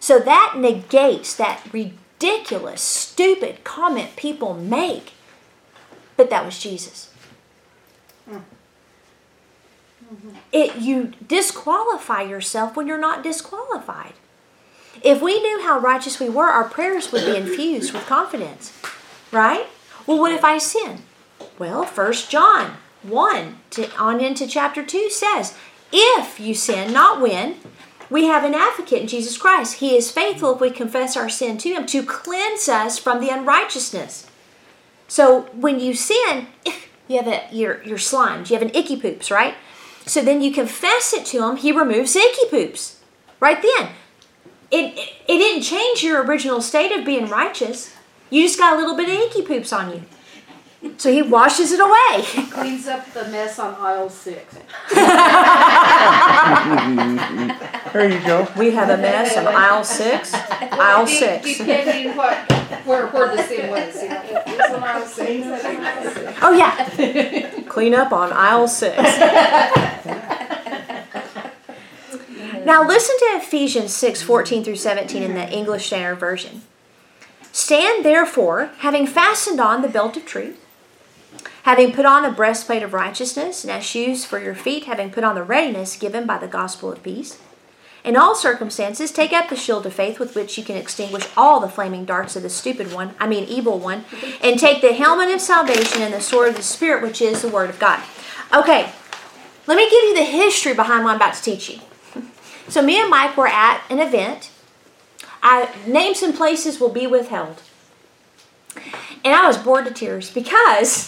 So 0.00 0.18
that 0.18 0.54
negates 0.56 1.34
that 1.36 1.62
ridiculous, 1.72 2.80
stupid 2.80 3.64
comment 3.64 4.16
people 4.16 4.54
make. 4.54 5.12
But 6.16 6.30
that 6.30 6.44
was 6.44 6.58
Jesus. 6.58 7.12
It 10.52 10.76
you 10.76 11.12
disqualify 11.26 12.22
yourself 12.22 12.76
when 12.76 12.86
you're 12.86 12.98
not 12.98 13.22
disqualified. 13.22 14.14
If 15.02 15.22
we 15.22 15.40
knew 15.40 15.62
how 15.62 15.78
righteous 15.78 16.18
we 16.18 16.28
were, 16.28 16.46
our 16.48 16.68
prayers 16.68 17.12
would 17.12 17.24
be 17.24 17.36
infused 17.36 17.92
with 17.92 18.06
confidence. 18.06 18.72
Right? 19.30 19.66
Well, 20.06 20.18
what 20.18 20.32
if 20.32 20.44
I 20.44 20.58
sin? 20.58 21.02
Well, 21.58 21.84
First 21.84 22.30
John 22.30 22.78
1 23.02 23.58
to, 23.70 23.94
on 23.96 24.20
into 24.20 24.46
chapter 24.46 24.84
2 24.84 25.10
says, 25.10 25.54
If 25.92 26.40
you 26.40 26.54
sin, 26.54 26.92
not 26.92 27.20
when, 27.20 27.56
we 28.10 28.24
have 28.24 28.44
an 28.44 28.54
advocate 28.54 29.02
in 29.02 29.08
Jesus 29.08 29.36
Christ. 29.36 29.74
He 29.74 29.96
is 29.96 30.10
faithful 30.10 30.54
if 30.54 30.60
we 30.60 30.70
confess 30.70 31.16
our 31.16 31.28
sin 31.28 31.58
to 31.58 31.70
Him 31.70 31.86
to 31.86 32.02
cleanse 32.02 32.68
us 32.68 32.98
from 32.98 33.20
the 33.20 33.28
unrighteousness. 33.28 34.26
So 35.08 35.42
when 35.52 35.80
you 35.80 35.94
sin, 35.94 36.46
you 37.08 37.22
have 37.22 37.26
a, 37.26 37.46
your, 37.52 37.82
your 37.84 37.98
slimes, 37.98 38.50
you 38.50 38.56
have 38.56 38.66
an 38.66 38.74
icky 38.74 39.00
poops, 39.00 39.30
right? 39.30 39.54
So 40.06 40.22
then 40.22 40.40
you 40.40 40.52
confess 40.52 41.12
it 41.12 41.26
to 41.26 41.48
Him, 41.48 41.56
He 41.56 41.72
removes 41.72 42.16
icky 42.16 42.48
poops. 42.50 43.00
Right 43.40 43.62
then. 43.62 43.90
It, 44.70 44.98
it, 44.98 45.12
it 45.26 45.38
didn't 45.38 45.62
change 45.62 46.02
your 46.02 46.22
original 46.22 46.60
state 46.60 46.92
of 46.92 47.04
being 47.04 47.28
righteous. 47.28 47.94
You 48.30 48.42
just 48.42 48.58
got 48.58 48.74
a 48.74 48.78
little 48.78 48.96
bit 48.96 49.08
of 49.08 49.14
icky 49.14 49.42
poops 49.42 49.72
on 49.72 49.90
you. 49.90 50.02
So 50.96 51.12
he 51.12 51.22
washes 51.22 51.72
it 51.72 51.80
away. 51.80 52.22
He 52.44 52.46
Cleans 52.50 52.86
up 52.86 53.12
the 53.12 53.24
mess 53.28 53.58
on 53.58 53.74
aisle 53.80 54.08
six. 54.10 54.56
There 57.92 58.08
you 58.08 58.20
go. 58.26 58.46
We 58.56 58.70
have 58.72 58.88
a 58.90 58.96
mess 58.96 59.36
in 59.36 59.46
aisle 59.46 59.82
six. 59.82 60.32
Aisle 60.34 61.06
De- 61.06 61.12
six. 61.12 61.58
Depending 61.58 62.16
what, 62.16 62.36
where, 62.84 63.06
where 63.08 63.34
the 63.34 63.42
sin 63.42 63.70
was, 63.70 64.02
you 64.02 64.08
know, 64.10 64.22
if 64.24 64.42
it's 64.46 64.70
on 64.70 64.82
aisle 64.84 65.06
six, 65.06 65.46
that's 65.46 65.64
on 65.64 65.76
aisle 65.84 66.10
six. 66.12 66.38
Oh 66.42 66.52
yeah. 66.52 67.50
Clean 67.68 67.94
up 67.94 68.12
on 68.12 68.32
aisle 68.32 68.68
six. 68.68 68.96
now 72.64 72.86
listen 72.86 73.16
to 73.18 73.24
Ephesians 73.38 73.94
6, 73.94 74.22
14 74.22 74.64
through 74.64 74.76
17 74.76 75.22
in 75.22 75.34
the 75.34 75.48
English 75.50 75.86
Standard 75.86 76.16
Version. 76.16 76.62
Stand 77.52 78.04
therefore, 78.04 78.70
having 78.78 79.06
fastened 79.06 79.60
on 79.60 79.82
the 79.82 79.88
belt 79.88 80.16
of 80.16 80.24
truth, 80.26 80.62
having 81.68 81.92
put 81.92 82.06
on 82.06 82.24
a 82.24 82.32
breastplate 82.32 82.82
of 82.82 82.94
righteousness, 82.94 83.62
and 83.62 83.70
as 83.70 83.84
shoes 83.84 84.24
for 84.24 84.38
your 84.38 84.54
feet, 84.54 84.84
having 84.84 85.10
put 85.10 85.22
on 85.22 85.34
the 85.34 85.42
readiness 85.42 85.98
given 85.98 86.26
by 86.26 86.38
the 86.38 86.48
gospel 86.48 86.90
of 86.90 87.02
peace. 87.02 87.38
In 88.02 88.16
all 88.16 88.34
circumstances, 88.34 89.12
take 89.12 89.34
up 89.34 89.50
the 89.50 89.54
shield 89.54 89.84
of 89.84 89.92
faith 89.92 90.18
with 90.18 90.34
which 90.34 90.56
you 90.56 90.64
can 90.64 90.76
extinguish 90.76 91.28
all 91.36 91.60
the 91.60 91.68
flaming 91.68 92.06
darts 92.06 92.36
of 92.36 92.42
the 92.42 92.48
stupid 92.48 92.94
one, 92.94 93.14
I 93.20 93.26
mean, 93.26 93.44
evil 93.44 93.78
one, 93.78 94.06
and 94.42 94.58
take 94.58 94.80
the 94.80 94.94
helmet 94.94 95.28
of 95.28 95.42
salvation 95.42 96.00
and 96.00 96.14
the 96.14 96.22
sword 96.22 96.48
of 96.48 96.56
the 96.56 96.62
Spirit, 96.62 97.02
which 97.02 97.20
is 97.20 97.42
the 97.42 97.50
Word 97.50 97.68
of 97.68 97.78
God. 97.78 98.02
Okay, 98.54 98.90
let 99.66 99.76
me 99.76 99.90
give 99.90 100.04
you 100.04 100.14
the 100.14 100.24
history 100.24 100.72
behind 100.72 101.04
what 101.04 101.10
I'm 101.10 101.16
about 101.16 101.34
to 101.34 101.42
teach 101.42 101.68
you. 101.68 101.80
So, 102.68 102.80
me 102.80 102.98
and 102.98 103.10
Mike 103.10 103.36
were 103.36 103.48
at 103.48 103.82
an 103.90 103.98
event. 103.98 104.50
I, 105.42 105.70
names 105.86 106.22
and 106.22 106.34
places 106.34 106.80
will 106.80 106.90
be 106.90 107.06
withheld. 107.06 107.62
And 109.24 109.34
I 109.34 109.46
was 109.46 109.56
bored 109.56 109.86
to 109.86 109.90
tears 109.90 110.30
because, 110.30 111.07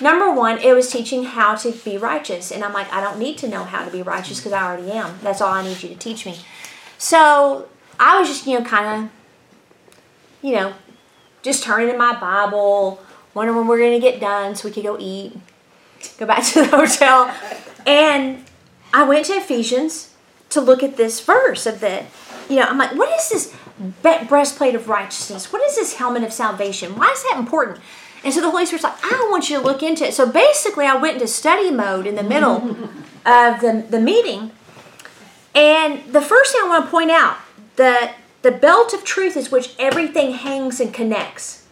number 0.00 0.32
one, 0.32 0.58
it 0.58 0.74
was 0.74 0.90
teaching 0.90 1.24
how 1.24 1.54
to 1.56 1.72
be 1.72 1.98
righteous. 1.98 2.50
And 2.50 2.64
I'm 2.64 2.72
like, 2.72 2.92
I 2.92 3.00
don't 3.00 3.18
need 3.18 3.38
to 3.38 3.48
know 3.48 3.64
how 3.64 3.84
to 3.84 3.90
be 3.90 4.02
righteous 4.02 4.38
because 4.38 4.52
I 4.52 4.64
already 4.64 4.90
am. 4.92 5.18
That's 5.22 5.40
all 5.40 5.52
I 5.52 5.62
need 5.62 5.82
you 5.82 5.88
to 5.88 5.94
teach 5.94 6.24
me. 6.24 6.38
So 6.98 7.68
I 7.98 8.18
was 8.18 8.28
just, 8.28 8.46
you 8.46 8.58
know, 8.58 8.64
kind 8.64 9.04
of, 9.04 10.00
you 10.40 10.54
know, 10.54 10.74
just 11.42 11.62
turning 11.62 11.88
in 11.88 11.98
my 11.98 12.18
Bible, 12.18 13.00
wondering 13.34 13.58
when 13.58 13.66
we're 13.66 13.78
going 13.78 14.00
to 14.00 14.10
get 14.10 14.20
done 14.20 14.54
so 14.54 14.68
we 14.68 14.74
could 14.74 14.84
go 14.84 14.96
eat, 14.98 15.36
go 16.18 16.26
back 16.26 16.44
to 16.52 16.62
the 16.62 16.68
hotel. 16.68 17.34
And 17.86 18.44
I 18.92 19.02
went 19.04 19.26
to 19.26 19.34
Ephesians 19.34 20.14
to 20.50 20.60
look 20.60 20.82
at 20.82 20.96
this 20.96 21.20
verse 21.20 21.66
of 21.66 21.80
the, 21.80 22.04
you 22.48 22.56
know, 22.56 22.62
I'm 22.62 22.78
like, 22.78 22.94
what 22.94 23.10
is 23.18 23.30
this 23.30 23.54
breastplate 24.28 24.74
of 24.74 24.88
righteousness? 24.88 25.52
What 25.52 25.62
is 25.62 25.76
this 25.76 25.94
helmet 25.94 26.22
of 26.22 26.32
salvation? 26.32 26.96
Why 26.96 27.10
is 27.10 27.22
that 27.24 27.36
important? 27.38 27.80
And 28.24 28.32
so 28.32 28.40
the 28.40 28.50
Holy 28.50 28.66
Spirit's 28.66 28.84
like, 28.84 29.04
I 29.04 29.28
want 29.30 29.50
you 29.50 29.58
to 29.58 29.64
look 29.64 29.82
into 29.82 30.04
it. 30.06 30.14
So 30.14 30.30
basically, 30.30 30.86
I 30.86 30.96
went 30.96 31.14
into 31.14 31.26
study 31.26 31.70
mode 31.70 32.06
in 32.06 32.14
the 32.14 32.22
middle 32.22 32.56
of 33.26 33.60
the, 33.60 33.84
the 33.88 34.00
meeting. 34.00 34.52
And 35.54 36.00
the 36.12 36.20
first 36.22 36.52
thing 36.52 36.60
I 36.64 36.68
want 36.68 36.84
to 36.84 36.90
point 36.90 37.10
out 37.10 37.36
the, 37.76 38.10
the 38.42 38.52
belt 38.52 38.92
of 38.94 39.04
truth 39.04 39.36
is 39.36 39.50
which 39.50 39.74
everything 39.78 40.32
hangs 40.32 40.80
and 40.80 40.94
connects. 40.94 41.66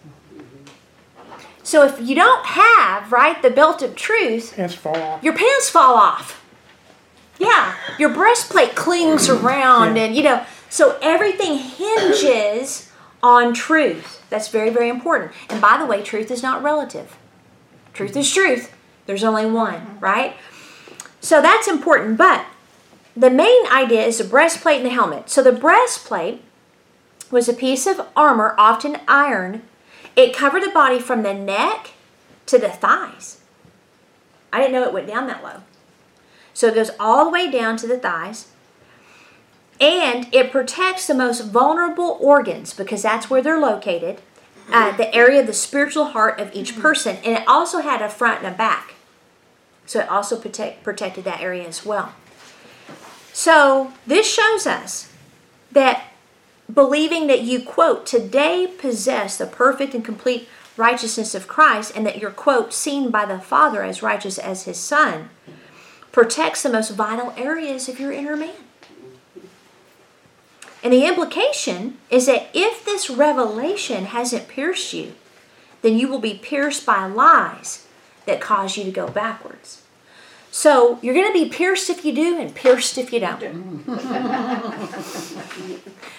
So 1.62 1.84
if 1.84 2.00
you 2.00 2.16
don't 2.16 2.44
have, 2.46 3.12
right, 3.12 3.40
the 3.42 3.50
belt 3.50 3.80
of 3.82 3.94
truth, 3.94 4.54
Pants 4.56 4.74
fall 4.74 4.96
off. 4.96 5.22
your 5.22 5.36
pants 5.36 5.70
fall 5.70 5.94
off. 5.94 6.44
Yeah, 7.38 7.74
your 7.98 8.10
breastplate 8.10 8.74
clings 8.74 9.28
around, 9.30 9.96
and 9.96 10.16
you 10.16 10.22
know, 10.24 10.44
so 10.68 10.98
everything 11.00 11.58
hinges 11.58 12.89
on 13.22 13.54
truth. 13.54 14.24
That's 14.30 14.48
very, 14.48 14.70
very 14.70 14.88
important. 14.88 15.32
And 15.48 15.60
by 15.60 15.76
the 15.76 15.86
way, 15.86 16.02
truth 16.02 16.30
is 16.30 16.42
not 16.42 16.62
relative. 16.62 17.16
Truth 17.92 18.16
is 18.16 18.32
truth. 18.32 18.74
There's 19.06 19.24
only 19.24 19.46
one, 19.46 19.74
mm-hmm. 19.74 19.98
right? 19.98 20.36
So 21.20 21.42
that's 21.42 21.68
important. 21.68 22.16
But 22.16 22.46
the 23.16 23.30
main 23.30 23.66
idea 23.66 24.02
is 24.02 24.18
the 24.18 24.24
breastplate 24.24 24.78
and 24.78 24.86
the 24.86 24.90
helmet. 24.90 25.28
So 25.28 25.42
the 25.42 25.52
breastplate 25.52 26.42
was 27.30 27.48
a 27.48 27.52
piece 27.52 27.86
of 27.86 28.06
armor, 28.16 28.54
often 28.58 28.98
iron. 29.06 29.62
It 30.16 30.34
covered 30.34 30.62
the 30.62 30.70
body 30.70 30.98
from 30.98 31.22
the 31.22 31.34
neck 31.34 31.90
to 32.46 32.58
the 32.58 32.68
thighs. 32.68 33.40
I 34.52 34.58
didn't 34.58 34.72
know 34.72 34.84
it 34.84 34.92
went 34.92 35.06
down 35.06 35.26
that 35.28 35.44
low. 35.44 35.62
So 36.54 36.66
it 36.68 36.74
goes 36.74 36.90
all 36.98 37.24
the 37.24 37.30
way 37.30 37.50
down 37.50 37.76
to 37.78 37.86
the 37.86 37.98
thighs. 37.98 38.48
And 39.80 40.28
it 40.32 40.52
protects 40.52 41.06
the 41.06 41.14
most 41.14 41.46
vulnerable 41.46 42.18
organs 42.20 42.74
because 42.74 43.02
that's 43.02 43.30
where 43.30 43.40
they're 43.40 43.58
located, 43.58 44.20
uh, 44.70 44.94
the 44.96 45.12
area 45.14 45.40
of 45.40 45.46
the 45.46 45.54
spiritual 45.54 46.06
heart 46.06 46.38
of 46.38 46.54
each 46.54 46.78
person. 46.78 47.16
And 47.24 47.38
it 47.38 47.48
also 47.48 47.80
had 47.80 48.02
a 48.02 48.10
front 48.10 48.44
and 48.44 48.54
a 48.54 48.56
back. 48.56 48.94
So 49.86 50.00
it 50.00 50.08
also 50.08 50.38
protect, 50.38 50.84
protected 50.84 51.24
that 51.24 51.40
area 51.40 51.66
as 51.66 51.84
well. 51.84 52.12
So 53.32 53.92
this 54.06 54.30
shows 54.30 54.66
us 54.66 55.10
that 55.72 56.04
believing 56.72 57.26
that 57.28 57.42
you, 57.42 57.62
quote, 57.62 58.06
today 58.06 58.66
possess 58.66 59.38
the 59.38 59.46
perfect 59.46 59.94
and 59.94 60.04
complete 60.04 60.48
righteousness 60.76 61.34
of 61.34 61.48
Christ, 61.48 61.92
and 61.94 62.06
that 62.06 62.18
you're, 62.18 62.30
quote, 62.30 62.72
seen 62.72 63.10
by 63.10 63.24
the 63.24 63.38
Father 63.38 63.82
as 63.82 64.02
righteous 64.02 64.38
as 64.38 64.64
his 64.64 64.78
Son, 64.78 65.30
protects 66.12 66.62
the 66.62 66.70
most 66.70 66.90
vital 66.90 67.32
areas 67.36 67.88
of 67.88 68.00
your 68.00 68.12
inner 68.12 68.36
man. 68.36 68.54
And 70.82 70.92
the 70.92 71.06
implication 71.06 71.98
is 72.08 72.26
that 72.26 72.48
if 72.54 72.84
this 72.84 73.10
revelation 73.10 74.06
hasn't 74.06 74.48
pierced 74.48 74.92
you, 74.92 75.14
then 75.82 75.98
you 75.98 76.08
will 76.08 76.20
be 76.20 76.34
pierced 76.34 76.86
by 76.86 77.06
lies 77.06 77.86
that 78.26 78.40
cause 78.40 78.76
you 78.76 78.84
to 78.84 78.90
go 78.90 79.08
backwards. 79.08 79.82
So 80.50 80.98
you're 81.00 81.14
going 81.14 81.32
to 81.32 81.44
be 81.44 81.48
pierced 81.48 81.90
if 81.90 82.04
you 82.04 82.12
do 82.12 82.38
and 82.38 82.54
pierced 82.54 82.98
if 82.98 83.12
you 83.12 83.20
don't. 83.20 83.84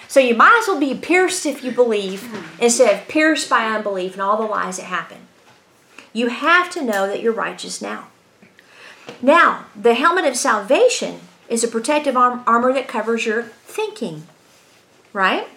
so 0.08 0.20
you 0.20 0.34
might 0.34 0.58
as 0.62 0.68
well 0.68 0.80
be 0.80 0.94
pierced 0.94 1.44
if 1.44 1.62
you 1.62 1.70
believe 1.70 2.28
instead 2.58 2.94
of 2.94 3.08
pierced 3.08 3.50
by 3.50 3.66
unbelief 3.66 4.14
and 4.14 4.22
all 4.22 4.38
the 4.38 4.44
lies 4.44 4.78
that 4.78 4.84
happen. 4.84 5.18
You 6.14 6.28
have 6.28 6.70
to 6.70 6.82
know 6.82 7.06
that 7.06 7.20
you're 7.20 7.32
righteous 7.32 7.82
now. 7.82 8.08
Now, 9.20 9.66
the 9.74 9.94
helmet 9.94 10.24
of 10.24 10.36
salvation 10.36 11.20
is 11.48 11.62
a 11.62 11.68
protective 11.68 12.16
arm- 12.16 12.42
armor 12.46 12.72
that 12.72 12.88
covers 12.88 13.26
your 13.26 13.42
thinking, 13.42 14.26
right? 15.12 15.48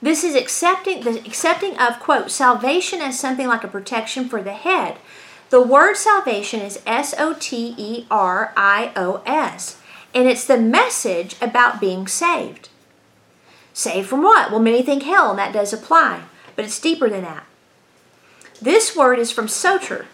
This 0.00 0.22
is 0.22 0.34
accepting 0.34 1.02
the 1.02 1.18
accepting 1.26 1.76
of 1.76 1.98
quote 1.98 2.30
salvation 2.30 3.00
as 3.00 3.18
something 3.18 3.48
like 3.48 3.64
a 3.64 3.68
protection 3.68 4.28
for 4.28 4.42
the 4.42 4.52
head, 4.52 4.96
The 5.50 5.62
word 5.62 5.96
salvation 5.96 6.60
is 6.60 6.82
S 6.86 7.14
O 7.18 7.34
T 7.38 7.74
E 7.76 8.06
R 8.10 8.52
I 8.56 8.92
O 8.94 9.22
S, 9.24 9.80
and 10.14 10.28
it's 10.28 10.44
the 10.44 10.58
message 10.58 11.36
about 11.40 11.80
being 11.80 12.06
saved. 12.06 12.68
Saved 13.72 14.08
from 14.08 14.22
what? 14.22 14.50
Well, 14.50 14.60
many 14.60 14.82
think 14.82 15.04
hell, 15.04 15.30
and 15.30 15.38
that 15.38 15.52
does 15.52 15.72
apply, 15.72 16.22
but 16.54 16.64
it's 16.64 16.80
deeper 16.80 17.08
than 17.08 17.22
that. 17.22 17.46
This 18.60 18.94
word 18.94 19.18
is 19.18 19.30
from 19.30 19.48
soter, 19.48 20.06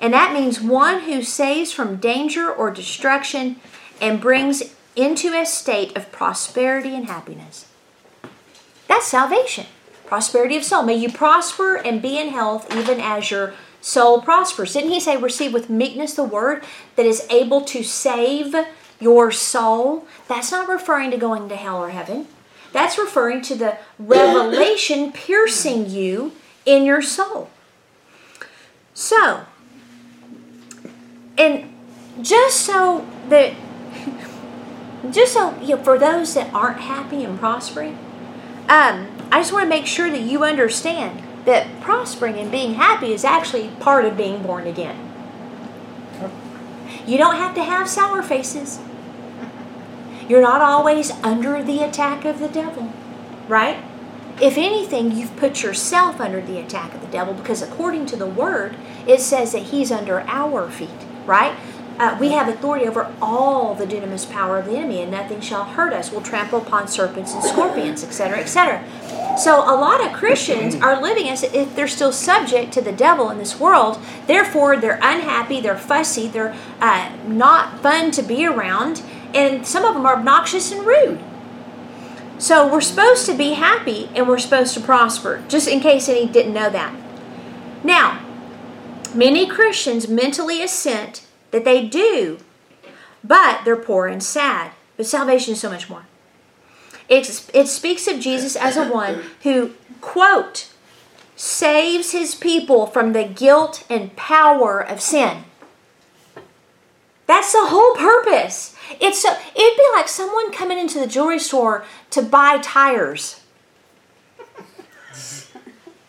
and 0.00 0.12
that 0.12 0.32
means 0.32 0.60
one 0.60 1.02
who 1.02 1.22
saves 1.22 1.72
from 1.72 1.96
danger 1.96 2.50
or 2.50 2.70
destruction 2.70 3.60
and 4.00 4.20
brings 4.20 4.71
into 4.94 5.34
a 5.34 5.46
state 5.46 5.96
of 5.96 6.12
prosperity 6.12 6.94
and 6.94 7.06
happiness. 7.06 7.66
That's 8.88 9.06
salvation, 9.06 9.66
prosperity 10.06 10.56
of 10.56 10.64
soul. 10.64 10.82
May 10.82 10.96
you 10.96 11.10
prosper 11.10 11.76
and 11.76 12.02
be 12.02 12.18
in 12.18 12.28
health 12.28 12.74
even 12.74 13.00
as 13.00 13.30
your 13.30 13.54
soul 13.80 14.22
prospers. 14.22 14.72
Didn't 14.72 14.90
he 14.90 15.00
say, 15.00 15.16
receive 15.16 15.52
with 15.52 15.70
meekness 15.70 16.14
the 16.14 16.24
word 16.24 16.64
that 16.96 17.06
is 17.06 17.26
able 17.30 17.62
to 17.62 17.82
save 17.82 18.54
your 19.00 19.30
soul? 19.30 20.06
That's 20.28 20.50
not 20.50 20.68
referring 20.68 21.10
to 21.10 21.16
going 21.16 21.48
to 21.48 21.56
hell 21.56 21.82
or 21.82 21.90
heaven. 21.90 22.26
That's 22.72 22.98
referring 22.98 23.42
to 23.42 23.54
the 23.54 23.76
revelation 23.98 25.12
piercing 25.14 25.90
you 25.90 26.32
in 26.64 26.84
your 26.84 27.02
soul. 27.02 27.50
So, 28.94 29.44
and 31.36 31.72
just 32.20 32.60
so 32.60 33.06
that, 33.28 33.54
just 35.10 35.32
so 35.32 35.58
you 35.60 35.76
know, 35.76 35.82
for 35.82 35.98
those 35.98 36.34
that 36.34 36.52
aren't 36.54 36.80
happy 36.80 37.24
and 37.24 37.38
prospering, 37.38 37.98
um, 38.68 39.08
I 39.30 39.40
just 39.40 39.52
want 39.52 39.64
to 39.64 39.68
make 39.68 39.86
sure 39.86 40.10
that 40.10 40.20
you 40.20 40.44
understand 40.44 41.22
that 41.44 41.80
prospering 41.80 42.36
and 42.36 42.50
being 42.50 42.74
happy 42.74 43.12
is 43.12 43.24
actually 43.24 43.68
part 43.80 44.04
of 44.04 44.16
being 44.16 44.42
born 44.42 44.66
again. 44.66 44.96
You 47.06 47.18
don't 47.18 47.36
have 47.36 47.54
to 47.56 47.64
have 47.64 47.88
sour 47.88 48.22
faces. 48.22 48.78
You're 50.28 50.40
not 50.40 50.60
always 50.60 51.10
under 51.22 51.62
the 51.62 51.80
attack 51.80 52.24
of 52.24 52.38
the 52.38 52.48
devil, 52.48 52.92
right? 53.48 53.82
If 54.40 54.56
anything, 54.56 55.12
you've 55.12 55.36
put 55.36 55.62
yourself 55.62 56.20
under 56.20 56.40
the 56.40 56.58
attack 56.58 56.94
of 56.94 57.00
the 57.00 57.08
devil 57.08 57.34
because 57.34 57.60
according 57.60 58.06
to 58.06 58.16
the 58.16 58.26
word, 58.26 58.76
it 59.06 59.20
says 59.20 59.52
that 59.52 59.64
he's 59.64 59.90
under 59.90 60.20
our 60.20 60.70
feet, 60.70 60.88
right? 61.26 61.54
Uh, 61.98 62.16
we 62.18 62.30
have 62.30 62.48
authority 62.48 62.86
over 62.86 63.14
all 63.20 63.74
the 63.74 63.86
dunamis 63.86 64.30
power 64.30 64.58
of 64.58 64.66
the 64.66 64.76
enemy, 64.76 65.02
and 65.02 65.10
nothing 65.10 65.40
shall 65.40 65.64
hurt 65.64 65.92
us. 65.92 66.10
We'll 66.10 66.22
trample 66.22 66.60
upon 66.60 66.88
serpents 66.88 67.34
and 67.34 67.42
scorpions, 67.42 68.02
etc., 68.02 68.38
etc. 68.38 68.84
So, 69.38 69.60
a 69.60 69.76
lot 69.76 70.04
of 70.04 70.12
Christians 70.12 70.74
are 70.74 71.00
living 71.00 71.28
as 71.28 71.42
if 71.42 71.74
they're 71.74 71.88
still 71.88 72.12
subject 72.12 72.72
to 72.74 72.82
the 72.82 72.92
devil 72.92 73.30
in 73.30 73.38
this 73.38 73.58
world. 73.58 73.98
Therefore, 74.26 74.76
they're 74.76 74.98
unhappy, 75.02 75.60
they're 75.60 75.78
fussy, 75.78 76.28
they're 76.28 76.54
uh, 76.80 77.16
not 77.26 77.80
fun 77.80 78.10
to 78.12 78.22
be 78.22 78.46
around, 78.46 79.02
and 79.34 79.66
some 79.66 79.84
of 79.84 79.94
them 79.94 80.04
are 80.04 80.16
obnoxious 80.16 80.70
and 80.72 80.84
rude. 80.86 81.22
So, 82.38 82.70
we're 82.70 82.80
supposed 82.80 83.26
to 83.26 83.34
be 83.34 83.52
happy 83.52 84.10
and 84.14 84.28
we're 84.28 84.38
supposed 84.38 84.74
to 84.74 84.80
prosper, 84.80 85.44
just 85.48 85.68
in 85.68 85.80
case 85.80 86.08
any 86.08 86.26
didn't 86.26 86.52
know 86.52 86.70
that. 86.70 86.94
Now, 87.84 88.20
many 89.14 89.46
Christians 89.46 90.08
mentally 90.08 90.62
assent 90.62 91.21
that 91.52 91.64
they 91.64 91.86
do, 91.86 92.38
but 93.22 93.64
they're 93.64 93.76
poor 93.76 94.08
and 94.08 94.22
sad. 94.22 94.72
But 94.96 95.06
salvation 95.06 95.52
is 95.52 95.60
so 95.60 95.70
much 95.70 95.88
more. 95.88 96.04
It, 97.08 97.50
it 97.54 97.68
speaks 97.68 98.08
of 98.08 98.20
Jesus 98.20 98.56
as 98.56 98.76
a 98.76 98.88
one 98.88 99.22
who, 99.42 99.72
quote, 100.00 100.68
saves 101.36 102.12
his 102.12 102.34
people 102.34 102.86
from 102.86 103.12
the 103.12 103.24
guilt 103.24 103.84
and 103.88 104.16
power 104.16 104.80
of 104.80 105.00
sin. 105.00 105.44
That's 107.26 107.52
the 107.52 107.66
whole 107.66 107.94
purpose. 107.94 108.76
It's 109.00 109.22
so, 109.22 109.30
it'd 109.30 109.76
be 109.76 109.88
like 109.94 110.08
someone 110.08 110.52
coming 110.52 110.78
into 110.78 110.98
the 110.98 111.06
jewelry 111.06 111.38
store 111.38 111.84
to 112.10 112.22
buy 112.22 112.58
tires. 112.58 113.40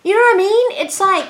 You 0.03 0.11
know 0.11 0.19
what 0.19 0.35
I 0.35 0.37
mean? 0.37 0.85
It's 0.85 0.99
like 0.99 1.29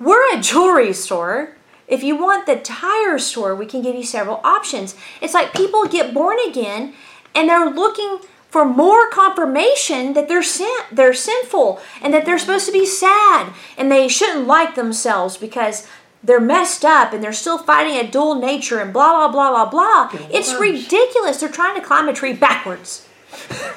we're 0.00 0.36
a 0.36 0.40
jewelry 0.40 0.92
store. 0.92 1.56
If 1.90 2.04
you 2.04 2.16
want 2.16 2.46
the 2.46 2.56
tire 2.56 3.18
store, 3.18 3.54
we 3.54 3.66
can 3.66 3.82
give 3.82 3.96
you 3.96 4.04
several 4.04 4.40
options. 4.44 4.94
It's 5.20 5.34
like 5.34 5.52
people 5.52 5.86
get 5.86 6.14
born 6.14 6.38
again 6.48 6.94
and 7.34 7.48
they're 7.48 7.68
looking 7.68 8.20
for 8.48 8.64
more 8.64 9.08
confirmation 9.10 10.14
that 10.14 10.28
they're 10.28 10.42
sin, 10.42 10.76
they're 10.90 11.12
sinful 11.12 11.80
and 12.00 12.14
that 12.14 12.24
they're 12.24 12.38
supposed 12.38 12.66
to 12.66 12.72
be 12.72 12.86
sad 12.86 13.52
and 13.76 13.90
they 13.90 14.08
shouldn't 14.08 14.46
like 14.46 14.76
themselves 14.76 15.36
because 15.36 15.86
they're 16.22 16.40
messed 16.40 16.84
up 16.84 17.12
and 17.12 17.24
they're 17.24 17.32
still 17.32 17.58
fighting 17.58 17.96
a 17.96 18.08
dual 18.08 18.34
nature 18.36 18.78
and 18.78 18.92
blah 18.92 19.10
blah 19.10 19.28
blah 19.28 19.68
blah 19.68 20.10
blah. 20.10 20.26
It's 20.30 20.54
ridiculous. 20.54 21.40
They're 21.40 21.48
trying 21.48 21.80
to 21.80 21.86
climb 21.86 22.08
a 22.08 22.12
tree 22.12 22.34
backwards. 22.34 23.06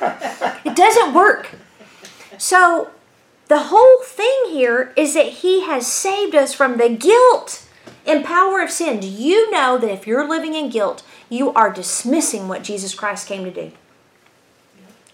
it 0.02 0.76
doesn't 0.76 1.14
work. 1.14 1.52
So 2.38 2.90
the 3.48 3.60
whole 3.60 4.02
thing 4.04 4.50
here 4.50 4.94
is 4.96 5.14
that 5.14 5.28
he 5.28 5.62
has 5.62 5.88
saved 5.88 6.36
us 6.36 6.54
from 6.54 6.78
the 6.78 6.90
guilt 6.90 7.64
and 8.06 8.26
power 8.26 8.62
of 8.62 8.72
sin. 8.72 9.00
Do 9.00 9.08
you 9.08 9.50
know 9.52 9.78
that 9.78 9.92
if 9.92 10.08
you're 10.08 10.28
living 10.28 10.54
in 10.54 10.70
guilt, 10.70 11.04
you 11.30 11.54
are 11.54 11.72
dismissing 11.72 12.48
what 12.48 12.64
Jesus 12.64 12.94
Christ 12.94 13.28
came 13.28 13.44
to 13.46 13.52
do? 13.52 13.72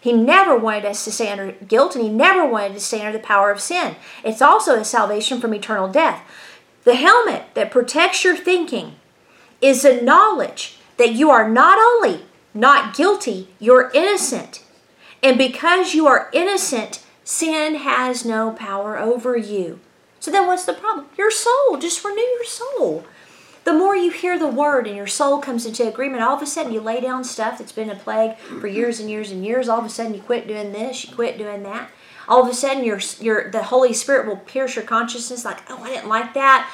He 0.01 0.13
never 0.13 0.57
wanted 0.57 0.85
us 0.85 1.03
to 1.03 1.11
stay 1.11 1.29
under 1.29 1.51
guilt 1.51 1.95
and 1.95 2.03
he 2.03 2.09
never 2.09 2.45
wanted 2.45 2.73
to 2.73 2.79
stay 2.79 3.01
under 3.01 3.17
the 3.17 3.23
power 3.23 3.51
of 3.51 3.59
sin. 3.59 3.95
It's 4.23 4.41
also 4.41 4.75
a 4.75 4.85
salvation 4.85 5.41
from 5.41 5.53
eternal 5.53 5.89
death. 5.89 6.23
The 6.85 6.95
helmet 6.95 7.53
that 7.53 7.71
protects 7.71 8.23
your 8.23 8.37
thinking 8.37 8.95
is 9.61 9.81
the 9.81 10.01
knowledge 10.01 10.77
that 10.97 11.11
you 11.11 11.29
are 11.29 11.49
not 11.49 11.77
only 11.77 12.25
not 12.53 12.95
guilty, 12.95 13.49
you're 13.59 13.91
innocent. 13.93 14.63
And 15.21 15.37
because 15.37 15.93
you 15.93 16.07
are 16.07 16.29
innocent, 16.33 17.03
sin 17.23 17.75
has 17.75 18.25
no 18.25 18.51
power 18.51 18.97
over 18.97 19.35
you. 19.37 19.79
So 20.19 20.31
then 20.31 20.47
what's 20.47 20.65
the 20.65 20.73
problem? 20.73 21.07
Your 21.17 21.31
soul. 21.31 21.77
Just 21.79 22.03
renew 22.03 22.21
your 22.21 22.45
soul. 22.45 23.05
The 23.63 23.73
more 23.73 23.95
you 23.95 24.09
hear 24.09 24.39
the 24.39 24.47
word 24.47 24.87
and 24.87 24.95
your 24.95 25.07
soul 25.07 25.39
comes 25.39 25.65
into 25.65 25.87
agreement, 25.87 26.23
all 26.23 26.35
of 26.35 26.41
a 26.41 26.45
sudden 26.45 26.71
you 26.71 26.81
lay 26.81 27.01
down 27.01 27.23
stuff 27.23 27.57
that's 27.57 27.71
been 27.71 27.89
a 27.89 27.95
plague 27.95 28.37
for 28.37 28.67
years 28.67 28.99
and 28.99 29.09
years 29.09 29.31
and 29.31 29.45
years. 29.45 29.69
All 29.69 29.79
of 29.79 29.85
a 29.85 29.89
sudden 29.89 30.13
you 30.13 30.21
quit 30.21 30.47
doing 30.47 30.71
this, 30.71 31.05
you 31.05 31.13
quit 31.13 31.37
doing 31.37 31.63
that. 31.63 31.91
All 32.27 32.41
of 32.41 32.49
a 32.49 32.53
sudden 32.53 32.83
your 32.83 32.99
your 33.19 33.51
the 33.51 33.63
Holy 33.63 33.93
Spirit 33.93 34.27
will 34.27 34.37
pierce 34.37 34.75
your 34.75 34.85
consciousness 34.85 35.45
like, 35.45 35.59
oh, 35.69 35.83
I 35.83 35.89
didn't 35.89 36.09
like 36.09 36.33
that. 36.33 36.71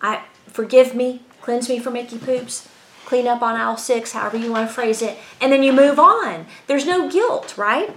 I 0.00 0.24
forgive 0.46 0.94
me, 0.94 1.22
cleanse 1.40 1.68
me 1.68 1.78
from 1.78 1.96
icky 1.96 2.18
poops, 2.18 2.68
clean 3.04 3.26
up 3.26 3.42
on 3.42 3.56
aisle 3.56 3.76
six, 3.76 4.12
however 4.12 4.36
you 4.36 4.52
want 4.52 4.68
to 4.68 4.74
phrase 4.74 5.02
it, 5.02 5.18
and 5.40 5.52
then 5.52 5.62
you 5.62 5.72
move 5.72 5.98
on. 5.98 6.46
There's 6.68 6.86
no 6.86 7.10
guilt, 7.10 7.58
right? 7.58 7.94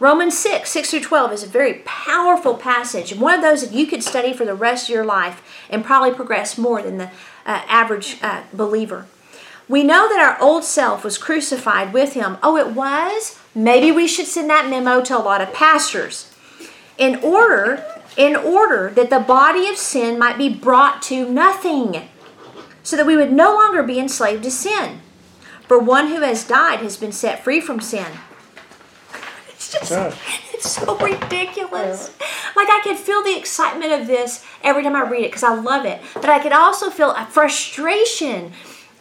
Romans 0.00 0.36
6, 0.38 0.70
6 0.70 0.90
through 0.90 1.00
12 1.00 1.32
is 1.32 1.42
a 1.42 1.46
very 1.46 1.82
powerful 1.84 2.54
passage, 2.54 3.12
and 3.12 3.20
one 3.20 3.34
of 3.34 3.42
those 3.42 3.60
that 3.60 3.76
you 3.76 3.86
could 3.86 4.02
study 4.02 4.32
for 4.32 4.46
the 4.46 4.54
rest 4.54 4.88
of 4.88 4.94
your 4.94 5.04
life 5.04 5.42
and 5.68 5.84
probably 5.84 6.10
progress 6.10 6.56
more 6.56 6.80
than 6.80 6.96
the 6.96 7.10
uh, 7.44 7.62
average 7.68 8.16
uh, 8.22 8.44
believer. 8.54 9.06
We 9.68 9.84
know 9.84 10.08
that 10.08 10.18
our 10.18 10.42
old 10.42 10.64
self 10.64 11.04
was 11.04 11.18
crucified 11.18 11.92
with 11.92 12.14
him. 12.14 12.38
Oh, 12.42 12.56
it 12.56 12.74
was? 12.74 13.38
Maybe 13.54 13.92
we 13.92 14.08
should 14.08 14.26
send 14.26 14.48
that 14.48 14.70
memo 14.70 15.02
to 15.02 15.18
a 15.18 15.20
lot 15.20 15.42
of 15.42 15.52
pastors. 15.52 16.34
In 16.96 17.16
order, 17.16 17.84
in 18.16 18.34
order 18.36 18.90
that 18.96 19.10
the 19.10 19.20
body 19.20 19.68
of 19.68 19.76
sin 19.76 20.18
might 20.18 20.38
be 20.38 20.48
brought 20.48 21.02
to 21.02 21.28
nothing, 21.28 22.08
so 22.82 22.96
that 22.96 23.06
we 23.06 23.16
would 23.16 23.32
no 23.32 23.52
longer 23.52 23.82
be 23.82 24.00
enslaved 24.00 24.44
to 24.44 24.50
sin. 24.50 25.02
For 25.68 25.78
one 25.78 26.08
who 26.08 26.22
has 26.22 26.42
died 26.42 26.78
has 26.78 26.96
been 26.96 27.12
set 27.12 27.44
free 27.44 27.60
from 27.60 27.80
sin. 27.80 28.12
It's 29.74 29.88
just, 29.88 30.18
it's 30.54 30.70
so 30.70 30.96
ridiculous. 30.98 32.10
Like 32.56 32.68
I 32.68 32.80
could 32.82 32.96
feel 32.96 33.22
the 33.22 33.36
excitement 33.36 33.92
of 33.92 34.06
this 34.06 34.44
every 34.62 34.82
time 34.82 34.96
I 34.96 35.08
read 35.08 35.24
it 35.24 35.28
because 35.28 35.44
I 35.44 35.54
love 35.54 35.84
it. 35.84 36.00
But 36.14 36.28
I 36.28 36.38
could 36.40 36.52
also 36.52 36.90
feel 36.90 37.10
a 37.12 37.26
frustration 37.26 38.52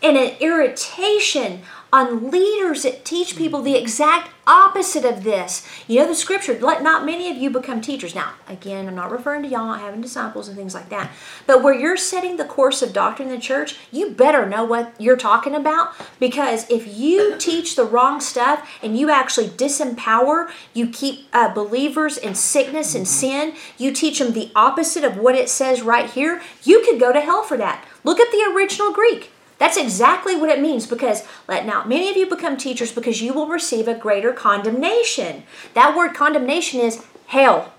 and 0.01 0.17
an 0.17 0.35
irritation 0.39 1.61
on 1.91 2.29
leaders 2.29 2.83
that 2.83 3.03
teach 3.03 3.35
people 3.35 3.61
the 3.61 3.75
exact 3.75 4.29
opposite 4.45 5.05
of 5.05 5.23
this. 5.23 5.67
You 5.87 5.99
know 5.99 6.07
the 6.07 6.15
scripture, 6.15 6.57
let 6.59 6.83
not 6.83 7.05
many 7.05 7.31
of 7.31 7.37
you 7.37 7.49
become 7.49 7.81
teachers. 7.81 8.13
Now, 8.13 8.33
again, 8.47 8.87
I'm 8.87 8.95
not 8.95 9.11
referring 9.11 9.43
to 9.43 9.49
y'all 9.49 9.73
having 9.73 10.01
disciples 10.01 10.47
and 10.47 10.55
things 10.55 10.75
like 10.75 10.89
that. 10.89 11.11
But 11.47 11.63
where 11.63 11.73
you're 11.73 11.97
setting 11.97 12.37
the 12.37 12.45
course 12.45 12.81
of 12.81 12.93
doctrine 12.93 13.29
in 13.29 13.35
the 13.35 13.41
church, 13.41 13.75
you 13.91 14.11
better 14.11 14.47
know 14.47 14.63
what 14.63 14.93
you're 14.99 15.17
talking 15.17 15.55
about 15.55 15.93
because 16.19 16.69
if 16.69 16.87
you 16.87 17.37
teach 17.37 17.75
the 17.75 17.85
wrong 17.85 18.19
stuff 18.19 18.69
and 18.83 18.97
you 18.97 19.09
actually 19.09 19.47
disempower, 19.47 20.51
you 20.73 20.89
keep 20.89 21.27
uh, 21.33 21.51
believers 21.53 22.17
in 22.17 22.35
sickness 22.35 22.93
and 22.93 23.07
sin, 23.07 23.53
you 23.77 23.91
teach 23.91 24.19
them 24.19 24.33
the 24.33 24.51
opposite 24.55 25.03
of 25.03 25.17
what 25.17 25.35
it 25.35 25.49
says 25.49 25.81
right 25.81 26.09
here, 26.09 26.41
you 26.63 26.83
could 26.85 26.99
go 26.99 27.11
to 27.11 27.21
hell 27.21 27.43
for 27.43 27.57
that. 27.57 27.83
Look 28.03 28.19
at 28.19 28.31
the 28.31 28.51
original 28.55 28.93
Greek. 28.93 29.31
That's 29.59 29.77
exactly 29.77 30.35
what 30.35 30.49
it 30.49 30.61
means 30.61 30.87
because 30.87 31.27
let 31.47 31.65
not 31.65 31.87
many 31.87 32.09
of 32.09 32.17
you 32.17 32.25
become 32.27 32.57
teachers 32.57 32.91
because 32.91 33.21
you 33.21 33.33
will 33.33 33.47
receive 33.47 33.87
a 33.87 33.93
greater 33.93 34.33
condemnation. 34.33 35.43
That 35.73 35.95
word 35.95 36.15
condemnation 36.15 36.79
is 36.79 37.05
hell. 37.27 37.73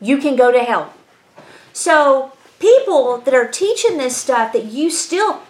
You 0.00 0.18
can 0.18 0.36
go 0.36 0.50
to 0.50 0.62
hell. 0.62 0.92
So 1.72 2.32
people 2.58 3.18
that 3.18 3.34
are 3.34 3.46
teaching 3.46 3.96
this 3.96 4.16
stuff 4.16 4.52
that 4.52 4.66
you 4.66 4.90
still 4.90 5.42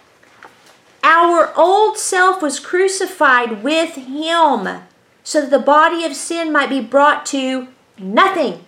our 1.03 1.51
old 1.57 1.97
self 1.97 2.41
was 2.41 2.59
crucified 2.59 3.61
with 3.61 3.95
him 3.95 4.83
so 5.23 5.41
that 5.41 5.49
the 5.49 5.59
body 5.59 6.05
of 6.05 6.15
sin 6.15 6.51
might 6.51 6.69
be 6.69 6.79
brought 6.79 7.25
to 7.27 7.67
nothing. 7.97 8.63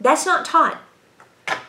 That's 0.00 0.26
not 0.26 0.44
taught. 0.44 0.80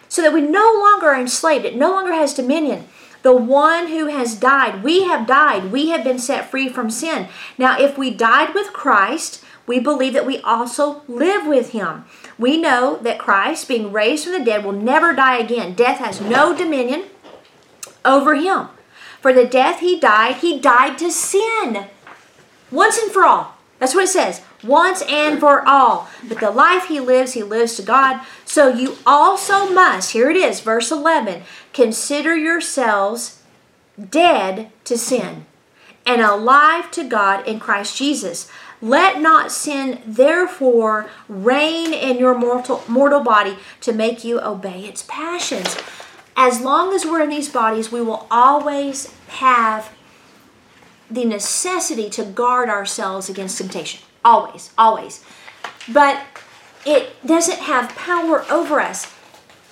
So 0.09 0.21
that 0.21 0.33
we 0.33 0.41
no 0.41 0.77
longer 0.81 1.09
are 1.09 1.19
enslaved, 1.19 1.65
it 1.65 1.75
no 1.75 1.91
longer 1.91 2.13
has 2.13 2.33
dominion. 2.33 2.87
The 3.23 3.35
one 3.35 3.87
who 3.87 4.07
has 4.07 4.35
died, 4.35 4.83
we 4.83 5.03
have 5.03 5.27
died, 5.27 5.71
we 5.71 5.89
have 5.89 6.03
been 6.03 6.19
set 6.19 6.49
free 6.49 6.69
from 6.69 6.89
sin. 6.89 7.27
Now, 7.57 7.79
if 7.79 7.97
we 7.97 8.09
died 8.09 8.53
with 8.53 8.73
Christ, 8.73 9.43
we 9.67 9.79
believe 9.79 10.13
that 10.13 10.25
we 10.25 10.39
also 10.39 11.03
live 11.07 11.45
with 11.45 11.69
him. 11.69 12.05
We 12.37 12.57
know 12.57 12.97
that 12.97 13.19
Christ, 13.19 13.67
being 13.67 13.91
raised 13.91 14.23
from 14.23 14.33
the 14.33 14.43
dead, 14.43 14.65
will 14.65 14.71
never 14.71 15.13
die 15.13 15.37
again. 15.37 15.75
Death 15.75 15.99
has 15.99 16.19
no 16.19 16.55
dominion 16.55 17.05
over 18.03 18.35
him. 18.35 18.69
For 19.21 19.31
the 19.31 19.45
death 19.45 19.79
he 19.81 19.99
died, 19.99 20.37
he 20.37 20.59
died 20.59 20.97
to 20.97 21.11
sin 21.11 21.85
once 22.71 22.97
and 22.97 23.11
for 23.11 23.23
all. 23.23 23.55
That's 23.77 23.93
what 23.93 24.05
it 24.05 24.09
says. 24.09 24.41
Once 24.63 25.01
and 25.03 25.39
for 25.39 25.67
all. 25.67 26.09
But 26.27 26.39
the 26.39 26.51
life 26.51 26.85
he 26.85 26.99
lives, 26.99 27.33
he 27.33 27.43
lives 27.43 27.75
to 27.75 27.81
God. 27.81 28.21
So 28.45 28.69
you 28.69 28.97
also 29.05 29.71
must, 29.73 30.11
here 30.11 30.29
it 30.29 30.37
is, 30.37 30.61
verse 30.61 30.91
11, 30.91 31.43
consider 31.73 32.35
yourselves 32.35 33.41
dead 34.09 34.71
to 34.85 34.97
sin 34.97 35.45
and 36.05 36.21
alive 36.21 36.91
to 36.91 37.03
God 37.03 37.47
in 37.47 37.59
Christ 37.59 37.97
Jesus. 37.97 38.49
Let 38.81 39.21
not 39.21 39.51
sin 39.51 40.01
therefore 40.05 41.09
reign 41.27 41.93
in 41.93 42.17
your 42.17 42.37
mortal, 42.37 42.83
mortal 42.87 43.21
body 43.21 43.57
to 43.81 43.93
make 43.93 44.23
you 44.23 44.41
obey 44.41 44.85
its 44.85 45.03
passions. 45.07 45.77
As 46.35 46.61
long 46.61 46.93
as 46.93 47.05
we're 47.05 47.21
in 47.21 47.29
these 47.29 47.49
bodies, 47.49 47.91
we 47.91 48.01
will 48.01 48.25
always 48.31 49.13
have 49.27 49.91
the 51.09 51.25
necessity 51.25 52.09
to 52.09 52.23
guard 52.23 52.69
ourselves 52.69 53.29
against 53.29 53.57
temptation. 53.57 54.01
Always, 54.23 54.71
always. 54.77 55.23
But 55.87 56.23
it 56.85 57.25
doesn't 57.25 57.59
have 57.59 57.95
power 57.95 58.45
over 58.51 58.79
us. 58.79 59.11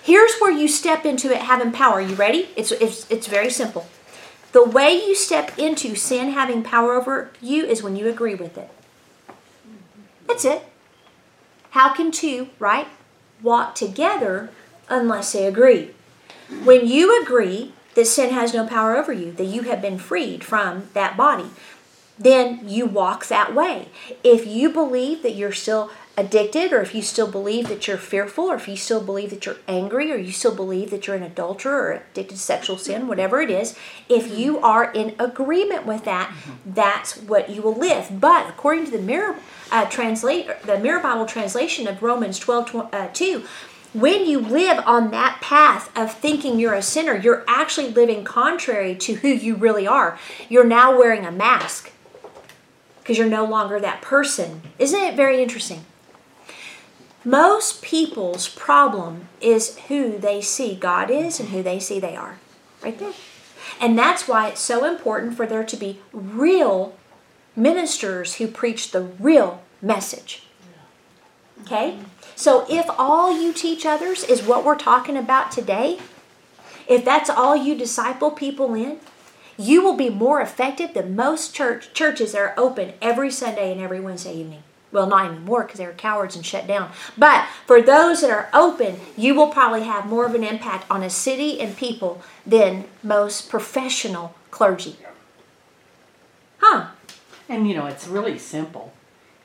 Here's 0.04 0.36
where 0.40 0.52
you 0.52 0.68
step 0.68 1.06
into 1.06 1.32
it 1.32 1.42
having 1.42 1.72
power. 1.72 2.02
You 2.02 2.16
ready? 2.16 2.50
It's, 2.56 2.72
it's, 2.72 3.10
it's 3.12 3.28
very 3.28 3.50
simple. 3.50 3.88
The 4.52 4.66
way 4.66 4.94
you 4.94 5.14
step 5.14 5.58
into 5.60 5.96
sin 5.96 6.32
having 6.32 6.64
power 6.64 6.94
over 6.94 7.32
you 7.42 7.66
is 7.66 7.84
when 7.84 7.96
you 7.96 8.08
agree 8.08 8.34
with 8.34 8.58
it. 8.58 8.70
That's 10.28 10.46
it. 10.46 10.64
How 11.72 11.94
can 11.94 12.12
two, 12.12 12.50
right, 12.58 12.88
walk 13.44 13.76
together 13.76 14.50
unless 14.90 15.34
they 15.34 15.46
agree? 15.46 15.92
When 16.64 16.88
you 16.88 17.22
agree 17.22 17.74
that 17.94 18.06
sin 18.06 18.32
has 18.34 18.54
no 18.54 18.66
power 18.66 18.98
over 18.98 19.14
you, 19.14 19.32
that 19.34 19.46
you 19.46 19.64
have 19.64 19.82
been 19.82 20.00
freed 20.00 20.44
from 20.44 20.88
that 20.94 21.16
body, 21.16 21.52
then 22.20 22.68
you 22.68 22.86
walk 22.86 23.28
that 23.28 23.56
way. 23.56 23.88
If 24.24 24.46
you 24.46 24.70
believe 24.70 25.24
that 25.24 25.36
you're 25.36 25.54
still 25.54 25.90
addicted, 26.18 26.74
or 26.74 26.82
if 26.82 26.94
you 26.94 27.02
still 27.02 27.32
believe 27.32 27.70
that 27.70 27.88
you're 27.88 27.98
fearful, 27.98 28.52
or 28.52 28.56
if 28.56 28.68
you 28.68 28.76
still 28.76 29.02
believe 29.02 29.30
that 29.30 29.46
you're 29.46 29.58
angry, 29.68 30.12
or 30.12 30.18
you 30.18 30.34
still 30.34 30.54
believe 30.54 30.92
that 30.92 31.08
you're 31.08 31.16
an 31.16 31.24
adulterer 31.24 31.82
or 31.82 31.92
addicted 31.94 32.30
to 32.30 32.38
sexual 32.38 32.78
sin, 32.78 33.08
whatever 33.08 33.42
it 33.42 33.50
is, 33.50 33.78
if 34.10 34.38
you 34.38 34.60
are 34.60 34.92
in 34.92 35.16
agreement 35.18 35.86
with 35.86 36.04
that, 36.04 36.34
that's 36.66 37.16
what 37.16 37.50
you 37.50 37.62
will 37.62 37.76
live. 37.76 38.20
But 38.20 38.50
according 38.50 38.86
to 38.86 38.92
the 38.92 39.02
Mirror 39.02 39.38
uh, 39.72 39.86
translate, 39.86 40.50
the 40.66 40.78
Mirror 40.78 41.00
Bible 41.00 41.26
translation 41.26 41.88
of 41.88 42.04
Romans 42.04 42.38
12, 42.38 42.90
uh, 42.92 43.08
2, 43.14 43.46
when 43.94 44.28
you 44.28 44.40
live 44.40 44.84
on 44.86 45.10
that 45.12 45.40
path 45.42 45.90
of 45.98 46.14
thinking 46.14 46.60
you're 46.60 46.76
a 46.76 46.82
sinner, 46.82 47.16
you're 47.16 47.44
actually 47.48 47.90
living 47.90 48.24
contrary 48.24 48.94
to 48.96 49.16
who 49.16 49.30
you 49.30 49.56
really 49.56 49.88
are. 49.88 50.20
You're 50.48 50.66
now 50.66 50.96
wearing 50.96 51.26
a 51.26 51.32
mask 51.32 51.92
because 53.10 53.18
you're 53.18 53.28
no 53.28 53.44
longer 53.44 53.80
that 53.80 54.04
person. 54.04 54.62
Isn't 54.78 55.02
it 55.02 55.16
very 55.16 55.42
interesting? 55.42 55.84
Most 57.26 57.82
people's 57.82 58.48
problem 58.48 59.30
is 59.42 59.80
who 59.88 60.20
they 60.20 60.42
see 60.42 60.76
God 60.76 61.10
is 61.10 61.40
and 61.40 61.50
who 61.50 61.64
they 61.64 61.80
see 61.80 62.00
they 62.00 62.16
are. 62.16 62.38
Right 62.84 63.00
there. 63.00 63.14
And 63.82 63.98
that's 63.98 64.28
why 64.28 64.50
it's 64.50 64.62
so 64.62 64.86
important 64.86 65.36
for 65.36 65.48
there 65.48 65.64
to 65.64 65.76
be 65.76 66.02
real 66.14 66.96
ministers 67.56 68.36
who 68.36 68.46
preach 68.48 68.92
the 68.92 69.02
real 69.02 69.64
message. 69.82 70.44
Okay? 71.64 71.98
So 72.36 72.68
if 72.70 72.86
all 72.96 73.42
you 73.42 73.54
teach 73.54 73.88
others 73.88 74.24
is 74.24 74.44
what 74.44 74.64
we're 74.64 74.78
talking 74.78 75.18
about 75.18 75.52
today, 75.52 75.98
if 76.88 77.04
that's 77.04 77.32
all 77.32 77.56
you 77.56 77.76
disciple 77.76 78.30
people 78.30 78.76
in, 78.76 79.00
you 79.60 79.84
will 79.84 79.98
be 79.98 80.10
more 80.10 80.40
effective 80.40 80.94
than 80.94 81.18
most 81.18 81.54
church 81.54 81.94
churches 81.94 82.32
that 82.32 82.40
are 82.40 82.54
open 82.58 82.94
every 83.02 83.30
Sunday 83.30 83.74
and 83.74 83.82
every 83.82 84.00
Wednesday 84.00 84.34
evening. 84.34 84.64
Well, 84.92 85.06
not 85.06 85.30
anymore 85.30 85.64
because 85.64 85.78
they 85.78 85.86
were 85.86 85.92
cowards 85.92 86.36
and 86.36 86.46
shut 86.46 86.66
down. 86.66 86.92
But 87.18 87.46
for 87.68 87.82
those 87.82 88.22
that 88.22 88.32
are 88.32 88.50
open, 88.54 89.00
you 89.18 89.36
will 89.36 89.50
probably 89.50 89.84
have 89.84 90.08
more 90.08 90.26
of 90.26 90.34
an 90.34 90.46
impact 90.46 90.90
on 90.90 91.04
a 91.04 91.10
city 91.10 91.60
and 91.60 91.78
people 91.78 92.22
than 92.46 92.86
most 93.04 93.50
professional 93.50 94.34
clergy. 94.50 94.96
Huh? 96.60 96.88
And 97.50 97.68
you 97.68 97.76
know, 97.76 97.86
it's 97.86 98.08
really 98.08 98.40
simple. 98.40 98.94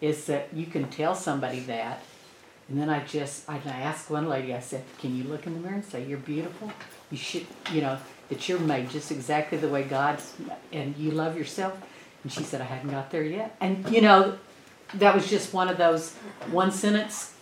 Is 0.01 0.27
that 0.27 0.49
you 0.53 0.67
can 0.67 0.89
tell 0.91 1.15
somebody 1.15 1.61
that, 1.61 2.03
and 2.69 2.79
then 2.79 2.89
I 2.89 3.05
just 3.05 3.49
I 3.51 3.59
asked 3.67 4.11
one 4.11 4.29
lady. 4.29 4.55
I 4.55 4.61
said, 4.61 4.85
"Can 4.99 5.17
you 5.17 5.25
look 5.25 5.47
in 5.47 5.55
the 5.55 5.61
mirror 5.61 5.75
and 5.75 5.85
say 5.85 6.05
you're 6.05 6.19
beautiful? 6.19 6.73
You 7.11 7.17
should, 7.17 7.47
you 7.73 7.81
know, 7.81 7.99
that 8.35 8.49
you're 8.49 8.59
made 8.59 8.91
just 8.91 9.11
exactly 9.11 9.59
the 9.59 9.69
way 9.69 9.85
God's, 9.85 10.35
and 10.73 10.97
you 10.97 11.11
love 11.13 11.37
yourself." 11.37 11.75
And 12.23 12.33
she 12.33 12.43
said, 12.43 12.61
"I 12.61 12.65
haven't 12.65 12.91
got 12.91 13.11
there 13.11 13.23
yet." 13.23 13.57
And 13.61 13.89
you 13.91 14.01
know, 14.01 14.39
that 14.95 15.15
was 15.15 15.29
just 15.29 15.55
one 15.55 15.69
of 15.69 15.77
those 15.79 16.13
one 16.51 16.71
sentence, 16.73 17.33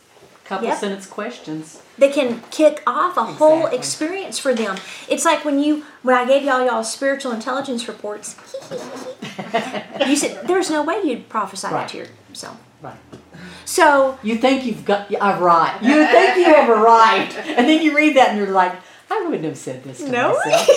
couple 0.45 0.68
Yep. 0.68 0.78
sentence 0.78 1.07
questions. 1.07 1.80
They 1.99 2.11
can 2.11 2.43
kick 2.51 2.82
off 2.86 3.16
a 3.16 3.24
whole 3.24 3.66
experience 3.66 4.38
for 4.38 4.55
them. 4.55 4.76
It's 5.09 5.24
like 5.24 5.45
when 5.45 5.59
you 5.62 5.84
when 6.03 6.14
I 6.16 6.24
gave 6.24 6.43
y'all 6.43 6.64
y'all 6.64 6.84
spiritual 6.84 7.32
intelligence 7.32 7.88
reports. 7.88 8.36
you 10.07 10.16
said 10.16 10.47
there's 10.47 10.70
no 10.70 10.82
way 10.82 11.01
you'd 11.05 11.28
prophesy 11.28 11.68
that 11.68 11.88
to 11.90 12.07
yourself. 12.30 12.57
Right. 12.80 12.97
So 13.64 14.18
You 14.22 14.36
think 14.36 14.64
you've 14.64 14.84
got 14.84 15.11
arrived. 15.11 15.84
You 15.84 16.05
think 16.07 16.36
you 16.36 16.45
have 16.45 16.68
arrived, 16.68 17.36
and 17.57 17.68
then 17.68 17.82
you 17.82 17.97
read 17.97 18.16
that 18.16 18.30
and 18.30 18.38
you're 18.38 18.49
like, 18.49 18.74
I 19.13 19.25
wouldn't 19.27 19.45
have 19.45 19.59
said 19.59 19.85
this 19.85 19.99
to 20.05 20.11
No. 20.11 20.39
myself. 20.45 20.69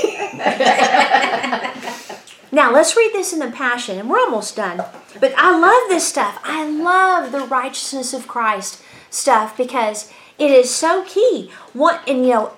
Now 2.51 2.71
let's 2.71 2.95
read 2.95 3.11
this 3.11 3.33
in 3.33 3.39
the 3.39 3.51
Passion, 3.51 3.99
and 3.99 4.09
we're 4.09 4.19
almost 4.19 4.55
done. 4.55 4.77
But 5.19 5.33
I 5.35 5.57
love 5.59 5.89
this 5.89 6.07
stuff. 6.07 6.39
I 6.43 6.65
love 6.69 7.33
the 7.33 7.41
righteousness 7.41 8.13
of 8.13 8.29
Christ 8.29 8.81
stuff 9.09 9.57
because 9.57 10.09
it 10.39 10.51
is 10.51 10.73
so 10.73 11.03
key. 11.05 11.51
What 11.73 12.07
and 12.07 12.19
you 12.23 12.31
know, 12.33 12.51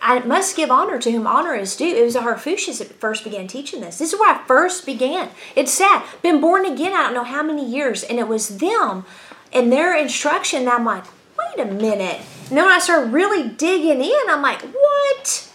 I 0.00 0.20
must 0.20 0.56
give 0.56 0.70
honor 0.70 0.98
to 0.98 1.10
whom 1.12 1.26
honor 1.26 1.54
is 1.54 1.76
due. 1.76 1.94
It 1.94 2.04
was 2.04 2.14
the 2.14 2.20
Harfushas 2.20 2.78
that 2.78 2.94
first 3.00 3.22
began 3.22 3.46
teaching 3.46 3.82
this. 3.82 3.98
This 3.98 4.14
is 4.14 4.18
where 4.18 4.34
I 4.34 4.42
first 4.46 4.86
began. 4.86 5.28
It's 5.54 5.72
sad. 5.72 6.04
Been 6.22 6.40
born 6.40 6.64
again. 6.64 6.94
I 6.94 7.02
don't 7.02 7.14
know 7.14 7.24
how 7.24 7.42
many 7.42 7.66
years, 7.68 8.02
and 8.02 8.18
it 8.18 8.28
was 8.28 8.58
them 8.58 9.04
and 9.52 9.70
their 9.70 9.94
instruction. 9.94 10.64
That 10.64 10.78
I'm 10.78 10.86
like, 10.86 11.04
wait 11.38 11.66
a 11.68 11.70
minute. 11.70 12.20
And 12.48 12.56
then 12.58 12.64
when 12.64 12.74
I 12.74 12.78
started 12.78 13.12
really 13.12 13.48
digging 13.48 14.00
in, 14.02 14.14
I'm 14.28 14.42
like, 14.42 14.62
what? 15.04 15.52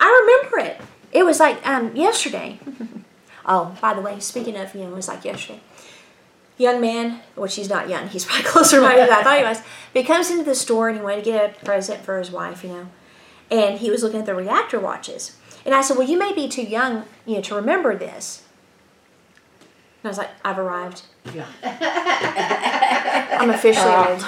I 0.00 0.40
remember 0.50 0.70
it. 0.70 0.80
It 1.12 1.24
was 1.24 1.40
like 1.40 1.66
um, 1.66 1.94
yesterday. 1.96 2.58
Oh, 3.50 3.74
by 3.80 3.94
the 3.94 4.02
way, 4.02 4.20
speaking 4.20 4.58
of, 4.58 4.74
you 4.74 4.82
know, 4.82 4.90
it 4.90 4.94
was 4.94 5.08
like 5.08 5.24
yesterday. 5.24 5.60
Young 6.58 6.82
man, 6.82 7.22
which 7.34 7.54
he's 7.54 7.70
not 7.70 7.88
young, 7.88 8.06
he's 8.08 8.24
probably 8.26 8.44
closer 8.44 8.76
to 8.76 8.82
my 8.82 8.94
age 8.94 9.08
than 9.08 9.18
I 9.18 9.22
thought 9.22 9.38
he 9.38 9.44
was. 9.44 9.62
But 9.94 10.02
he 10.02 10.06
comes 10.06 10.30
into 10.30 10.44
the 10.44 10.54
store 10.54 10.90
and 10.90 10.98
he 10.98 11.02
wanted 11.02 11.24
to 11.24 11.30
get 11.30 11.62
a 11.62 11.64
present 11.64 12.04
for 12.04 12.18
his 12.18 12.30
wife, 12.30 12.62
you 12.62 12.68
know. 12.68 12.88
And 13.50 13.78
he 13.78 13.90
was 13.90 14.02
looking 14.02 14.20
at 14.20 14.26
the 14.26 14.34
reactor 14.34 14.78
watches. 14.78 15.38
And 15.64 15.74
I 15.74 15.80
said, 15.80 15.96
Well, 15.96 16.06
you 16.06 16.18
may 16.18 16.34
be 16.34 16.46
too 16.46 16.62
young, 16.62 17.04
you 17.24 17.36
know, 17.36 17.40
to 17.40 17.54
remember 17.54 17.96
this. 17.96 18.42
And 20.02 20.08
I 20.08 20.08
was 20.08 20.18
like, 20.18 20.30
I've 20.44 20.58
arrived. 20.58 21.02
Yeah. 21.34 21.46
I'm 23.40 23.48
officially 23.48 23.94
old. 23.94 24.22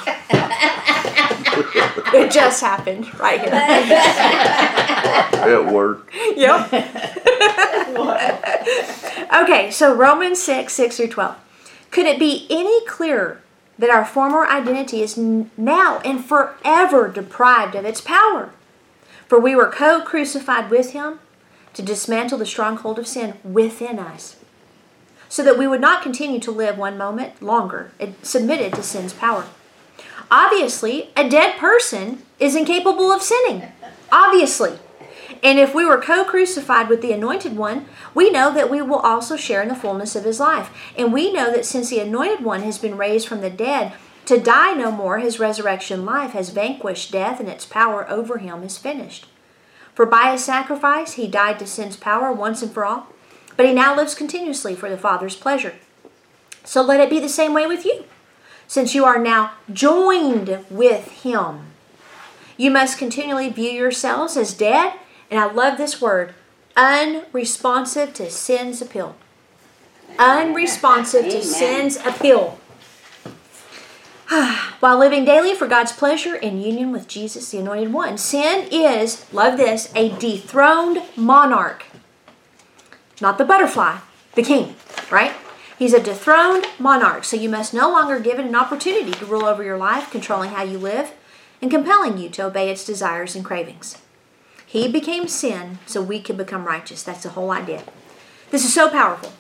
it 2.14 2.30
just 2.30 2.60
happened 2.60 3.12
right 3.18 3.40
here. 3.40 3.50
At 5.40 5.72
work. 5.72 6.12
Yep. 6.36 6.72
okay, 9.42 9.70
so 9.70 9.94
Romans 9.94 10.40
6, 10.42 10.72
6 10.72 10.96
through 10.96 11.08
12. 11.08 11.36
Could 11.90 12.06
it 12.06 12.18
be 12.18 12.46
any 12.50 12.84
clearer 12.86 13.40
that 13.78 13.90
our 13.90 14.04
former 14.04 14.46
identity 14.46 15.02
is 15.02 15.16
now 15.16 16.00
and 16.04 16.24
forever 16.24 17.08
deprived 17.08 17.74
of 17.74 17.84
its 17.84 18.00
power? 18.00 18.50
For 19.26 19.38
we 19.38 19.54
were 19.54 19.70
co 19.70 20.02
crucified 20.02 20.70
with 20.70 20.92
him 20.92 21.20
to 21.74 21.82
dismantle 21.82 22.38
the 22.38 22.46
stronghold 22.46 22.98
of 22.98 23.06
sin 23.06 23.34
within 23.44 23.98
us, 23.98 24.36
so 25.28 25.44
that 25.44 25.56
we 25.56 25.66
would 25.66 25.80
not 25.80 26.02
continue 26.02 26.40
to 26.40 26.50
live 26.50 26.76
one 26.76 26.98
moment 26.98 27.40
longer 27.40 27.92
submitted 28.22 28.74
to 28.74 28.82
sin's 28.82 29.12
power. 29.12 29.46
Obviously, 30.30 31.10
a 31.16 31.28
dead 31.28 31.58
person 31.58 32.22
is 32.38 32.54
incapable 32.54 33.10
of 33.10 33.22
sinning. 33.22 33.64
Obviously. 34.12 34.78
And 35.42 35.58
if 35.58 35.74
we 35.74 35.84
were 35.84 35.98
co 35.98 36.24
crucified 36.24 36.88
with 36.88 37.02
the 37.02 37.12
Anointed 37.12 37.56
One, 37.56 37.86
we 38.14 38.30
know 38.30 38.52
that 38.52 38.70
we 38.70 38.82
will 38.82 38.98
also 38.98 39.36
share 39.36 39.62
in 39.62 39.68
the 39.68 39.74
fullness 39.74 40.14
of 40.14 40.24
his 40.24 40.38
life. 40.38 40.70
And 40.96 41.12
we 41.12 41.32
know 41.32 41.50
that 41.50 41.64
since 41.64 41.90
the 41.90 42.00
Anointed 42.00 42.44
One 42.44 42.62
has 42.62 42.78
been 42.78 42.96
raised 42.96 43.26
from 43.26 43.40
the 43.40 43.50
dead 43.50 43.92
to 44.26 44.38
die 44.38 44.74
no 44.74 44.92
more, 44.92 45.18
his 45.18 45.40
resurrection 45.40 46.04
life 46.04 46.32
has 46.32 46.50
vanquished 46.50 47.10
death 47.10 47.40
and 47.40 47.48
its 47.48 47.66
power 47.66 48.08
over 48.08 48.38
him 48.38 48.62
is 48.62 48.78
finished. 48.78 49.26
For 49.94 50.06
by 50.06 50.32
his 50.32 50.44
sacrifice 50.44 51.14
he 51.14 51.26
died 51.26 51.58
to 51.58 51.66
sin's 51.66 51.96
power 51.96 52.32
once 52.32 52.62
and 52.62 52.70
for 52.70 52.84
all, 52.84 53.08
but 53.56 53.66
he 53.66 53.72
now 53.72 53.96
lives 53.96 54.14
continuously 54.14 54.76
for 54.76 54.88
the 54.88 54.96
Father's 54.96 55.36
pleasure. 55.36 55.74
So 56.64 56.82
let 56.82 57.00
it 57.00 57.10
be 57.10 57.18
the 57.18 57.28
same 57.28 57.54
way 57.54 57.66
with 57.66 57.84
you, 57.84 58.04
since 58.70 58.94
you 58.94 59.04
are 59.04 59.18
now 59.18 59.50
joined 59.72 60.64
with 60.70 61.24
him. 61.24 61.58
You 62.56 62.70
must 62.70 62.98
continually 62.98 63.48
view 63.48 63.68
yourselves 63.68 64.36
as 64.36 64.54
dead, 64.54 64.92
and 65.28 65.40
I 65.40 65.50
love 65.50 65.76
this 65.76 66.00
word, 66.00 66.34
unresponsive 66.76 68.14
to 68.14 68.30
sin's 68.30 68.80
appeal. 68.80 69.16
Unresponsive 70.20 71.22
to 71.22 71.38
Amen. 71.38 71.42
sin's 71.42 71.96
appeal. 71.96 72.60
While 74.78 74.98
living 75.00 75.24
daily 75.24 75.56
for 75.56 75.66
God's 75.66 75.90
pleasure 75.90 76.36
in 76.36 76.62
union 76.62 76.92
with 76.92 77.08
Jesus, 77.08 77.50
the 77.50 77.58
Anointed 77.58 77.92
One. 77.92 78.18
Sin 78.18 78.68
is, 78.70 79.26
love 79.32 79.56
this, 79.56 79.90
a 79.96 80.16
dethroned 80.16 81.02
monarch. 81.16 81.86
Not 83.20 83.36
the 83.36 83.44
butterfly, 83.44 83.98
the 84.36 84.44
king, 84.44 84.76
right? 85.10 85.32
He's 85.80 85.94
a 85.94 86.02
dethroned 86.02 86.66
monarch, 86.78 87.24
so 87.24 87.38
you 87.38 87.48
must 87.48 87.72
no 87.72 87.90
longer 87.90 88.20
give 88.20 88.38
it 88.38 88.44
an 88.44 88.54
opportunity 88.54 89.12
to 89.12 89.24
rule 89.24 89.46
over 89.46 89.64
your 89.64 89.78
life, 89.78 90.10
controlling 90.10 90.50
how 90.50 90.62
you 90.62 90.76
live, 90.76 91.12
and 91.62 91.70
compelling 91.70 92.18
you 92.18 92.28
to 92.28 92.44
obey 92.44 92.68
its 92.68 92.84
desires 92.84 93.34
and 93.34 93.42
cravings. 93.42 93.96
He 94.66 94.88
became 94.88 95.26
sin 95.26 95.78
so 95.86 96.02
we 96.02 96.20
could 96.20 96.36
become 96.36 96.66
righteous. 96.66 97.02
That's 97.02 97.22
the 97.22 97.30
whole 97.30 97.50
idea. 97.50 97.84
This 98.50 98.62
is 98.62 98.74
so 98.74 98.90
powerful. 98.90 99.32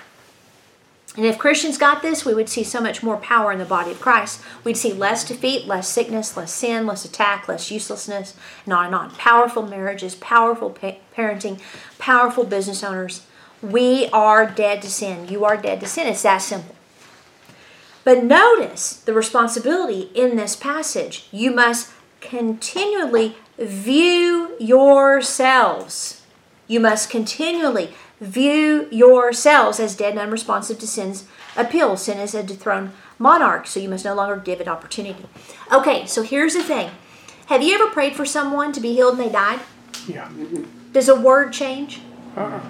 And 1.14 1.26
if 1.26 1.36
Christians 1.36 1.76
got 1.76 2.00
this, 2.00 2.24
we 2.24 2.32
would 2.32 2.48
see 2.48 2.64
so 2.64 2.80
much 2.80 3.02
more 3.02 3.18
power 3.18 3.52
in 3.52 3.58
the 3.58 3.66
body 3.66 3.90
of 3.90 4.00
Christ. 4.00 4.40
We'd 4.64 4.78
see 4.78 4.94
less 4.94 5.28
defeat, 5.28 5.66
less 5.66 5.90
sickness, 5.90 6.38
less 6.38 6.54
sin, 6.54 6.86
less 6.86 7.04
attack, 7.04 7.48
less 7.48 7.70
uselessness, 7.70 8.34
and 8.64 8.72
on 8.72 8.86
and 8.86 8.94
on. 8.94 9.10
Powerful 9.10 9.62
marriages, 9.66 10.14
powerful 10.14 10.70
pa- 10.70 10.96
parenting, 11.14 11.60
powerful 11.98 12.44
business 12.44 12.82
owners. 12.82 13.26
We 13.62 14.08
are 14.08 14.46
dead 14.46 14.82
to 14.82 14.90
sin. 14.90 15.28
You 15.28 15.44
are 15.44 15.56
dead 15.56 15.80
to 15.80 15.86
sin. 15.86 16.06
It's 16.06 16.22
that 16.22 16.38
simple. 16.38 16.74
But 18.04 18.24
notice 18.24 18.94
the 18.94 19.12
responsibility 19.12 20.10
in 20.14 20.36
this 20.36 20.56
passage. 20.56 21.28
You 21.30 21.50
must 21.50 21.92
continually 22.20 23.36
view 23.58 24.56
yourselves. 24.58 26.22
You 26.66 26.80
must 26.80 27.10
continually 27.10 27.92
view 28.20 28.88
yourselves 28.90 29.80
as 29.80 29.96
dead 29.96 30.12
and 30.12 30.20
unresponsive 30.20 30.78
to 30.78 30.86
sin's 30.86 31.26
appeal. 31.56 31.96
Sin 31.96 32.18
is 32.18 32.34
a 32.34 32.42
dethroned 32.42 32.92
monarch, 33.18 33.66
so 33.66 33.80
you 33.80 33.88
must 33.88 34.04
no 34.04 34.14
longer 34.14 34.36
give 34.36 34.60
it 34.60 34.68
opportunity. 34.68 35.26
Okay, 35.70 36.06
so 36.06 36.22
here's 36.22 36.54
the 36.54 36.62
thing. 36.62 36.90
Have 37.46 37.62
you 37.62 37.74
ever 37.74 37.88
prayed 37.88 38.14
for 38.14 38.24
someone 38.24 38.72
to 38.72 38.80
be 38.80 38.94
healed 38.94 39.18
and 39.18 39.28
they 39.28 39.32
died? 39.32 39.60
Yeah. 40.06 40.30
Does 40.92 41.08
a 41.08 41.20
word 41.20 41.52
change? 41.52 42.00
Uh-uh. 42.36 42.60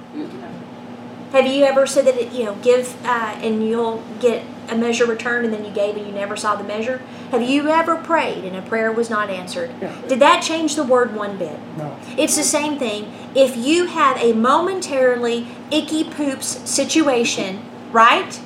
Have 1.33 1.47
you 1.47 1.65
ever 1.65 1.87
said 1.87 2.07
that 2.07 2.17
it, 2.17 2.33
you 2.33 2.45
know 2.45 2.57
give 2.57 2.97
uh, 3.05 3.39
and 3.41 3.67
you'll 3.67 4.03
get 4.21 4.45
a 4.69 4.77
measure 4.77 5.07
returned 5.07 5.45
and 5.45 5.55
then 5.55 5.65
you 5.65 5.71
gave 5.71 5.97
and 5.97 6.07
you 6.07 6.13
never 6.13 6.37
saw 6.37 6.57
the 6.57 6.65
measure? 6.65 6.99
Have 7.31 7.43
you 7.43 7.69
ever 7.69 7.97
prayed 7.97 8.45
and 8.45 8.57
a 8.57 8.63
prayer 8.63 8.91
was 8.91 9.09
not 9.09 9.31
answered? 9.31 9.71
Yeah. 9.81 9.95
Did 10.09 10.19
that 10.21 10.43
change 10.43 10.75
the 10.75 10.83
word 10.85 11.15
one 11.15 11.39
bit? 11.39 11.59
No. 11.77 11.97
It's 12.19 12.37
the 12.37 12.43
same 12.43 12.79
thing. 12.79 13.13
If 13.35 13.57
you 13.57 13.87
have 13.87 14.17
a 14.19 14.33
momentarily 14.33 15.47
icky 15.71 16.03
poops 16.05 16.69
situation, 16.69 17.63
right? 17.93 18.41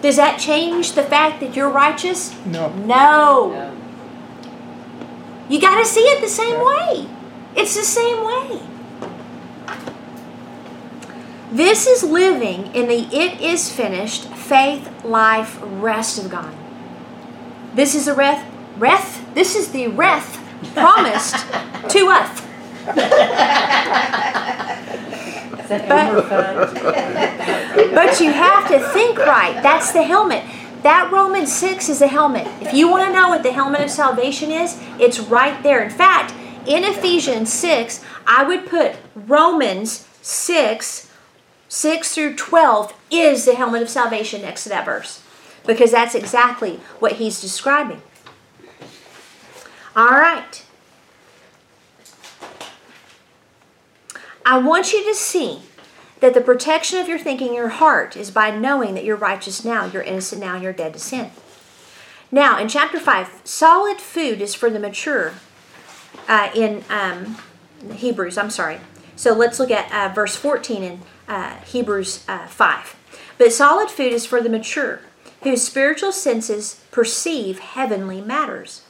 Does 0.00 0.16
that 0.16 0.38
change 0.38 0.92
the 0.92 1.02
fact 1.02 1.40
that 1.40 1.54
you're 1.54 1.70
righteous? 1.70 2.34
No. 2.46 2.70
No. 2.72 3.50
No. 3.50 3.76
You 5.48 5.60
got 5.60 5.78
to 5.78 5.84
see 5.84 6.00
it 6.00 6.20
the 6.20 6.28
same 6.28 6.54
Yeah. 6.54 6.64
way. 6.64 7.08
It's 7.56 7.74
the 7.76 7.82
same 7.82 8.24
way. 8.24 8.60
This 11.50 11.86
is 11.86 12.02
living 12.02 12.74
in 12.74 12.88
the 12.88 13.06
it 13.14 13.40
is 13.40 13.70
finished 13.72 14.24
faith, 14.24 15.04
life, 15.04 15.58
rest 15.62 16.18
of 16.18 16.30
God. 16.30 16.52
This 17.74 17.94
is 17.94 18.06
the 18.06 18.14
rest, 18.14 18.44
rest. 18.78 19.22
This 19.34 19.54
is 19.54 19.70
the 19.70 19.88
rest 19.88 20.40
promised 20.74 21.34
to 21.90 22.08
us. 22.08 22.42
But 27.94 28.20
you 28.20 28.32
have 28.32 28.68
to 28.68 28.78
think 28.90 29.18
right. 29.18 29.60
That's 29.62 29.92
the 29.92 30.02
helmet. 30.02 30.44
That 30.82 31.10
Romans 31.10 31.52
6 31.52 31.88
is 31.88 32.00
a 32.00 32.06
helmet. 32.06 32.46
If 32.60 32.72
you 32.72 32.88
want 32.88 33.06
to 33.06 33.12
know 33.12 33.28
what 33.28 33.42
the 33.42 33.52
helmet 33.52 33.80
of 33.80 33.90
salvation 33.90 34.50
is, 34.50 34.78
it's 35.00 35.18
right 35.18 35.60
there. 35.62 35.82
In 35.82 35.90
fact, 35.90 36.32
in 36.66 36.84
Ephesians 36.84 37.52
6, 37.52 38.04
I 38.26 38.44
would 38.44 38.66
put 38.66 38.96
Romans 39.14 40.06
6, 40.22 41.05
6 41.76 42.14
through 42.14 42.34
12 42.36 42.94
is 43.10 43.44
the 43.44 43.54
helmet 43.54 43.82
of 43.82 43.90
salvation 43.90 44.40
next 44.40 44.62
to 44.62 44.70
that 44.70 44.86
verse. 44.86 45.22
Because 45.66 45.90
that's 45.90 46.14
exactly 46.14 46.80
what 47.00 47.12
he's 47.12 47.38
describing. 47.38 48.00
All 49.94 50.12
right. 50.12 50.64
I 54.46 54.56
want 54.56 54.94
you 54.94 55.04
to 55.04 55.14
see 55.14 55.64
that 56.20 56.32
the 56.32 56.40
protection 56.40 56.98
of 56.98 57.08
your 57.08 57.18
thinking, 57.18 57.52
your 57.52 57.68
heart, 57.68 58.16
is 58.16 58.30
by 58.30 58.50
knowing 58.50 58.94
that 58.94 59.04
you're 59.04 59.14
righteous 59.14 59.62
now, 59.62 59.84
you're 59.84 60.02
innocent 60.02 60.40
now, 60.40 60.54
and 60.54 60.62
you're 60.62 60.72
dead 60.72 60.94
to 60.94 60.98
sin. 60.98 61.30
Now, 62.32 62.58
in 62.58 62.68
chapter 62.68 62.98
5, 62.98 63.42
solid 63.44 64.00
food 64.00 64.40
is 64.40 64.54
for 64.54 64.70
the 64.70 64.78
mature 64.78 65.34
uh, 66.26 66.48
in 66.54 66.84
um, 66.88 67.36
Hebrews, 67.92 68.38
I'm 68.38 68.48
sorry. 68.48 68.78
So 69.14 69.34
let's 69.34 69.58
look 69.60 69.70
at 69.70 69.92
uh, 69.92 70.14
verse 70.14 70.36
14 70.36 70.82
in 70.82 71.00
uh, 71.28 71.56
Hebrews 71.58 72.24
uh, 72.28 72.46
5. 72.46 72.96
But 73.38 73.52
solid 73.52 73.90
food 73.90 74.12
is 74.12 74.26
for 74.26 74.40
the 74.40 74.48
mature, 74.48 75.00
whose 75.42 75.62
spiritual 75.62 76.12
senses 76.12 76.82
perceive 76.90 77.58
heavenly 77.58 78.20
matters. 78.20 78.82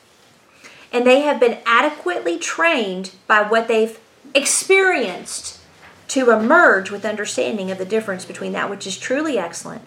And 0.93 1.07
they 1.07 1.21
have 1.21 1.41
been 1.41 1.59
adequately 1.67 2.39
trained 2.39 3.11
by 3.27 3.43
what 3.43 3.69
they've 3.69 3.99
experienced 4.35 5.61
to 6.09 6.31
emerge 6.31 6.91
with 6.91 7.05
understanding 7.05 7.71
of 7.71 7.79
the 7.79 7.85
difference 7.85 8.25
between 8.25 8.53
that 8.53 8.71
which 8.71 8.87
is 8.87 8.97
truly 8.97 9.39
excellent 9.39 9.83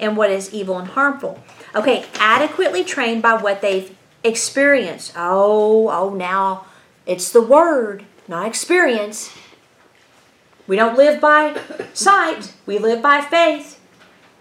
and 0.00 0.16
what 0.16 0.30
is 0.30 0.52
evil 0.54 0.78
and 0.78 0.88
harmful. 0.88 1.42
Okay, 1.74 2.06
adequately 2.18 2.84
trained 2.84 3.22
by 3.22 3.34
what 3.34 3.60
they've 3.60 3.94
experienced. 4.24 5.12
Oh, 5.16 5.88
oh, 5.90 6.14
now 6.14 6.66
it's 7.06 7.30
the 7.30 7.42
word, 7.42 8.04
not 8.26 8.46
experience. 8.46 9.30
We 10.68 10.76
don't 10.76 10.96
live 10.96 11.20
by 11.20 11.60
sight, 11.94 12.52
we 12.66 12.78
live 12.78 13.02
by 13.02 13.22
faith. 13.22 13.80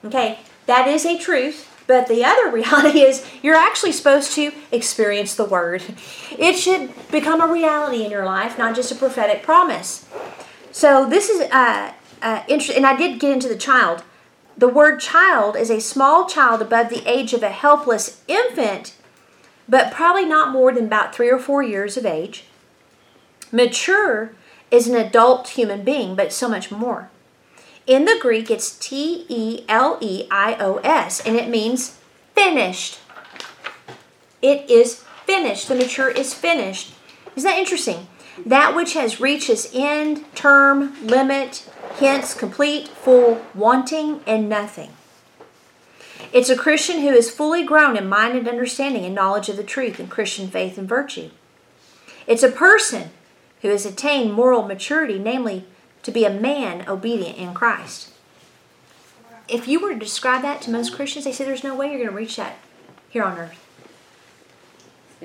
Okay, 0.04 0.40
that 0.68 0.88
is 0.88 1.06
a 1.06 1.18
truth. 1.18 1.74
But 1.88 2.08
the 2.08 2.26
other 2.26 2.52
reality 2.52 3.00
is 3.00 3.26
you're 3.42 3.56
actually 3.56 3.94
supposed 3.94 4.34
to 4.34 4.52
experience 4.72 5.36
the 5.36 5.46
word. 5.46 5.82
It 6.38 6.58
should 6.58 6.92
become 7.10 7.42
a 7.42 7.52
reality 7.52 8.04
in 8.04 8.12
your 8.12 8.26
life, 8.26 8.58
not 8.58 8.76
just 8.76 8.92
a 8.92 8.96
prophetic 8.96 9.42
promise. 9.42 10.06
So 10.72 11.10
this 11.10 11.30
is 11.30 11.50
uh, 11.50 11.94
uh, 12.22 12.44
interesting, 12.50 12.78
and 12.78 12.86
I 12.86 12.98
did 12.98 13.20
get 13.20 13.32
into 13.32 13.48
the 13.48 13.56
child. 13.56 14.04
The 14.58 14.68
word 14.68 15.00
child 15.00 15.56
is 15.56 15.70
a 15.70 15.80
small 15.80 16.26
child 16.28 16.62
above 16.62 16.90
the 16.90 17.10
age 17.10 17.34
of 17.34 17.42
a 17.42 17.50
helpless 17.50 18.22
infant, 18.28 18.96
but 19.70 19.94
probably 19.94 20.26
not 20.26 20.52
more 20.52 20.74
than 20.74 20.86
about 20.86 21.16
three 21.16 21.30
or 21.30 21.40
four 21.40 21.64
years 21.64 21.96
of 21.96 22.06
age. 22.06 22.46
Mature 23.52 24.32
is 24.72 24.88
an 24.88 24.96
adult 24.96 25.50
human 25.50 25.84
being, 25.84 26.16
but 26.16 26.34
so 26.34 26.48
much 26.48 26.72
more. 26.72 27.10
In 27.86 28.06
the 28.06 28.18
Greek, 28.22 28.52
it's 28.52 28.78
T 28.78 29.26
E 29.30 29.64
L 29.70 29.98
E 30.02 30.28
I 30.30 30.58
O 30.60 30.78
S, 30.78 31.26
and 31.26 31.36
it 31.36 31.50
means 31.50 31.98
finished. 32.36 33.00
It 34.42 34.70
is 34.70 35.04
finished. 35.26 35.68
The 35.68 35.76
mature 35.76 36.10
is 36.10 36.34
finished. 36.34 36.94
Isn't 37.36 37.50
that 37.50 37.60
interesting? 37.60 38.08
That 38.46 38.76
which 38.76 38.94
has 38.94 39.20
reached 39.20 39.50
its 39.50 39.74
end, 39.74 40.26
term, 40.36 40.96
limit, 41.06 41.70
hence 42.00 42.34
complete, 42.34 42.88
full, 42.88 43.42
wanting, 43.56 44.22
and 44.28 44.48
nothing. 44.48 44.92
It's 46.34 46.50
a 46.50 46.58
Christian 46.58 47.02
who 47.02 47.10
is 47.10 47.32
fully 47.32 47.64
grown 47.64 47.96
in 47.96 48.10
mind 48.10 48.38
and 48.38 48.48
understanding 48.48 49.06
and 49.06 49.16
knowledge 49.16 49.50
of 49.50 49.58
the 49.58 49.64
truth 49.64 50.00
and 50.00 50.10
Christian 50.10 50.50
faith 50.50 50.78
and 50.78 50.88
virtue. 50.88 51.30
It's 52.28 52.44
a 52.44 52.52
person 52.52 53.12
who 53.62 53.70
has 53.70 53.86
attained 53.86 54.34
moral 54.34 54.64
maturity, 54.64 55.20
namely, 55.20 55.66
to 56.04 56.12
be 56.12 56.26
a 56.26 56.30
man 56.30 56.88
obedient 56.88 57.38
in 57.38 57.54
Christ. 57.54 58.10
If 59.48 59.68
you 59.68 59.80
were 59.80 59.94
to 59.94 60.00
describe 60.00 60.42
that 60.42 60.62
to 60.64 60.72
most 60.72 60.94
Christians, 60.94 61.26
they 61.26 61.32
say 61.32 61.46
there's 61.46 61.64
no 61.64 61.76
way 61.76 61.88
you're 61.88 61.98
going 61.98 62.10
to 62.10 62.16
reach 62.16 62.36
that 62.36 62.58
here 63.10 63.24
on 63.24 63.38
earth. 63.38 63.64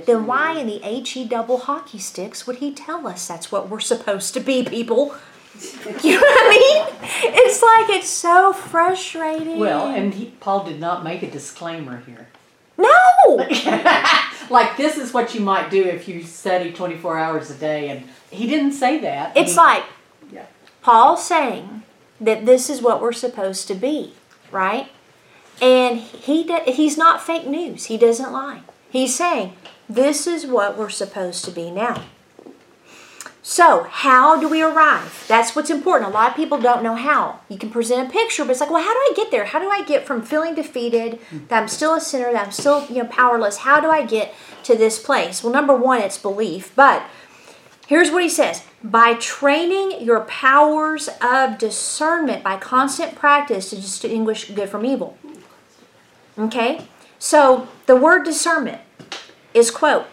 then 0.06 0.26
why 0.26 0.58
in 0.58 0.66
the 0.66 0.78
HE 0.78 1.26
double 1.26 1.58
hockey 1.58 1.98
sticks 1.98 2.46
would 2.46 2.56
he 2.56 2.72
tell 2.72 3.06
us 3.06 3.26
that's 3.26 3.50
what 3.52 3.68
we're 3.68 3.80
supposed 3.80 4.32
to 4.34 4.40
be, 4.40 4.62
people? 4.64 5.14
You 6.02 6.14
know 6.14 6.20
what 6.20 6.46
I 6.46 6.48
mean? 6.50 7.10
It's 7.34 7.62
like 7.62 7.90
it's 7.98 8.08
so 8.08 8.54
frustrating. 8.54 9.58
Well, 9.58 9.86
and 9.88 10.14
he, 10.14 10.32
Paul 10.40 10.64
did 10.64 10.80
not 10.80 11.04
make 11.04 11.22
a 11.22 11.30
disclaimer 11.30 11.98
here. 12.06 12.28
no, 12.78 12.88
like 14.50 14.78
this 14.78 14.96
is 14.96 15.12
what 15.12 15.34
you 15.34 15.42
might 15.42 15.70
do 15.70 15.84
if 15.84 16.08
you 16.08 16.22
study 16.22 16.72
24 16.72 17.18
hours 17.18 17.50
a 17.50 17.54
day 17.54 17.90
and 17.90 18.08
he 18.32 18.46
didn't 18.46 18.72
say 18.72 18.98
that 18.98 19.36
it's 19.36 19.52
He- 19.52 19.56
like 19.58 19.84
Yeah. 20.32 20.46
Paul 20.82 21.16
saying 21.16 21.82
that 22.20 22.46
this 22.46 22.68
is 22.70 22.80
what 22.82 23.00
we're 23.00 23.12
supposed 23.12 23.68
to 23.68 23.74
be, 23.74 24.14
right? 24.50 24.88
And 25.60 25.98
he 25.98 26.42
do, 26.44 26.58
he's 26.66 26.96
not 26.96 27.22
fake 27.22 27.46
news. 27.46 27.84
He 27.86 27.96
doesn't 27.96 28.32
lie. 28.32 28.60
He's 28.90 29.14
saying 29.14 29.52
this 29.88 30.26
is 30.26 30.46
what 30.46 30.76
we're 30.76 30.88
supposed 30.88 31.44
to 31.44 31.50
be 31.50 31.70
now. 31.70 32.02
So, 33.44 33.88
how 33.90 34.38
do 34.40 34.48
we 34.48 34.62
arrive? 34.62 35.24
That's 35.26 35.56
what's 35.56 35.68
important. 35.68 36.08
A 36.10 36.14
lot 36.14 36.30
of 36.30 36.36
people 36.36 36.60
don't 36.60 36.82
know 36.82 36.94
how. 36.94 37.40
You 37.48 37.58
can 37.58 37.70
present 37.70 38.08
a 38.08 38.12
picture, 38.12 38.44
but 38.44 38.52
it's 38.52 38.60
like, 38.60 38.70
well, 38.70 38.82
how 38.84 38.92
do 38.92 38.98
I 38.98 39.12
get 39.16 39.32
there? 39.32 39.46
How 39.46 39.58
do 39.58 39.68
I 39.68 39.82
get 39.82 40.06
from 40.06 40.22
feeling 40.22 40.54
defeated, 40.54 41.18
that 41.48 41.60
I'm 41.62 41.66
still 41.68 41.94
a 41.94 42.00
sinner, 42.00 42.30
that 42.32 42.46
I'm 42.46 42.52
still, 42.52 42.86
you 42.86 43.02
know, 43.02 43.08
powerless? 43.08 43.58
How 43.58 43.80
do 43.80 43.90
I 43.90 44.06
get 44.06 44.32
to 44.62 44.76
this 44.76 45.00
place? 45.00 45.42
Well, 45.42 45.52
number 45.52 45.74
one, 45.74 46.00
it's 46.00 46.18
belief. 46.18 46.72
But 46.76 47.02
Here's 47.92 48.10
what 48.10 48.22
he 48.22 48.30
says 48.30 48.62
by 48.82 49.12
training 49.12 50.00
your 50.00 50.20
powers 50.20 51.10
of 51.20 51.58
discernment 51.58 52.42
by 52.42 52.56
constant 52.56 53.14
practice 53.14 53.68
to 53.68 53.76
distinguish 53.76 54.50
good 54.50 54.70
from 54.70 54.86
evil. 54.86 55.18
Okay? 56.38 56.86
So 57.18 57.68
the 57.84 57.94
word 57.94 58.24
discernment 58.24 58.80
is, 59.52 59.70
quote, 59.70 60.06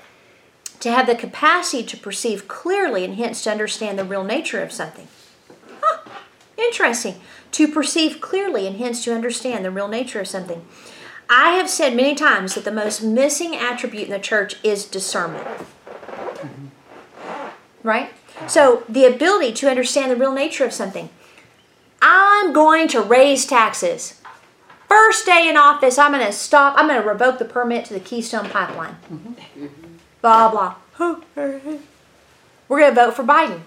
to 0.82 0.92
have 0.92 1.08
the 1.08 1.16
capacity 1.16 1.82
to 1.84 1.96
perceive 1.96 2.50
clearly 2.50 3.06
and 3.06 3.16
hence 3.16 3.46
to 3.46 3.50
understand 3.50 3.98
the 3.98 4.04
real 4.04 4.26
nature 4.26 4.62
of 4.62 4.74
something. 4.74 5.08
Huh, 5.82 6.02
interesting. 6.58 7.16
To 7.54 7.66
perceive 7.66 8.20
clearly 8.20 8.68
and 8.68 8.76
hence 8.76 9.06
to 9.06 9.16
understand 9.16 9.64
the 9.64 9.72
real 9.72 9.88
nature 9.88 10.20
of 10.20 10.28
something. 10.28 10.66
I 11.30 11.52
have 11.52 11.70
said 11.70 11.96
many 11.96 12.14
times 12.14 12.56
that 12.56 12.66
the 12.66 12.74
most 12.74 13.02
missing 13.02 13.56
attribute 13.56 14.08
in 14.08 14.12
the 14.12 14.20
church 14.20 14.58
is 14.66 14.84
discernment 14.84 15.48
right? 17.84 18.12
So 18.48 18.84
the 18.88 19.06
ability 19.06 19.54
to 19.54 19.70
understand 19.70 20.12
the 20.12 20.16
real 20.16 20.34
nature 20.34 20.66
of 20.66 20.74
something. 20.74 21.10
I'm 22.02 22.54
going 22.54 22.88
to 22.90 23.02
raise 23.02 23.46
taxes. 23.46 24.22
First 24.88 25.26
day 25.26 25.48
in 25.50 25.58
office, 25.58 25.98
I'm 25.98 26.14
going 26.14 26.26
to 26.26 26.32
stop. 26.32 26.76
I'm 26.78 26.88
going 26.88 27.02
to 27.02 27.08
revoke 27.08 27.38
the 27.38 27.46
permit 27.46 27.86
to 27.86 27.94
the 27.94 28.00
Keystone 28.00 28.50
Pipeline. 28.50 28.96
Blah 30.22 30.52
blah. 30.52 30.76
We're 30.98 32.80
going 32.80 32.96
to 32.96 32.96
vote 32.96 33.16
for 33.16 33.24
Biden. 33.24 33.62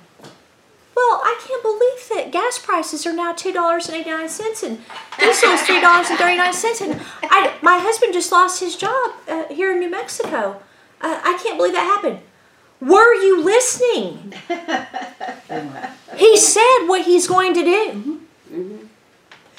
Well, 0.94 1.20
I 1.24 1.40
can't 1.46 1.62
believe 1.62 2.08
that 2.10 2.32
gas 2.32 2.58
prices 2.58 3.06
are 3.06 3.12
now 3.12 3.32
two 3.32 3.52
dollars 3.52 3.88
and 3.88 3.96
eighty 3.96 4.10
nine 4.10 4.28
cents, 4.28 4.62
and 4.62 4.78
diesel 5.18 5.50
is 5.50 5.62
three 5.62 5.80
dollars 5.80 6.10
and 6.10 6.18
thirty 6.18 6.36
nine 6.36 6.52
cents. 6.52 6.80
And 6.80 7.00
I, 7.22 7.54
my 7.62 7.78
husband 7.78 8.12
just 8.12 8.30
lost 8.30 8.60
his 8.60 8.76
job 8.76 9.12
uh, 9.26 9.44
here 9.48 9.72
in 9.72 9.80
New 9.80 9.90
Mexico. 9.90 10.62
Uh, 11.00 11.20
I 11.24 11.40
can't 11.42 11.56
believe 11.56 11.72
that 11.72 11.84
happened. 11.84 12.20
Were 12.82 13.14
you 13.14 13.42
listening? 13.42 14.34
He 16.16 16.36
said 16.36 16.86
what 16.86 17.06
he's 17.06 17.26
going 17.26 17.54
to 17.54 17.64
do. 17.64 17.90
Mm-hmm. 17.90 18.10
Mm-hmm. 18.54 18.86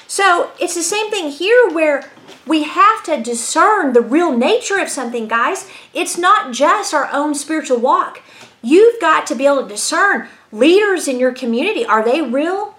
So 0.06 0.50
it's 0.60 0.74
the 0.74 0.82
same 0.82 1.10
thing 1.10 1.30
here 1.30 1.68
where 1.70 2.10
we 2.46 2.62
have 2.62 3.02
to 3.04 3.20
discern 3.20 3.92
the 3.92 4.00
real 4.00 4.36
nature 4.36 4.78
of 4.78 4.88
something, 4.88 5.26
guys. 5.26 5.68
It's 5.92 6.16
not 6.16 6.52
just 6.52 6.94
our 6.94 7.10
own 7.12 7.34
spiritual 7.34 7.78
walk. 7.78 8.22
You've 8.62 9.00
got 9.00 9.26
to 9.26 9.34
be 9.34 9.46
able 9.46 9.62
to 9.62 9.68
discern 9.68 10.28
leaders 10.52 11.08
in 11.08 11.18
your 11.18 11.32
community. 11.32 11.84
Are 11.84 12.04
they 12.04 12.22
real? 12.22 12.76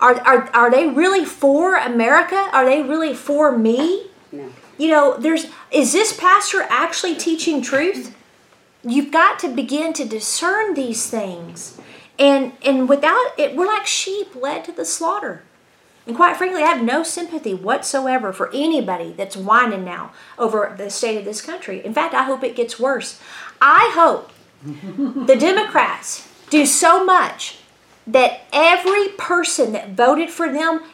Are, 0.00 0.20
are, 0.20 0.50
are 0.54 0.70
they 0.70 0.86
really 0.88 1.24
for 1.24 1.76
America? 1.76 2.48
Are 2.52 2.64
they 2.64 2.82
really 2.82 3.14
for 3.14 3.56
me? 3.56 4.08
No. 4.30 4.52
You 4.78 4.88
know, 4.90 5.16
there's 5.16 5.46
is 5.70 5.92
this 5.92 6.12
pastor 6.12 6.66
actually 6.68 7.14
teaching 7.14 7.62
truth? 7.62 8.14
You've 8.86 9.10
got 9.10 9.38
to 9.40 9.48
begin 9.48 9.92
to 9.94 10.04
discern 10.04 10.74
these 10.74 11.10
things. 11.10 11.80
And 12.18 12.52
and 12.64 12.88
without 12.88 13.32
it, 13.36 13.56
we're 13.56 13.66
like 13.66 13.86
sheep 13.86 14.34
led 14.34 14.64
to 14.64 14.72
the 14.72 14.84
slaughter. 14.84 15.42
And 16.06 16.14
quite 16.14 16.36
frankly, 16.36 16.62
I 16.62 16.68
have 16.68 16.84
no 16.84 17.02
sympathy 17.02 17.52
whatsoever 17.52 18.32
for 18.32 18.48
anybody 18.54 19.12
that's 19.12 19.36
whining 19.36 19.84
now 19.84 20.12
over 20.38 20.72
the 20.78 20.88
state 20.88 21.18
of 21.18 21.24
this 21.24 21.42
country. 21.42 21.84
In 21.84 21.92
fact, 21.92 22.14
I 22.14 22.22
hope 22.22 22.44
it 22.44 22.54
gets 22.54 22.78
worse. 22.78 23.20
I 23.60 23.90
hope 23.94 24.30
the 24.64 25.36
Democrats 25.38 26.28
do 26.48 26.64
so 26.64 27.04
much 27.04 27.58
that 28.06 28.42
every 28.52 29.08
person 29.18 29.72
that 29.72 29.90
voted 29.90 30.30
for 30.30 30.50
them, 30.50 30.84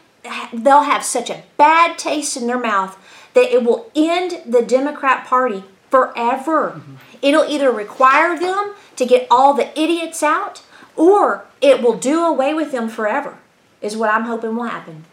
they'll 0.51 0.81
have 0.81 1.03
such 1.03 1.29
a 1.29 1.43
bad 1.57 1.99
taste 1.99 2.35
in 2.35 2.47
their 2.47 2.59
mouth 2.59 2.97
that 3.35 3.53
it 3.53 3.63
will 3.63 3.91
end 3.95 4.41
the 4.51 4.63
Democrat 4.63 5.27
Party 5.27 5.63
forever. 5.91 6.71
Mm-hmm. 6.71 6.95
It'll 7.23 7.49
either 7.49 7.71
require 7.71 8.37
them 8.37 8.75
to 8.97 9.05
get 9.05 9.25
all 9.31 9.55
the 9.55 9.71
idiots 9.79 10.21
out 10.21 10.61
or 10.95 11.45
it 11.61 11.81
will 11.81 11.97
do 11.97 12.23
away 12.23 12.53
with 12.53 12.71
them 12.71 12.89
forever, 12.89 13.39
is 13.81 13.97
what 13.97 14.11
I'm 14.11 14.25
hoping 14.25 14.55
will 14.55 14.65
happen. 14.65 15.05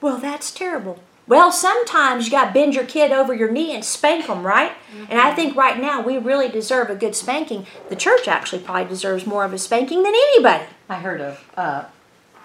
Well, 0.00 0.18
that's 0.18 0.50
terrible. 0.50 0.98
Well, 1.28 1.52
sometimes 1.52 2.24
you 2.24 2.32
got 2.32 2.46
to 2.46 2.52
bend 2.52 2.74
your 2.74 2.84
kid 2.84 3.12
over 3.12 3.32
your 3.32 3.50
knee 3.50 3.72
and 3.72 3.84
spank 3.84 4.26
them, 4.26 4.44
right? 4.44 4.72
And 5.08 5.20
I 5.20 5.34
think 5.34 5.54
right 5.54 5.80
now 5.80 6.02
we 6.02 6.18
really 6.18 6.48
deserve 6.48 6.90
a 6.90 6.96
good 6.96 7.14
spanking. 7.14 7.66
The 7.88 7.96
church 7.96 8.26
actually 8.26 8.62
probably 8.62 8.86
deserves 8.86 9.24
more 9.24 9.44
of 9.44 9.52
a 9.52 9.58
spanking 9.58 10.02
than 10.02 10.14
anybody. 10.14 10.64
I 10.88 10.96
heard 10.96 11.20
a 11.20 11.38
uh, 11.56 11.84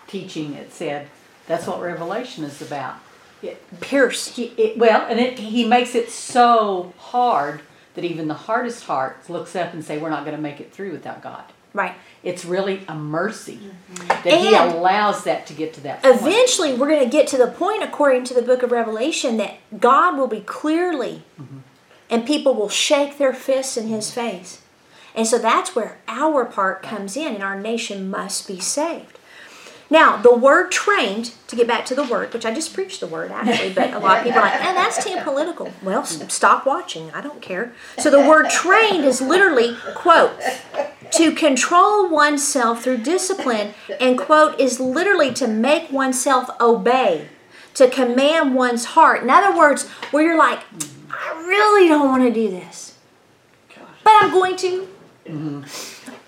teaching 0.06 0.54
that 0.54 0.72
said 0.72 1.08
that's 1.48 1.66
what 1.66 1.82
Revelation 1.82 2.44
is 2.44 2.62
about. 2.62 2.98
It, 3.42 3.62
Pierce. 3.82 4.36
he, 4.36 4.46
it, 4.58 4.78
well, 4.78 5.08
and 5.10 5.20
it, 5.20 5.40
he 5.40 5.66
makes 5.66 5.96
it 5.96 6.10
so 6.10 6.94
hard 6.98 7.62
that 7.98 8.06
even 8.06 8.30
the 8.30 8.34
hardest 8.34 8.86
heart 8.86 9.30
looks 9.30 9.56
up 9.56 9.74
and 9.74 9.84
say, 9.84 9.98
"We're 9.98 10.10
not 10.10 10.24
going 10.24 10.38
to 10.38 10.42
make 10.42 10.62
it 10.62 10.72
through 10.72 10.94
without 10.94 11.22
God." 11.22 11.44
Right. 11.74 11.96
It's 12.24 12.46
really 12.46 12.84
a 12.88 12.96
mercy 12.96 13.60
mm-hmm. 13.60 14.08
that 14.08 14.26
He 14.26 14.56
allows 14.56 15.26
that 15.26 15.46
to 15.48 15.54
get 15.54 15.74
to 15.74 15.82
that 15.82 16.02
point. 16.02 16.16
Eventually, 16.16 16.74
we're 16.74 16.88
going 16.88 17.04
to 17.04 17.10
get 17.10 17.28
to 17.28 17.38
the 17.38 17.48
point, 17.48 17.84
according 17.84 18.24
to 18.26 18.34
the 18.34 18.42
book 18.42 18.64
of 18.64 18.72
Revelation, 18.72 19.38
that 19.38 19.58
God 19.80 20.18
will 20.18 20.28
be 20.28 20.40
clearly, 20.40 21.24
mm-hmm. 21.40 21.58
and 22.10 22.26
people 22.26 22.54
will 22.54 22.70
shake 22.70 23.18
their 23.18 23.34
fists 23.34 23.76
in 23.76 23.88
His 23.88 24.12
face. 24.12 24.62
And 25.14 25.28
so 25.28 25.40
that's 25.40 25.76
where 25.76 25.98
our 26.08 26.46
part 26.46 26.84
comes 26.84 27.18
in, 27.18 27.34
and 27.34 27.44
our 27.44 27.60
nation 27.60 28.10
must 28.10 28.48
be 28.48 28.60
saved. 28.60 29.17
Now, 29.90 30.18
the 30.18 30.36
word 30.36 30.72
trained, 30.72 31.32
to 31.48 31.56
get 31.56 31.66
back 31.68 31.86
to 31.86 31.96
the 31.96 32.04
word, 32.04 32.34
which 32.34 32.46
I 32.46 32.54
just 32.54 32.74
preached 32.74 33.00
the 33.00 33.08
word 33.08 33.32
actually, 33.32 33.74
but 33.74 33.94
a 33.94 34.00
lot 34.00 34.18
of 34.18 34.24
people 34.26 34.40
are 34.40 34.46
like, 34.46 34.54
eh, 34.62 34.74
that's 34.74 35.04
too 35.04 35.18
political. 35.24 35.72
Well, 35.82 36.04
stop 36.06 36.66
watching. 36.66 37.10
I 37.12 37.22
don't 37.22 37.42
care. 37.42 37.74
So 37.98 38.10
the 38.10 38.20
word 38.20 38.50
trained 38.50 39.06
is 39.06 39.22
literally, 39.22 39.78
quote, 39.96 40.34
to 41.12 41.32
control 41.32 42.10
oneself 42.10 42.84
through 42.84 42.98
discipline, 42.98 43.74
and 44.00 44.18
quote, 44.18 44.60
is 44.60 44.80
literally 44.80 45.34
to 45.36 45.48
make 45.48 45.90
oneself 45.90 46.50
obey, 46.60 47.30
to 47.76 47.90
command 47.90 48.56
one's 48.56 48.86
heart. 48.86 49.24
In 49.24 49.30
other 49.30 49.58
words, 49.58 49.88
where 50.12 50.24
you're 50.24 50.38
like, 50.38 50.60
I 51.10 51.46
really 51.48 51.88
don't 51.88 52.08
want 52.08 52.24
to 52.24 52.34
do 52.34 52.52
this, 52.52 52.98
but 54.04 54.12
I'm 54.22 54.32
going 54.32 54.58
to. 54.58 54.90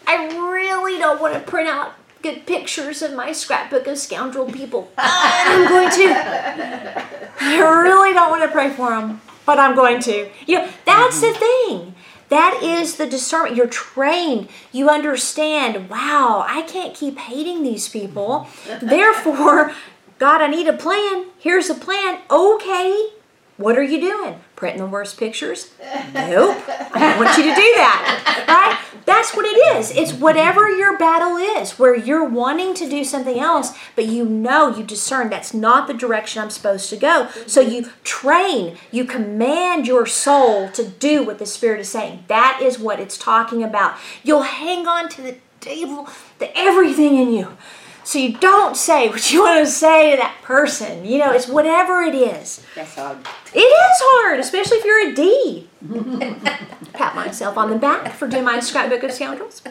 I 0.07 0.27
really 0.27 0.97
don't 0.97 1.21
want 1.21 1.33
to 1.33 1.39
print 1.41 1.67
out 1.67 1.93
good 2.21 2.45
pictures 2.45 3.01
of 3.01 3.13
my 3.13 3.31
scrapbook 3.31 3.87
of 3.87 3.97
scoundrel 3.97 4.51
people. 4.51 4.91
I'm 4.97 5.67
going 5.67 5.89
to. 5.89 7.05
I 7.41 7.81
really 7.83 8.13
don't 8.13 8.29
want 8.29 8.43
to 8.43 8.49
pray 8.49 8.69
for 8.69 8.89
them, 8.89 9.21
but 9.45 9.59
I'm 9.59 9.75
going 9.75 10.01
to. 10.01 10.29
You 10.45 10.59
know, 10.59 10.69
that's 10.85 11.21
the 11.21 11.27
mm-hmm. 11.27 11.69
thing. 11.69 11.95
That 12.29 12.61
is 12.61 12.97
the 12.97 13.07
discernment. 13.07 13.55
You're 13.55 13.67
trained. 13.67 14.49
You 14.71 14.89
understand, 14.89 15.89
wow, 15.89 16.45
I 16.47 16.61
can't 16.61 16.93
keep 16.95 17.17
hating 17.17 17.63
these 17.63 17.89
people. 17.89 18.47
Therefore, 18.81 19.73
God, 20.19 20.41
I 20.41 20.47
need 20.47 20.67
a 20.67 20.73
plan. 20.73 21.25
Here's 21.39 21.69
a 21.69 21.75
plan. 21.75 22.19
Okay. 22.29 23.09
What 23.57 23.77
are 23.77 23.83
you 23.83 23.99
doing? 23.99 24.39
Printing 24.59 24.81
the 24.81 24.87
worst 24.87 25.17
pictures? 25.17 25.71
Nope. 26.13 26.61
I 26.67 26.99
don't 26.99 27.17
want 27.17 27.37
you 27.37 27.43
to 27.43 27.55
do 27.55 27.73
that. 27.77 28.45
Right? 28.45 29.05
That's 29.05 29.33
what 29.33 29.45
it 29.45 29.77
is. 29.77 29.89
It's 29.91 30.11
whatever 30.11 30.69
your 30.69 30.97
battle 30.97 31.37
is, 31.37 31.79
where 31.79 31.95
you're 31.95 32.27
wanting 32.27 32.73
to 32.73 32.89
do 32.89 33.05
something 33.05 33.39
else, 33.39 33.71
but 33.95 34.07
you 34.07 34.25
know, 34.25 34.75
you 34.75 34.83
discern 34.83 35.29
that's 35.29 35.53
not 35.53 35.87
the 35.87 35.93
direction 35.93 36.41
I'm 36.41 36.49
supposed 36.49 36.89
to 36.89 36.97
go. 36.97 37.29
So 37.47 37.61
you 37.61 37.89
train, 38.03 38.77
you 38.91 39.05
command 39.05 39.87
your 39.87 40.05
soul 40.05 40.69
to 40.71 40.85
do 40.85 41.23
what 41.23 41.39
the 41.39 41.45
Spirit 41.45 41.79
is 41.79 41.87
saying. 41.87 42.25
That 42.27 42.59
is 42.61 42.77
what 42.77 42.99
it's 42.99 43.17
talking 43.17 43.63
about. 43.63 43.95
You'll 44.23 44.41
hang 44.41 44.87
on 44.87 45.07
to 45.07 45.21
the 45.21 45.37
devil, 45.61 46.09
the 46.39 46.55
everything 46.57 47.15
in 47.15 47.31
you. 47.31 47.57
So 48.03 48.17
you 48.17 48.37
don't 48.37 48.75
say 48.75 49.07
what 49.07 49.31
you 49.31 49.43
want 49.43 49.65
to 49.65 49.71
say 49.71 50.11
to 50.11 50.17
that 50.17 50.35
person. 50.41 51.05
You 51.05 51.19
know, 51.19 51.31
it's 51.31 51.47
whatever 51.47 52.01
it 52.01 52.15
is. 52.15 52.61
That's 52.73 52.95
how 52.95 53.19
It 53.53 53.59
is 53.59 53.97
hard, 54.01 54.39
especially 54.39 54.77
if 54.77 54.85
you're 54.85 55.09
a 55.09 55.15
D. 55.15 55.67
Pat 56.93 57.15
myself 57.15 57.57
on 57.57 57.69
the 57.69 57.77
back 57.77 58.13
for 58.13 58.27
doing 58.27 58.43
my 58.43 58.59
scrapbook 58.59 59.03
of 59.03 59.11
scoundrels. 59.11 59.61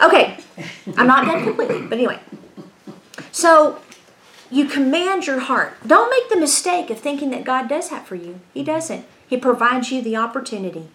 Okay, 0.00 0.38
I'm 0.96 1.06
not 1.06 1.26
done 1.26 1.42
completely, 1.42 1.82
but 1.82 1.98
anyway. 1.98 2.20
So 3.32 3.80
you 4.50 4.66
command 4.66 5.26
your 5.26 5.40
heart. 5.40 5.74
Don't 5.86 6.10
make 6.10 6.28
the 6.28 6.38
mistake 6.38 6.90
of 6.90 6.98
thinking 7.00 7.30
that 7.30 7.44
God 7.44 7.68
does 7.68 7.90
that 7.90 8.06
for 8.06 8.14
you. 8.14 8.40
He 8.54 8.62
doesn't. 8.62 9.04
He 9.26 9.36
provides 9.36 9.90
you 9.90 10.00
the 10.00 10.16
opportunity. 10.16 10.88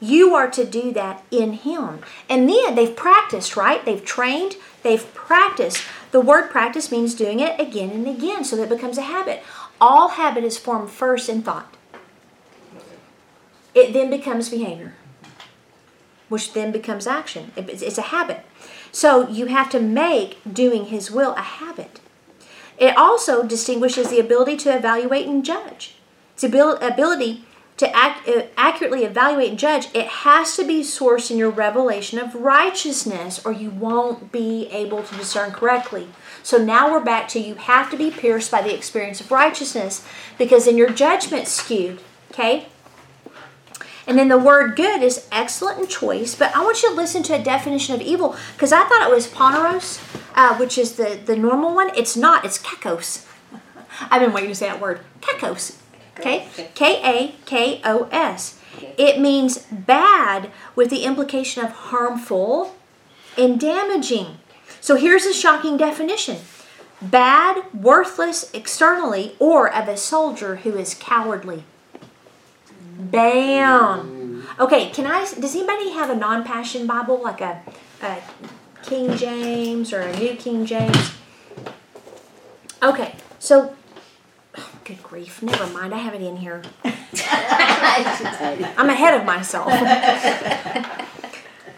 You 0.00 0.34
are 0.34 0.50
to 0.50 0.64
do 0.64 0.92
that 0.92 1.22
in 1.30 1.52
Him. 1.52 2.00
And 2.28 2.48
then 2.48 2.74
they've 2.74 2.94
practiced, 2.94 3.56
right? 3.56 3.84
They've 3.84 4.04
trained, 4.04 4.56
they've 4.82 5.14
practiced. 5.14 5.84
The 6.10 6.20
word 6.20 6.50
practice 6.50 6.90
means 6.90 7.14
doing 7.14 7.40
it 7.40 7.58
again 7.60 7.90
and 7.90 8.08
again 8.08 8.44
so 8.44 8.56
that 8.56 8.64
it 8.64 8.68
becomes 8.68 8.98
a 8.98 9.02
habit. 9.02 9.42
All 9.82 10.10
habit 10.10 10.44
is 10.44 10.56
formed 10.56 10.90
first 10.90 11.28
in 11.28 11.42
thought, 11.42 11.76
it 13.74 13.92
then 13.92 14.10
becomes 14.10 14.48
behavior, 14.48 14.94
which 16.28 16.52
then 16.52 16.70
becomes 16.70 17.08
action. 17.08 17.50
It's 17.56 17.98
a 17.98 18.02
habit. 18.02 18.44
So 18.92 19.28
you 19.28 19.46
have 19.46 19.70
to 19.70 19.80
make 19.80 20.38
doing 20.50 20.84
His 20.84 21.10
will 21.10 21.32
a 21.32 21.40
habit. 21.40 21.98
It 22.78 22.96
also 22.96 23.42
distinguishes 23.42 24.08
the 24.08 24.20
ability 24.20 24.56
to 24.58 24.76
evaluate 24.76 25.26
and 25.26 25.44
judge. 25.44 25.96
It's 26.34 26.44
ability 26.44 27.44
to 27.78 27.88
ac- 27.88 28.32
uh, 28.32 28.46
accurately 28.56 29.04
evaluate 29.04 29.50
and 29.50 29.58
judge, 29.58 29.88
it 29.94 30.06
has 30.06 30.56
to 30.56 30.64
be 30.64 30.82
sourced 30.82 31.30
in 31.30 31.38
your 31.38 31.50
revelation 31.50 32.18
of 32.18 32.34
righteousness, 32.34 33.44
or 33.44 33.52
you 33.52 33.70
won't 33.70 34.30
be 34.30 34.68
able 34.70 35.02
to 35.02 35.16
discern 35.16 35.52
correctly. 35.52 36.08
So 36.42 36.58
now 36.58 36.92
we're 36.92 37.04
back 37.04 37.28
to 37.28 37.40
you 37.40 37.54
have 37.54 37.90
to 37.90 37.96
be 37.96 38.10
pierced 38.10 38.50
by 38.50 38.62
the 38.62 38.74
experience 38.74 39.20
of 39.20 39.30
righteousness 39.30 40.06
because 40.38 40.66
then 40.66 40.76
your 40.76 40.90
judgment's 40.90 41.50
skewed. 41.50 42.00
Okay? 42.30 42.66
And 44.06 44.18
then 44.18 44.28
the 44.28 44.38
word 44.38 44.74
good 44.76 45.02
is 45.02 45.28
excellent 45.30 45.78
and 45.78 45.88
choice, 45.88 46.34
but 46.34 46.54
I 46.56 46.62
want 46.62 46.82
you 46.82 46.90
to 46.90 46.94
listen 46.96 47.22
to 47.24 47.34
a 47.34 47.42
definition 47.42 47.94
of 47.94 48.00
evil 48.00 48.36
because 48.54 48.72
I 48.72 48.84
thought 48.84 49.08
it 49.08 49.14
was 49.14 49.28
poneros, 49.28 50.00
uh, 50.34 50.56
which 50.56 50.76
is 50.76 50.96
the, 50.96 51.20
the 51.24 51.36
normal 51.36 51.74
one. 51.74 51.90
It's 51.96 52.16
not, 52.16 52.44
it's 52.44 52.58
kakos. 52.58 53.26
I've 54.10 54.20
been 54.20 54.32
waiting 54.32 54.50
to 54.50 54.56
say 54.56 54.66
that 54.66 54.80
word. 54.80 55.00
Kakos. 55.20 55.81
Okay? 56.18 56.46
K 56.74 57.00
A 57.02 57.34
K 57.46 57.80
O 57.84 58.08
S. 58.12 58.58
It 58.98 59.20
means 59.20 59.66
bad 59.70 60.50
with 60.74 60.90
the 60.90 61.04
implication 61.04 61.64
of 61.64 61.70
harmful 61.72 62.74
and 63.36 63.60
damaging. 63.60 64.38
So 64.80 64.96
here's 64.96 65.24
a 65.24 65.32
shocking 65.32 65.76
definition 65.76 66.38
bad, 67.00 67.64
worthless 67.74 68.50
externally, 68.52 69.34
or 69.38 69.72
of 69.72 69.88
a 69.88 69.96
soldier 69.96 70.56
who 70.56 70.76
is 70.76 70.94
cowardly. 70.94 71.64
Bam. 72.96 74.42
Mm. 74.46 74.60
Okay, 74.60 74.90
can 74.90 75.06
I? 75.06 75.20
Does 75.20 75.56
anybody 75.56 75.90
have 75.90 76.10
a 76.10 76.14
non-passion 76.14 76.86
Bible 76.86 77.20
like 77.22 77.40
a, 77.40 77.62
a 78.02 78.18
King 78.82 79.16
James 79.16 79.92
or 79.92 80.00
a 80.00 80.16
New 80.16 80.36
King 80.36 80.64
James? 80.64 81.12
Okay, 82.82 83.14
so 83.38 83.74
oh, 84.58 84.70
good 84.84 85.02
grief, 85.02 85.42
never 85.42 85.66
mind. 85.68 85.94
I 85.94 85.98
have 85.98 86.14
it 86.14 86.22
in 86.22 86.36
here. 86.36 86.62
I'm 86.84 88.88
ahead 88.88 89.14
of 89.14 89.24
myself. 89.24 89.68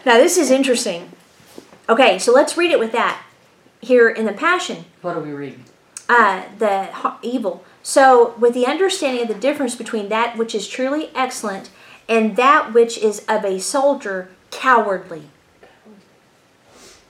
now 0.05 0.17
this 0.17 0.37
is 0.37 0.51
interesting. 0.51 1.11
Okay, 1.87 2.17
so 2.17 2.31
let's 2.31 2.57
read 2.57 2.71
it 2.71 2.79
with 2.79 2.91
that 2.93 3.21
here 3.81 4.09
in 4.09 4.25
the 4.25 4.33
Passion. 4.33 4.85
What 5.01 5.15
are 5.15 5.21
we 5.21 5.31
reading? 5.31 5.63
Uh, 6.09 6.43
the 6.57 6.89
evil. 7.21 7.63
So, 7.83 8.35
with 8.39 8.53
the 8.53 8.65
understanding 8.65 9.23
of 9.23 9.27
the 9.27 9.35
difference 9.35 9.75
between 9.75 10.09
that 10.09 10.37
which 10.37 10.55
is 10.55 10.67
truly 10.67 11.11
excellent 11.15 11.69
and 12.09 12.35
that 12.35 12.73
which 12.73 12.97
is 12.97 13.23
of 13.27 13.45
a 13.45 13.59
soldier 13.59 14.29
cowardly. 14.51 15.23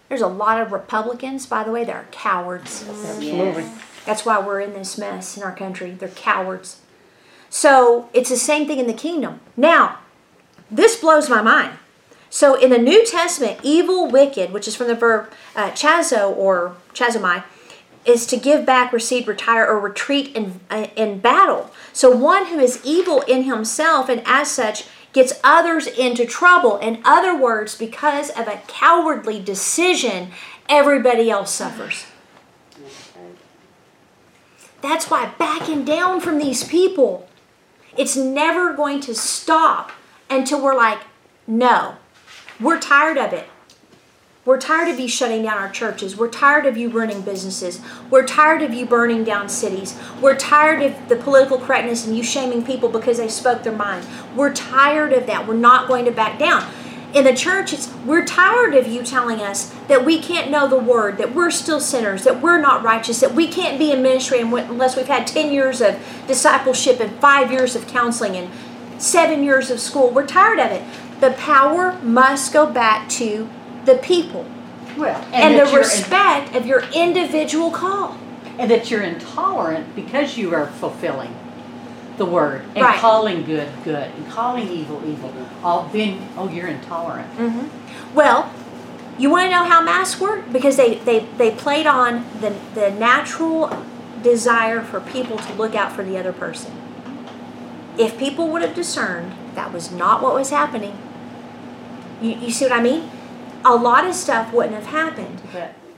There's 0.09 0.21
a 0.21 0.27
lot 0.27 0.61
of 0.61 0.71
Republicans, 0.71 1.45
by 1.45 1.63
the 1.63 1.71
way, 1.71 1.83
that 1.83 1.95
are 1.95 2.05
cowards. 2.11 2.87
Absolutely. 2.87 3.65
That's 4.05 4.25
why 4.25 4.39
we're 4.39 4.61
in 4.61 4.73
this 4.73 4.97
mess 4.97 5.37
in 5.37 5.43
our 5.43 5.55
country. 5.55 5.91
They're 5.91 6.09
cowards. 6.09 6.81
So, 7.49 8.09
it's 8.13 8.29
the 8.29 8.37
same 8.37 8.67
thing 8.67 8.79
in 8.79 8.87
the 8.87 8.93
kingdom. 8.93 9.39
Now, 9.55 9.99
this 10.69 10.99
blows 10.99 11.29
my 11.29 11.41
mind. 11.41 11.77
So, 12.29 12.55
in 12.55 12.69
the 12.69 12.77
New 12.77 13.05
Testament, 13.05 13.59
evil, 13.63 14.09
wicked, 14.09 14.51
which 14.51 14.67
is 14.67 14.75
from 14.75 14.87
the 14.87 14.95
verb 14.95 15.31
uh, 15.55 15.71
chazo 15.71 16.35
or 16.35 16.75
chazomai, 16.93 17.43
is 18.05 18.25
to 18.27 18.37
give 18.37 18.65
back, 18.65 18.93
recede, 18.93 19.27
retire, 19.27 19.65
or 19.65 19.79
retreat 19.79 20.35
in, 20.35 20.59
uh, 20.69 20.87
in 20.95 21.19
battle. 21.19 21.71
So 21.91 22.15
one 22.15 22.47
who 22.47 22.59
is 22.59 22.79
evil 22.83 23.21
in 23.21 23.43
himself 23.43 24.09
and 24.09 24.21
as 24.25 24.51
such 24.51 24.85
gets 25.11 25.39
others 25.43 25.87
into 25.87 26.25
trouble. 26.25 26.77
In 26.77 27.01
other 27.03 27.35
words, 27.35 27.75
because 27.75 28.29
of 28.29 28.47
a 28.47 28.61
cowardly 28.67 29.41
decision, 29.41 30.31
everybody 30.69 31.31
else 31.31 31.51
suffers. 31.51 32.05
That's 34.81 35.09
why 35.09 35.33
backing 35.37 35.85
down 35.85 36.21
from 36.21 36.37
these 36.37 36.63
people, 36.63 37.27
it's 37.97 38.15
never 38.15 38.73
going 38.73 38.99
to 39.01 39.15
stop 39.15 39.91
until 40.29 40.63
we're 40.63 40.75
like, 40.75 40.99
no, 41.47 41.95
we're 42.59 42.79
tired 42.79 43.17
of 43.17 43.33
it. 43.33 43.47
We're 44.45 44.59
tired 44.59 44.89
of 44.89 44.99
you 44.99 45.07
shutting 45.07 45.41
down 45.41 45.57
our 45.57 45.71
churches. 45.71 46.15
We're 46.15 46.29
tired 46.29 46.67
of 46.67 46.77
you 46.77 46.89
running 46.89 47.21
businesses. 47.21 47.81
We're 48.11 48.27
tired 48.27 48.61
of 48.61 48.75
you 48.75 48.85
burning 48.85 49.23
down 49.23 49.49
cities. 49.49 49.99
We're 50.21 50.35
tired 50.35 50.83
of 50.83 51.09
the 51.09 51.15
political 51.15 51.57
correctness 51.57 52.05
and 52.05 52.15
you 52.15 52.21
shaming 52.21 52.63
people 52.63 52.87
because 52.89 53.17
they 53.17 53.27
spoke 53.27 53.63
their 53.63 53.75
mind. 53.75 54.05
We're 54.35 54.53
tired 54.53 55.13
of 55.13 55.25
that. 55.25 55.47
We're 55.47 55.55
not 55.55 55.87
going 55.87 56.05
to 56.05 56.11
back 56.11 56.37
down. 56.37 56.71
In 57.15 57.23
the 57.23 57.33
church, 57.33 57.71
it's 57.71 57.89
we're 58.05 58.25
tired 58.25 58.75
of 58.75 58.87
you 58.87 59.01
telling 59.01 59.39
us 59.39 59.73
that 59.87 60.03
we 60.03 60.19
can't 60.19 60.51
know 60.51 60.67
the 60.67 60.77
word, 60.77 61.17
that 61.17 61.33
we're 61.33 61.49
still 61.49 61.79
sinners, 61.79 62.25
that 62.25 62.41
we're 62.41 62.59
not 62.59 62.83
righteous, 62.83 63.21
that 63.21 63.33
we 63.33 63.47
can't 63.47 63.79
be 63.79 63.93
in 63.93 64.01
ministry 64.01 64.41
unless 64.41 64.97
we've 64.97 65.07
had 65.07 65.25
10 65.25 65.49
years 65.49 65.79
of 65.79 65.97
discipleship 66.27 66.99
and 66.99 67.17
5 67.21 67.51
years 67.53 67.73
of 67.73 67.87
counseling 67.87 68.35
and 68.35 68.51
7 69.01 69.45
years 69.45 69.71
of 69.71 69.79
school. 69.79 70.09
We're 70.09 70.27
tired 70.27 70.59
of 70.59 70.73
it. 70.73 70.83
The 71.21 71.31
power 71.31 71.97
must 72.01 72.51
go 72.51 72.69
back 72.69 73.07
to 73.11 73.47
the 73.85 73.95
people. 73.95 74.45
Well, 74.97 75.23
and, 75.31 75.55
and 75.55 75.67
the 75.69 75.73
respect 75.73 76.49
in, 76.49 76.57
of 76.57 76.65
your 76.65 76.83
individual 76.93 77.71
call. 77.71 78.17
And 78.59 78.69
that 78.69 78.91
you're 78.91 79.03
intolerant 79.03 79.95
because 79.95 80.37
you 80.37 80.53
are 80.53 80.67
fulfilling 80.67 81.33
the 82.17 82.25
word 82.25 82.61
and 82.75 82.77
right. 82.77 82.99
calling 82.99 83.43
good 83.43 83.69
good 83.83 84.09
and 84.09 84.27
calling 84.29 84.67
evil 84.67 85.01
evil. 85.05 85.33
All 85.63 85.89
then, 85.91 86.29
oh, 86.37 86.49
you're 86.49 86.67
intolerant. 86.67 87.29
Mm-hmm. 87.37 88.15
Well, 88.15 88.53
you 89.17 89.29
want 89.29 89.45
to 89.45 89.49
know 89.49 89.63
how 89.63 89.81
masks 89.81 90.19
work 90.19 90.51
because 90.51 90.77
they 90.77 90.95
they 90.95 91.19
they 91.37 91.51
played 91.51 91.87
on 91.87 92.25
the 92.41 92.55
the 92.73 92.91
natural 92.91 93.85
desire 94.23 94.81
for 94.81 94.99
people 94.99 95.37
to 95.37 95.53
look 95.53 95.75
out 95.75 95.91
for 95.91 96.03
the 96.03 96.17
other 96.17 96.33
person. 96.33 96.71
If 97.97 98.17
people 98.17 98.49
would 98.49 98.61
have 98.61 98.75
discerned 98.75 99.33
that 99.55 99.71
was 99.71 99.91
not 99.91 100.21
what 100.21 100.33
was 100.33 100.49
happening, 100.49 100.97
you, 102.21 102.31
you 102.31 102.51
see 102.51 102.65
what 102.65 102.73
I 102.73 102.81
mean? 102.81 103.09
a 103.65 103.75
lot 103.75 104.05
of 104.05 104.13
stuff 104.13 104.53
wouldn't 104.53 104.75
have 104.75 104.85
happened. 104.85 105.41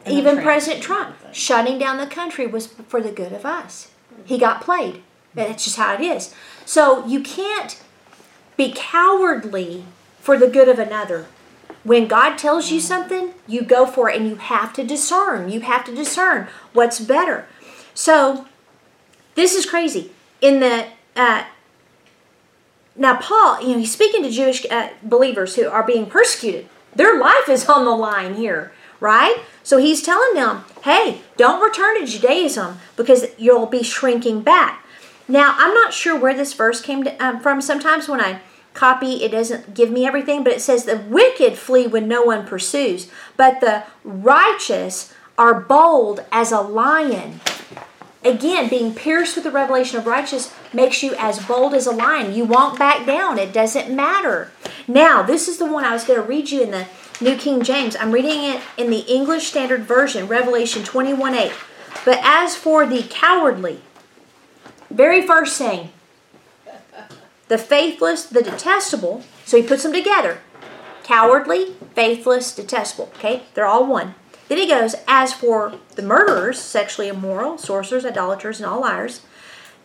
Even 0.07 0.41
President 0.41 0.82
Trump 0.82 1.18
shutting 1.34 1.78
down 1.78 1.97
the 1.97 2.07
country 2.07 2.47
was 2.47 2.68
for 2.68 3.01
the 3.01 3.11
good 3.11 3.34
of 3.34 3.45
us. 3.45 3.91
He 4.24 4.38
got 4.38 4.61
played. 4.61 5.03
That's 5.38 5.64
just 5.64 5.78
how 5.78 5.94
it 5.94 6.02
is. 6.02 6.34
So 6.66 7.06
you 7.06 7.22
can't 7.22 7.82
be 8.58 8.74
cowardly 8.76 9.86
for 10.20 10.38
the 10.38 10.48
good 10.48 10.68
of 10.68 10.80
another. 10.80 11.28
When 11.84 12.08
God 12.08 12.38
tells 12.38 12.70
you 12.72 12.80
something, 12.82 13.34
you 13.48 13.62
go 13.62 13.86
for 13.86 14.10
it 14.10 14.18
and 14.18 14.28
you 14.28 14.36
have 14.36 14.74
to 14.74 14.84
discern. 14.84 15.50
You 15.50 15.62
have 15.62 15.86
to 15.86 15.96
discern 15.96 16.48
what's 16.74 17.00
better. 17.00 17.48
So 17.94 18.46
this 19.36 19.56
is 19.56 19.66
crazy. 19.66 20.12
In 20.42 20.60
the 20.60 20.88
uh, 21.16 21.46
now 22.96 23.18
Paul, 23.18 23.62
you 23.62 23.74
know, 23.74 23.80
he's 23.80 23.92
speaking 23.92 24.24
to 24.24 24.30
Jewish 24.30 24.66
uh, 24.70 24.90
believers 25.02 25.56
who 25.56 25.68
are 25.68 25.84
being 25.84 26.08
persecuted 26.08 26.68
their 26.98 27.20
life 27.20 27.48
is 27.48 27.70
on 27.70 27.86
the 27.86 27.92
line 27.92 28.36
here, 28.36 28.72
right? 29.00 29.38
So 29.64 29.78
he's 29.78 30.02
telling 30.02 30.34
them, 30.34 30.66
hey, 30.84 31.22
don't 31.38 31.62
return 31.62 32.00
to 32.00 32.08
Judaism 32.08 32.80
because 32.96 33.28
you'll 33.38 33.68
be 33.68 33.84
shrinking 33.84 34.42
back. 34.42 34.84
Now, 35.28 35.56
I'm 35.58 35.74
not 35.74 35.94
sure 35.94 36.18
where 36.18 36.34
this 36.34 36.54
verse 36.54 36.82
came 36.82 37.04
to, 37.04 37.24
um, 37.24 37.40
from. 37.40 37.62
Sometimes 37.62 38.08
when 38.08 38.22
I 38.22 38.40
copy, 38.74 39.24
it 39.24 39.32
doesn't 39.32 39.74
give 39.74 39.92
me 39.92 40.06
everything, 40.06 40.44
but 40.44 40.54
it 40.54 40.62
says 40.62 40.86
the 40.86 40.98
wicked 40.98 41.58
flee 41.58 41.88
when 41.88 42.08
no 42.08 42.22
one 42.24 42.46
pursues, 42.46 43.10
but 43.36 43.60
the 43.60 43.84
righteous 44.04 45.14
are 45.38 45.60
bold 45.60 46.24
as 46.32 46.52
a 46.52 46.62
lion. 46.62 47.42
Again, 48.24 48.70
being 48.70 48.94
pierced 48.94 49.36
with 49.36 49.44
the 49.44 49.52
revelation 49.52 49.98
of 49.98 50.08
righteousness 50.08 50.54
makes 50.74 51.04
you 51.04 51.16
as 51.18 51.46
bold 51.46 51.74
as 51.74 51.88
a 51.88 51.92
lion. 51.92 52.34
You 52.34 52.46
won't 52.46 52.80
back 52.80 53.06
down. 53.06 53.38
It 53.38 53.54
doesn't 53.54 53.96
matter. 53.96 54.52
Now, 54.88 55.22
this 55.22 55.48
is 55.48 55.58
the 55.58 55.72
one 55.72 55.86
I 55.86 55.94
was 55.94 56.04
going 56.04 56.20
to 56.20 56.28
read 56.28 56.50
you 56.50 56.64
in 56.64 56.72
the 56.72 56.88
New 57.22 57.38
King 57.38 57.62
James. 57.62 57.96
I'm 57.96 58.12
reading 58.12 58.44
it 58.44 58.62
in 58.76 58.90
the 58.90 59.00
English 59.00 59.48
Standard 59.48 59.84
Version, 59.84 60.28
Revelation 60.28 60.84
21 60.84 61.36
8. 61.36 61.52
But 62.06 62.20
as 62.22 62.56
for 62.56 62.86
the 62.86 63.04
cowardly, 63.04 63.82
very 64.90 65.26
first 65.26 65.58
thing, 65.58 65.90
the 67.48 67.58
faithless, 67.58 68.26
the 68.26 68.42
detestable. 68.42 69.24
So 69.46 69.58
he 69.58 69.68
puts 69.68 69.84
them 69.84 69.94
together 69.94 70.40
cowardly, 71.04 71.74
faithless, 71.96 72.54
detestable. 72.54 73.10
Okay, 73.16 73.44
they're 73.54 73.66
all 73.66 73.86
one. 73.86 74.16
Then 74.50 74.58
he 74.58 74.68
goes, 74.68 74.96
as 75.08 75.34
for 75.34 75.80
the 75.96 76.02
murderers, 76.02 76.60
sexually 76.60 77.08
immoral, 77.08 77.58
sorcerers, 77.58 78.06
idolaters, 78.06 78.60
and 78.60 78.66
all 78.66 78.82
liars, 78.82 79.22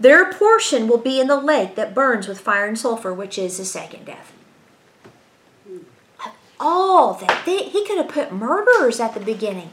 their 0.01 0.33
portion 0.33 0.89
will 0.89 0.99
be 0.99 1.21
in 1.21 1.29
the 1.29 1.41
lake 1.41 1.77
that 1.77 1.95
burns 1.95 2.27
with 2.27 2.41
fire 2.41 2.67
and 2.67 2.79
sulfur, 2.79 3.15
which 3.15 3.39
is 3.39 3.59
the 3.59 3.65
second 3.65 4.07
death. 4.07 4.33
All 6.59 7.15
that 7.15 7.43
they, 7.45 7.65
he 7.65 7.87
could 7.87 7.99
have 7.99 8.09
put 8.09 8.33
murderers 8.33 9.01
at 9.01 9.15
the 9.15 9.21
beginning. 9.21 9.71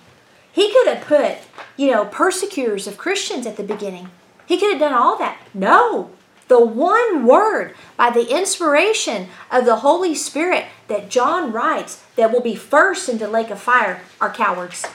He 0.51 0.71
could 0.71 0.87
have 0.87 1.05
put, 1.05 1.37
you 1.77 1.91
know, 1.91 2.05
persecutors 2.05 2.87
of 2.87 2.97
Christians 2.97 3.45
at 3.45 3.57
the 3.57 3.63
beginning. 3.63 4.09
He 4.49 4.57
could 4.57 4.71
have 4.71 4.79
done 4.79 4.93
all 4.93 5.15
that. 5.19 5.37
No, 5.53 6.09
the 6.47 6.59
one 6.59 7.27
word 7.27 7.75
by 7.95 8.09
the 8.09 8.35
inspiration 8.35 9.27
of 9.51 9.65
the 9.65 9.77
Holy 9.77 10.15
Spirit 10.15 10.65
that 10.87 11.11
John 11.11 11.53
writes 11.53 12.03
that 12.15 12.33
will 12.33 12.41
be 12.41 12.55
first 12.55 13.07
into 13.07 13.25
the 13.27 13.31
lake 13.31 13.51
of 13.51 13.61
fire 13.61 14.01
are 14.19 14.33
cowards. 14.33 14.87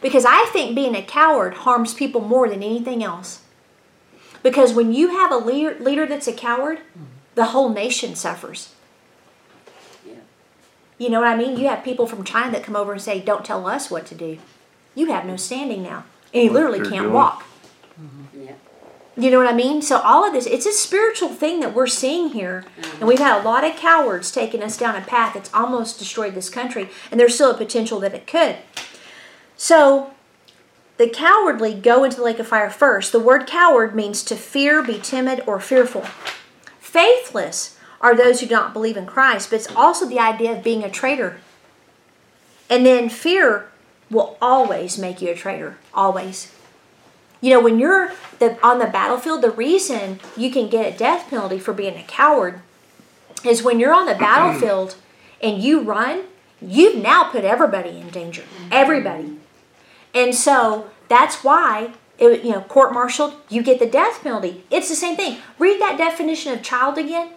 Because 0.00 0.24
I 0.24 0.48
think 0.52 0.76
being 0.76 0.94
a 0.94 1.02
coward 1.02 1.54
harms 1.54 1.92
people 1.92 2.20
more 2.20 2.48
than 2.48 2.62
anything 2.62 3.02
else. 3.02 3.42
Because 4.44 4.72
when 4.72 4.94
you 4.94 5.08
have 5.08 5.32
a 5.32 5.36
leader, 5.36 5.76
leader 5.80 6.06
that's 6.06 6.28
a 6.28 6.32
coward, 6.32 6.78
mm-hmm. 6.78 7.06
the 7.34 7.46
whole 7.46 7.70
nation 7.70 8.14
suffers. 8.14 8.72
You 10.96 11.10
know 11.10 11.18
what 11.18 11.28
I 11.28 11.36
mean? 11.36 11.58
You 11.58 11.66
have 11.66 11.82
people 11.82 12.06
from 12.06 12.22
China 12.22 12.52
that 12.52 12.62
come 12.62 12.76
over 12.76 12.92
and 12.92 13.02
say, 13.02 13.18
Don't 13.18 13.44
tell 13.44 13.66
us 13.66 13.90
what 13.90 14.06
to 14.06 14.14
do. 14.14 14.38
You 14.94 15.06
have 15.06 15.24
no 15.24 15.34
standing 15.34 15.82
now. 15.82 16.04
And 16.32 16.44
he 16.44 16.48
literally 16.48 16.78
can't 16.78 17.02
doing. 17.02 17.12
walk. 17.12 17.46
You 19.20 19.30
know 19.30 19.36
what 19.36 19.52
I 19.52 19.52
mean? 19.52 19.82
So 19.82 19.98
all 19.98 20.24
of 20.24 20.32
this, 20.32 20.46
it's 20.46 20.64
a 20.64 20.72
spiritual 20.72 21.28
thing 21.28 21.60
that 21.60 21.74
we're 21.74 21.86
seeing 21.86 22.30
here. 22.30 22.64
And 22.98 23.06
we've 23.06 23.18
had 23.18 23.38
a 23.38 23.44
lot 23.44 23.64
of 23.64 23.76
cowards 23.76 24.32
taking 24.32 24.62
us 24.62 24.78
down 24.78 24.96
a 24.96 25.02
path 25.02 25.34
that's 25.34 25.52
almost 25.52 25.98
destroyed 25.98 26.34
this 26.34 26.48
country. 26.48 26.88
And 27.10 27.20
there's 27.20 27.34
still 27.34 27.50
a 27.50 27.56
potential 27.58 28.00
that 28.00 28.14
it 28.14 28.26
could. 28.26 28.56
So 29.58 30.14
the 30.96 31.10
cowardly 31.10 31.74
go 31.74 32.02
into 32.02 32.16
the 32.16 32.22
lake 32.22 32.38
of 32.38 32.46
fire 32.46 32.70
first. 32.70 33.12
The 33.12 33.20
word 33.20 33.46
coward 33.46 33.94
means 33.94 34.22
to 34.24 34.36
fear, 34.36 34.82
be 34.82 34.98
timid, 34.98 35.42
or 35.46 35.60
fearful. 35.60 36.06
Faithless 36.78 37.76
are 38.00 38.16
those 38.16 38.40
who 38.40 38.46
do 38.46 38.54
not 38.54 38.72
believe 38.72 38.96
in 38.96 39.04
Christ, 39.04 39.50
but 39.50 39.56
it's 39.56 39.76
also 39.76 40.06
the 40.06 40.18
idea 40.18 40.56
of 40.56 40.64
being 40.64 40.82
a 40.82 40.90
traitor. 40.90 41.40
And 42.70 42.86
then 42.86 43.10
fear 43.10 43.68
will 44.10 44.38
always 44.40 44.96
make 44.96 45.20
you 45.20 45.30
a 45.30 45.34
traitor. 45.34 45.76
Always. 45.92 46.54
You 47.40 47.50
know, 47.50 47.60
when 47.60 47.78
you're 47.78 48.12
the, 48.38 48.58
on 48.66 48.78
the 48.78 48.86
battlefield, 48.86 49.42
the 49.42 49.50
reason 49.50 50.20
you 50.36 50.50
can 50.50 50.68
get 50.68 50.94
a 50.94 50.96
death 50.96 51.30
penalty 51.30 51.58
for 51.58 51.72
being 51.72 51.96
a 51.96 52.02
coward 52.02 52.60
is 53.44 53.62
when 53.62 53.80
you're 53.80 53.94
on 53.94 54.06
the 54.06 54.14
battlefield 54.18 54.96
and 55.42 55.62
you 55.62 55.80
run, 55.80 56.24
you've 56.60 57.02
now 57.02 57.30
put 57.30 57.44
everybody 57.44 57.98
in 57.98 58.08
danger. 58.10 58.44
Everybody. 58.70 59.38
And 60.14 60.34
so 60.34 60.90
that's 61.08 61.42
why, 61.42 61.92
it, 62.18 62.44
you 62.44 62.52
know, 62.52 62.60
court 62.62 62.92
martialed, 62.92 63.34
you 63.48 63.62
get 63.62 63.78
the 63.78 63.86
death 63.86 64.22
penalty. 64.22 64.64
It's 64.70 64.88
the 64.88 64.94
same 64.94 65.16
thing. 65.16 65.38
Read 65.58 65.80
that 65.80 65.96
definition 65.96 66.52
of 66.52 66.62
child 66.62 66.98
again 66.98 67.30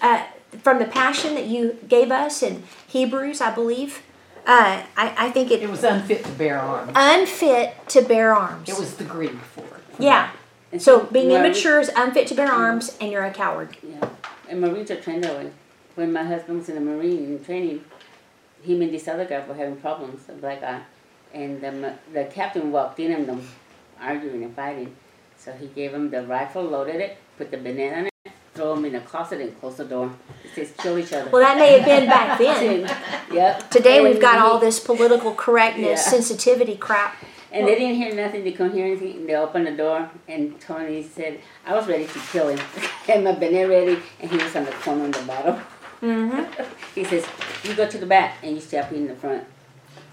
uh, 0.00 0.24
from 0.62 0.78
the 0.78 0.84
passion 0.84 1.34
that 1.34 1.46
you 1.46 1.78
gave 1.88 2.10
us 2.10 2.42
in 2.42 2.62
Hebrews, 2.86 3.40
I 3.40 3.54
believe. 3.54 4.02
Uh, 4.46 4.82
I, 4.96 5.14
I 5.26 5.30
think 5.30 5.50
It 5.50 5.62
it 5.62 5.68
was 5.70 5.84
unfit 5.84 6.24
to 6.24 6.32
bear 6.32 6.58
arms. 6.58 6.92
unfit 6.94 7.74
to 7.88 8.02
bear 8.02 8.34
arms. 8.34 8.68
It 8.68 8.78
was 8.78 8.94
the 8.96 9.04
Greek 9.04 9.32
for 9.54 9.60
it. 9.62 9.82
Yeah. 9.98 10.30
And 10.72 10.80
So 10.82 11.04
being 11.04 11.28
Marie- 11.28 11.36
immature 11.46 11.80
is 11.80 11.90
unfit 11.96 12.26
to 12.28 12.34
bear 12.34 12.50
arms, 12.50 12.96
and 13.00 13.10
you're 13.12 13.24
a 13.24 13.30
coward. 13.32 13.76
Yeah, 13.82 14.08
and 14.48 14.60
Marines 14.60 14.90
are 14.90 15.00
trained 15.00 15.24
that 15.24 15.34
way. 15.36 15.50
When 15.94 16.12
my 16.12 16.22
husband 16.24 16.58
was 16.58 16.68
in 16.68 16.74
the 16.76 16.80
Marine 16.80 17.24
in 17.24 17.44
training, 17.44 17.84
him 18.62 18.82
and 18.82 18.92
this 18.92 19.08
other 19.08 19.24
guy 19.24 19.44
were 19.46 19.54
having 19.54 19.76
problems, 19.76 20.28
a 20.28 20.32
black 20.32 20.60
guy, 20.60 20.80
and 21.34 21.60
the, 21.62 21.94
the 22.12 22.24
captain 22.26 22.70
walked 22.70 23.00
in 23.00 23.14
on 23.14 23.26
them 23.26 23.48
arguing 24.00 24.44
and 24.44 24.54
fighting. 24.54 24.94
So 25.38 25.52
he 25.52 25.66
gave 25.68 25.92
him 25.94 26.10
the 26.10 26.22
rifle, 26.22 26.62
loaded 26.62 26.96
it, 26.96 27.16
put 27.38 27.50
the 27.50 27.56
banana 27.56 27.96
in 27.98 28.06
it, 28.06 28.12
throw 28.58 28.74
him 28.74 28.84
in 28.86 28.96
a 28.96 29.00
closet 29.00 29.40
and 29.40 29.58
close 29.60 29.76
the 29.76 29.84
door. 29.84 30.10
It 30.44 30.50
says 30.54 30.72
kill 30.78 30.98
each 30.98 31.12
other. 31.12 31.30
Well, 31.30 31.42
that 31.42 31.56
may 31.56 31.78
have 31.78 31.84
been 31.86 32.08
back 32.08 32.38
then. 32.42 32.80
yep. 33.32 33.70
Today 33.70 34.02
we've 34.02 34.20
got 34.20 34.34
he- 34.36 34.40
all 34.42 34.58
this 34.58 34.80
political 34.80 35.32
correctness, 35.32 36.04
Yeah. 36.04 36.10
sensitivity 36.10 36.74
crap. 36.76 37.14
And 37.52 37.66
they 37.66 37.76
didn't 37.78 37.94
hear 37.96 38.14
nothing. 38.14 38.42
They 38.44 38.52
couldn't 38.52 38.72
hear 38.74 38.84
anything. 38.86 39.12
And 39.18 39.28
they 39.28 39.34
opened 39.36 39.66
the 39.68 39.72
door, 39.84 40.10
and 40.26 40.60
Tony 40.60 41.02
said, 41.02 41.40
"I 41.64 41.72
was 41.74 41.86
ready 41.86 42.06
to 42.06 42.18
kill 42.32 42.48
him. 42.48 42.58
Had 43.06 43.22
my 43.24 43.32
banana 43.32 43.68
ready, 43.68 43.98
and 44.20 44.30
he 44.30 44.36
was 44.36 44.54
on 44.54 44.64
the 44.66 44.72
corner 44.72 45.04
on 45.04 45.10
the 45.12 45.22
bottom." 45.22 45.54
Mm-hmm. 46.02 46.62
He 46.94 47.04
says, 47.04 47.24
"You 47.64 47.74
go 47.74 47.88
to 47.88 47.96
the 47.98 48.06
back, 48.06 48.34
and 48.42 48.54
you 48.56 48.60
step 48.60 48.92
in 48.92 49.06
the 49.06 49.14
front." 49.14 49.44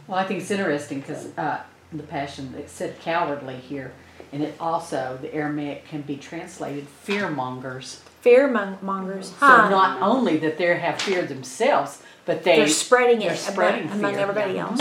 Well, 0.08 0.18
I 0.20 0.24
think 0.24 0.40
it's 0.42 0.52
interesting 0.52 1.02
because 1.02 1.28
uh, 1.38 1.62
the 1.92 2.04
passion 2.04 2.54
it 2.58 2.70
said 2.70 3.00
cowardly 3.02 3.56
here, 3.58 3.92
and 4.32 4.42
it 4.42 4.54
also 4.60 5.18
the 5.22 5.34
Aramaic 5.34 5.88
can 5.90 6.04
be 6.04 6.16
translated 6.16 6.88
fear 6.88 7.28
mongers. 7.30 8.00
Fear 8.26 8.50
mong- 8.50 8.82
mongers. 8.82 9.34
So 9.40 9.46
not 9.46 10.02
only 10.02 10.38
that 10.38 10.58
they 10.58 10.76
have 10.76 11.00
fear 11.00 11.22
themselves, 11.22 12.02
but 12.26 12.44
they 12.44 12.56
they're 12.56 12.68
spreading 12.68 13.20
they're 13.20 13.34
it 13.34 13.38
spreading 13.38 13.84
among, 13.84 14.00
among 14.00 14.16
everybody 14.16 14.58
else. 14.58 14.80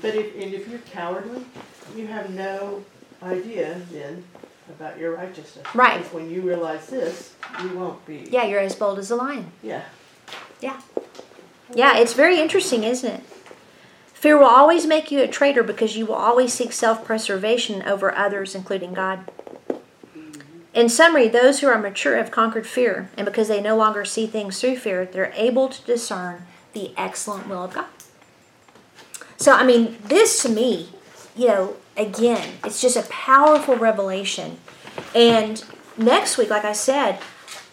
But 0.00 0.14
if, 0.14 0.32
and 0.40 0.54
if 0.54 0.68
you're 0.68 0.78
cowardly, 0.78 1.44
you 1.96 2.06
have 2.06 2.30
no 2.30 2.84
idea 3.20 3.80
then 3.90 4.22
about 4.68 4.96
your 4.96 5.16
righteousness. 5.16 5.66
Right. 5.74 5.98
Because 5.98 6.12
when 6.12 6.30
you 6.30 6.40
realize 6.42 6.86
this, 6.86 7.34
you 7.60 7.76
won't 7.76 8.06
be. 8.06 8.28
Yeah, 8.30 8.44
you're 8.44 8.60
as 8.60 8.76
bold 8.76 9.00
as 9.00 9.10
a 9.10 9.16
lion. 9.16 9.50
Yeah. 9.60 9.82
Yeah. 10.60 10.80
Yeah, 11.74 11.98
it's 11.98 12.12
very 12.14 12.38
interesting, 12.38 12.84
isn't 12.84 13.12
it? 13.12 13.22
Fear 14.14 14.38
will 14.38 14.46
always 14.46 14.86
make 14.86 15.10
you 15.10 15.20
a 15.20 15.26
traitor 15.26 15.64
because 15.64 15.96
you 15.96 16.06
will 16.06 16.14
always 16.14 16.52
seek 16.52 16.72
self 16.72 17.04
preservation 17.04 17.82
over 17.82 18.16
others, 18.16 18.54
including 18.54 18.94
God. 18.94 19.28
In 20.78 20.88
summary, 20.88 21.26
those 21.26 21.58
who 21.58 21.66
are 21.66 21.76
mature 21.76 22.16
have 22.16 22.30
conquered 22.30 22.64
fear, 22.64 23.10
and 23.16 23.24
because 23.24 23.48
they 23.48 23.60
no 23.60 23.76
longer 23.76 24.04
see 24.04 24.28
things 24.28 24.60
through 24.60 24.76
fear, 24.76 25.04
they're 25.04 25.32
able 25.34 25.68
to 25.68 25.82
discern 25.84 26.46
the 26.72 26.92
excellent 26.96 27.48
will 27.48 27.64
of 27.64 27.74
God. 27.74 27.86
So, 29.38 29.54
I 29.54 29.66
mean, 29.66 29.98
this 30.04 30.40
to 30.44 30.48
me, 30.48 30.90
you 31.34 31.48
know, 31.48 31.76
again, 31.96 32.58
it's 32.62 32.80
just 32.80 32.96
a 32.96 33.02
powerful 33.10 33.74
revelation. 33.74 34.58
And 35.16 35.64
next 35.96 36.38
week, 36.38 36.48
like 36.48 36.64
I 36.64 36.74
said, 36.74 37.18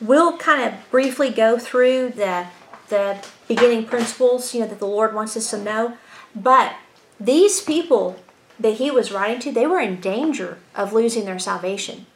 we'll 0.01 0.39
kind 0.39 0.64
of 0.64 0.89
briefly 0.89 1.30
go 1.30 1.60
through 1.60 2.10
the 2.10 2.47
the 2.89 3.24
beginning 3.47 3.86
principles, 3.86 4.56
you 4.56 4.62
know, 4.62 4.68
that 4.68 4.80
the 4.80 4.88
Lord 4.88 5.14
wants 5.14 5.38
us 5.38 5.51
to 5.51 5.62
know. 5.62 5.95
But 6.36 6.74
these 7.20 7.62
people 7.62 8.20
that 8.60 8.78
he 8.78 8.89
was 8.89 9.12
writing 9.12 9.39
to, 9.42 9.51
they 9.51 9.67
were 9.67 9.79
in 9.79 10.01
danger 10.01 10.58
of 10.74 10.92
losing 10.92 11.25
their 11.25 11.38
salvation. 11.38 12.08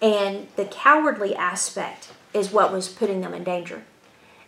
And 0.00 0.48
the 0.56 0.64
cowardly 0.64 1.34
aspect 1.34 2.10
is 2.32 2.52
what 2.52 2.72
was 2.72 2.88
putting 2.88 3.20
them 3.20 3.34
in 3.34 3.44
danger. 3.44 3.82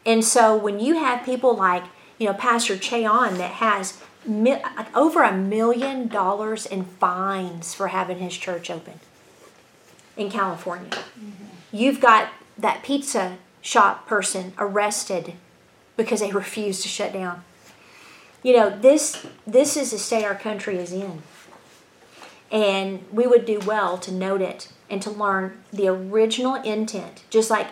And 0.07 0.25
so 0.25 0.57
when 0.57 0.81
you 0.81 0.99
have 0.99 1.25
people 1.25 1.55
like, 1.55 1.85
you 2.19 2.27
know, 2.27 2.35
Pastor 2.35 2.77
Che 2.77 3.05
Ahn 3.05 3.39
that 3.39 3.53
has 3.53 3.99
mi- 4.25 4.63
over 4.95 5.23
a 5.23 5.37
million 5.37 6.09
dollars 6.09 6.67
in 6.67 6.85
fines 6.85 7.75
for 7.75 7.89
having 7.89 8.19
his 8.19 8.37
church 8.37 8.71
open 8.71 9.01
in 10.17 10.31
California. 10.31 10.91
Mm-hmm. 10.91 11.45
You've 11.73 12.01
got 12.01 12.31
that 12.59 12.83
pizza 12.83 13.39
shop 13.61 14.07
person 14.07 14.53
arrested 14.59 15.35
because 15.97 16.21
they 16.21 16.33
refused 16.33 16.83
to 16.83 16.89
shut 16.89 17.13
down. 17.13 17.45
You 18.43 18.57
know, 18.57 18.71
this 18.71 19.27
this 19.47 19.77
is 19.77 19.91
the 19.91 19.99
state 19.99 20.25
our 20.25 20.35
country 20.35 20.79
is 20.79 20.93
in. 20.93 21.23
And 22.51 23.05
we 23.13 23.27
would 23.27 23.45
do 23.45 23.61
well 23.61 23.97
to 23.99 24.13
note 24.13 24.43
it 24.43 24.69
and 24.91 25.01
to 25.03 25.11
learn 25.11 25.63
the 25.73 25.89
original 25.89 26.57
intent, 26.57 27.25
just 27.31 27.51
like 27.51 27.69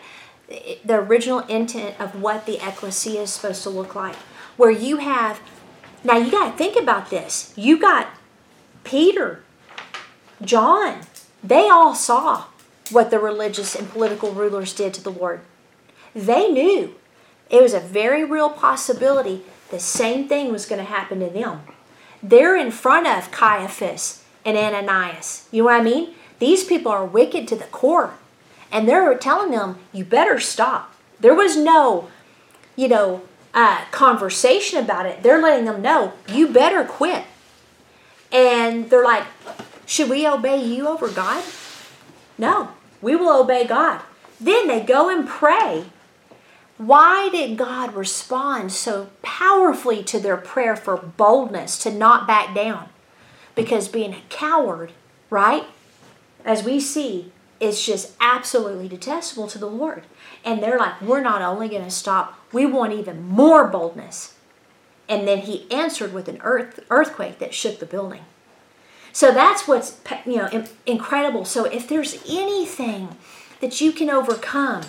the 0.49 0.95
original 0.95 1.41
intent 1.41 2.01
of 2.01 2.21
what 2.21 2.47
the 2.47 2.57
ecclesia 2.67 3.23
is 3.23 3.33
supposed 3.33 3.63
to 3.65 3.71
look 3.71 3.95
like. 3.95 4.17
Where 4.57 4.71
you 4.71 4.99
have, 4.99 5.41
now 6.03 6.17
you 6.17 6.31
got 6.31 6.53
to 6.53 6.57
think 6.57 6.77
about 6.77 7.11
this. 7.11 7.53
You 7.57 7.79
got 7.79 8.09
Peter, 8.85 9.43
John, 10.43 11.01
they 11.43 11.69
all 11.69 11.95
saw 11.95 12.45
what 12.91 13.11
the 13.11 13.19
religious 13.19 13.75
and 13.75 13.89
political 13.91 14.33
rulers 14.33 14.73
did 14.73 14.95
to 14.95 15.03
the 15.03 15.13
Lord. 15.13 15.41
They 16.15 16.49
knew 16.49 16.95
it 17.51 17.63
was 17.63 17.75
a 17.75 17.81
very 17.81 18.25
real 18.25 18.51
possibility 18.51 19.43
the 19.71 19.79
same 19.79 20.29
thing 20.29 20.51
was 20.51 20.67
going 20.67 20.79
to 20.79 20.91
happen 20.91 21.21
to 21.21 21.29
them. 21.29 21.61
They're 22.23 22.57
in 22.57 22.71
front 22.71 23.07
of 23.07 23.31
Caiaphas 23.31 24.25
and 24.45 24.57
Ananias. 24.57 25.47
You 25.51 25.63
know 25.63 25.67
what 25.67 25.81
I 25.81 25.85
mean? 25.85 26.15
These 26.39 26.65
people 26.65 26.93
are 26.93 27.05
wicked 27.05 27.49
to 27.49 27.57
the 27.57 27.65
core. 27.65 28.15
And 28.71 28.89
they're 28.89 29.17
telling 29.17 29.51
them, 29.51 29.79
you 29.93 30.05
better 30.05 30.39
stop. 30.39 30.95
There 31.21 31.35
was 31.35 31.57
no, 31.57 32.09
you 32.77 32.89
know, 32.89 33.23
uh, 33.55 33.85
conversation 33.91 34.79
about 34.79 35.07
it. 35.07 35.23
They're 35.23 35.43
letting 35.43 35.65
them 35.65 35.83
know, 35.83 36.13
you 36.29 36.49
better 36.49 36.85
quit. 36.85 37.25
And 38.31 38.91
they're 38.91 39.05
like, 39.05 39.25
should 39.87 40.11
we 40.11 40.29
obey 40.29 40.63
you 40.63 40.87
over 40.87 41.09
God? 41.09 41.43
No, 42.37 42.71
we 43.01 43.17
will 43.17 43.41
obey 43.41 43.67
God. 43.67 44.03
Then 44.41 44.69
they 44.69 44.81
go 44.81 45.09
and 45.09 45.27
pray. 45.27 45.87
Why 46.77 47.29
did 47.31 47.57
God 47.59 47.95
respond 47.95 48.71
so 48.71 49.09
powerfully 49.23 50.05
to 50.05 50.21
their 50.21 50.37
prayer 50.37 50.77
for 50.77 50.97
boldness 50.97 51.79
to 51.79 51.91
not 51.91 52.27
back 52.27 52.55
down? 52.55 52.91
Because 53.57 53.89
being 53.89 54.13
a 54.13 54.23
coward, 54.29 54.93
right, 55.31 55.65
as 56.45 56.63
we 56.63 56.81
see, 56.81 57.33
is 57.61 57.85
just 57.85 58.13
absolutely 58.21 58.89
detestable 58.89 59.49
to 59.49 59.59
the 59.59 59.67
Lord. 59.67 60.05
And 60.45 60.63
they're 60.63 60.79
like, 60.79 61.01
we're 61.01 61.21
not 61.21 61.43
only 61.43 61.69
going 61.69 61.85
to 61.85 61.91
stop, 61.91 62.39
we 62.53 62.67
want 62.67 62.93
even 62.93 63.29
more 63.29 63.67
boldness. 63.67 64.35
And 65.09 65.27
then 65.27 65.39
he 65.39 65.71
answered 65.71 66.13
with 66.13 66.29
an 66.29 66.41
earth, 66.43 66.81
earthquake 66.91 67.39
that 67.39 67.55
shook 67.55 67.81
the 67.81 67.87
building. 67.87 68.23
So 69.13 69.33
that's 69.33 69.67
what's 69.67 70.01
you 70.27 70.37
know 70.37 70.65
incredible. 70.87 71.45
So 71.45 71.65
if 71.65 71.89
there's 71.89 72.23
anything 72.29 73.17
that 73.61 73.81
you 73.81 73.91
can 73.91 74.11
overcome, 74.11 74.85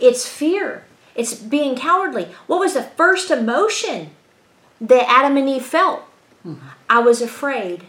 it's 0.00 0.26
fear. 0.26 0.84
It's 1.14 1.34
being 1.34 1.76
cowardly. 1.76 2.28
What 2.46 2.60
was 2.60 2.74
the 2.74 2.82
first 2.82 3.30
emotion 3.30 4.10
that 4.80 5.08
Adam 5.08 5.36
and 5.36 5.48
Eve 5.48 5.64
felt? 5.64 6.00
Hmm. 6.42 6.54
I 6.88 7.00
was 7.00 7.20
afraid. 7.20 7.84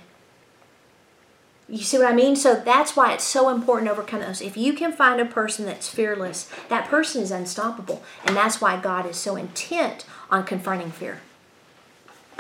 You 1.68 1.80
see 1.80 1.98
what 1.98 2.08
I 2.08 2.14
mean? 2.14 2.36
So 2.36 2.56
that's 2.56 2.96
why 2.96 3.14
it's 3.14 3.24
so 3.24 3.50
important 3.50 3.88
to 3.88 3.94
overcome 3.94 4.20
those. 4.20 4.42
If 4.42 4.56
you 4.56 4.74
can 4.74 4.92
find 4.92 5.20
a 5.20 5.26
person 5.26 5.66
that's 5.66 5.90
fearless, 5.90 6.50
that 6.70 6.88
person 6.88 7.24
is 7.24 7.32
unstoppable. 7.32 8.04
And 8.24 8.36
that's 8.36 8.62
why 8.62 8.80
God 8.80 9.08
is 9.08 9.18
so 9.18 9.36
intent 9.36 10.06
on 10.30 10.44
confronting 10.46 10.92
fear. 10.92 11.22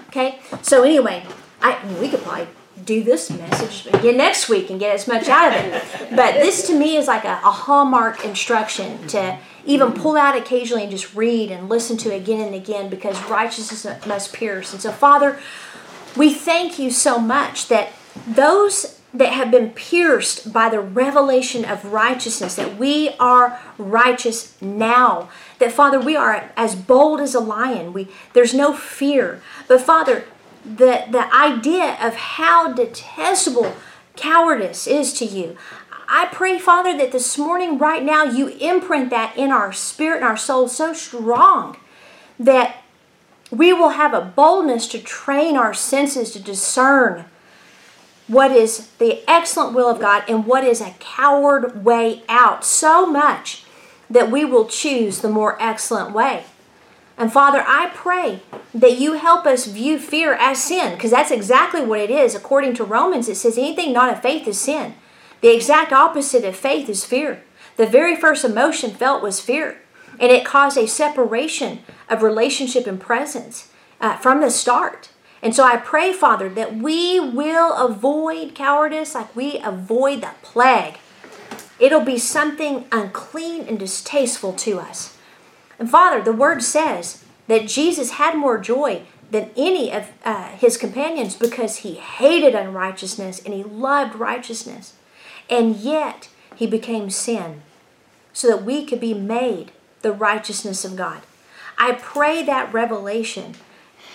Okay? 0.09 0.39
So 0.61 0.83
anyway, 0.83 1.25
I 1.61 1.79
we 1.99 2.09
could 2.09 2.21
probably 2.21 2.47
do 2.83 3.03
this 3.03 3.31
message 3.31 3.87
again 3.93 4.17
next 4.17 4.49
week 4.49 4.69
and 4.69 4.79
get 4.79 4.93
as 4.93 5.07
much 5.07 5.27
out 5.27 5.55
of 5.55 5.63
it. 5.63 5.83
But 6.15 6.35
this 6.35 6.67
to 6.67 6.77
me 6.77 6.97
is 6.97 7.07
like 7.07 7.23
a, 7.23 7.39
a 7.43 7.51
hallmark 7.51 8.23
instruction 8.25 9.07
to 9.07 9.39
even 9.65 9.93
pull 9.93 10.17
out 10.17 10.37
occasionally 10.37 10.83
and 10.83 10.91
just 10.91 11.15
read 11.15 11.51
and 11.51 11.69
listen 11.69 11.97
to 11.97 12.13
again 12.13 12.41
and 12.41 12.53
again 12.53 12.89
because 12.89 13.21
righteousness 13.29 14.05
must 14.05 14.33
pierce. 14.33 14.73
And 14.73 14.81
so, 14.81 14.91
Father, 14.91 15.39
we 16.15 16.33
thank 16.33 16.77
you 16.77 16.91
so 16.91 17.17
much 17.17 17.69
that 17.69 17.93
those 18.27 18.99
that 19.17 19.33
have 19.33 19.49
been 19.49 19.71
pierced 19.71 20.51
by 20.51 20.69
the 20.69 20.79
revelation 20.79 21.63
of 21.63 21.85
righteousness, 21.85 22.55
that 22.55 22.77
we 22.77 23.11
are 23.19 23.59
righteous 23.77 24.59
now. 24.61 25.29
That 25.59 25.71
Father, 25.71 25.99
we 25.99 26.15
are 26.15 26.51
as 26.57 26.75
bold 26.75 27.21
as 27.21 27.33
a 27.33 27.39
lion. 27.39 27.93
We 27.93 28.09
there's 28.33 28.53
no 28.53 28.73
fear. 28.73 29.41
But 29.67 29.81
Father, 29.81 30.25
the 30.63 31.05
the 31.09 31.33
idea 31.33 31.97
of 32.01 32.15
how 32.15 32.73
detestable 32.73 33.73
cowardice 34.15 34.87
is 34.87 35.13
to 35.13 35.25
you. 35.25 35.57
I 36.07 36.27
pray, 36.31 36.59
Father, 36.59 36.95
that 36.97 37.11
this 37.11 37.37
morning, 37.37 37.77
right 37.77 38.03
now, 38.03 38.23
you 38.23 38.49
imprint 38.49 39.09
that 39.09 39.35
in 39.35 39.51
our 39.51 39.73
spirit 39.73 40.17
and 40.17 40.25
our 40.25 40.37
soul 40.37 40.67
so 40.67 40.93
strong 40.93 41.77
that 42.39 42.83
we 43.49 43.73
will 43.73 43.89
have 43.89 44.13
a 44.13 44.21
boldness 44.21 44.87
to 44.89 44.99
train 44.99 45.57
our 45.57 45.73
senses 45.73 46.31
to 46.31 46.39
discern 46.39 47.25
what 48.27 48.51
is 48.51 48.87
the 48.97 49.23
excellent 49.29 49.75
will 49.75 49.89
of 49.89 49.99
God 49.99 50.23
and 50.27 50.45
what 50.45 50.63
is 50.63 50.81
a 50.81 50.95
coward 50.99 51.85
way 51.85 52.23
out 52.27 52.65
so 52.65 53.05
much 53.05 53.63
that 54.09 54.31
we 54.31 54.45
will 54.45 54.65
choose 54.65 55.21
the 55.21 55.29
more 55.29 55.61
excellent 55.61 56.13
way. 56.13 56.45
And 57.17 57.31
Father, 57.31 57.63
I 57.65 57.91
pray 57.93 58.41
that 58.73 58.97
you 58.97 59.13
help 59.13 59.45
us 59.45 59.67
view 59.67 59.97
fear 59.99 60.33
as 60.33 60.63
sin, 60.63 60.95
because 60.95 61.11
that's 61.11 61.31
exactly 61.31 61.81
what 61.81 62.01
it 62.01 62.09
is. 62.09 62.35
According 62.35 62.73
to 62.75 62.83
Romans, 62.83 63.29
it 63.29 63.35
says 63.35 63.57
anything 63.57 63.93
not 63.93 64.11
of 64.11 64.21
faith 64.21 64.47
is 64.47 64.59
sin. 64.59 64.95
The 65.41 65.55
exact 65.55 65.93
opposite 65.93 66.43
of 66.43 66.55
faith 66.55 66.89
is 66.89 67.05
fear. 67.05 67.43
The 67.77 67.85
very 67.85 68.15
first 68.15 68.43
emotion 68.43 68.91
felt 68.91 69.23
was 69.23 69.39
fear, 69.39 69.81
and 70.19 70.31
it 70.31 70.45
caused 70.45 70.77
a 70.77 70.87
separation 70.87 71.79
of 72.09 72.21
relationship 72.21 72.85
and 72.85 72.99
presence 72.99 73.71
uh, 74.01 74.17
from 74.17 74.41
the 74.41 74.49
start. 74.49 75.09
And 75.45 75.55
so 75.55 75.63
I 75.63 75.77
pray, 75.77 76.11
Father, 76.11 76.49
that 76.49 76.75
we 76.75 77.19
will 77.19 77.75
avoid 77.75 78.55
cowardice 78.55 79.13
like 79.13 79.35
we 79.35 79.59
avoid 79.59 80.21
the 80.21 80.31
plague. 80.41 80.97
It'll 81.77 82.03
be 82.03 82.17
something 82.17 82.85
unclean 82.91 83.67
and 83.67 83.77
distasteful 83.77 84.53
to 84.53 84.79
us. 84.79 85.15
And 85.77 85.87
Father, 85.87 86.19
the 86.19 86.33
word 86.33 86.63
says 86.63 87.23
that 87.45 87.67
Jesus 87.67 88.13
had 88.13 88.35
more 88.35 88.57
joy 88.57 89.03
than 89.29 89.51
any 89.55 89.91
of 89.91 90.07
uh, 90.23 90.47
his 90.47 90.77
companions 90.77 91.35
because 91.35 91.77
he 91.77 91.93
hated 91.93 92.55
unrighteousness 92.55 93.39
and 93.45 93.53
he 93.53 93.61
loved 93.61 94.15
righteousness. 94.15 94.93
And 95.47 95.75
yet 95.75 96.27
he 96.55 96.65
became 96.65 97.11
sin 97.11 97.61
so 98.33 98.47
that 98.47 98.65
we 98.65 98.83
could 98.83 98.99
be 98.99 99.13
made 99.13 99.73
the 100.01 100.11
righteousness 100.11 100.83
of 100.83 100.95
God. 100.95 101.21
I 101.77 101.91
pray 101.91 102.41
that 102.41 102.73
revelation 102.73 103.53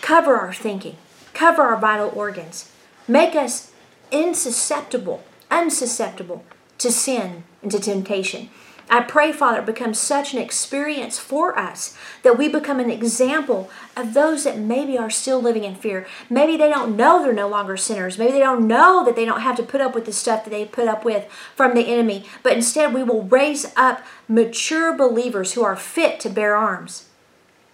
cover 0.00 0.36
our 0.36 0.52
thinking, 0.52 0.96
cover 1.40 1.62
our 1.62 1.80
vital 1.80 2.12
organs, 2.14 2.70
make 3.08 3.34
us 3.34 3.72
insusceptible, 4.12 5.20
unsusceptible 5.50 6.44
to 6.76 6.92
sin 6.92 7.44
and 7.62 7.70
to 7.70 7.80
temptation. 7.80 8.50
I 8.90 9.00
pray, 9.00 9.32
Father, 9.32 9.60
it 9.60 9.64
becomes 9.64 9.98
such 9.98 10.34
an 10.34 10.38
experience 10.38 11.18
for 11.18 11.58
us 11.58 11.96
that 12.24 12.36
we 12.36 12.48
become 12.48 12.78
an 12.78 12.90
example 12.90 13.70
of 13.96 14.12
those 14.12 14.44
that 14.44 14.58
maybe 14.58 14.98
are 14.98 15.08
still 15.08 15.40
living 15.40 15.64
in 15.64 15.76
fear. 15.76 16.06
Maybe 16.28 16.58
they 16.58 16.68
don't 16.68 16.94
know 16.94 17.22
they're 17.22 17.32
no 17.32 17.48
longer 17.48 17.78
sinners. 17.78 18.18
Maybe 18.18 18.32
they 18.32 18.40
don't 18.40 18.68
know 18.68 19.02
that 19.06 19.16
they 19.16 19.24
don't 19.24 19.40
have 19.40 19.56
to 19.56 19.62
put 19.62 19.80
up 19.80 19.94
with 19.94 20.04
the 20.04 20.12
stuff 20.12 20.44
that 20.44 20.50
they 20.50 20.66
put 20.66 20.88
up 20.88 21.06
with 21.06 21.24
from 21.56 21.74
the 21.74 21.86
enemy. 21.86 22.26
But 22.42 22.52
instead, 22.52 22.92
we 22.92 23.02
will 23.02 23.22
raise 23.22 23.72
up 23.78 24.04
mature 24.28 24.94
believers 24.94 25.54
who 25.54 25.64
are 25.64 25.76
fit 25.76 26.20
to 26.20 26.28
bear 26.28 26.54
arms. 26.54 27.08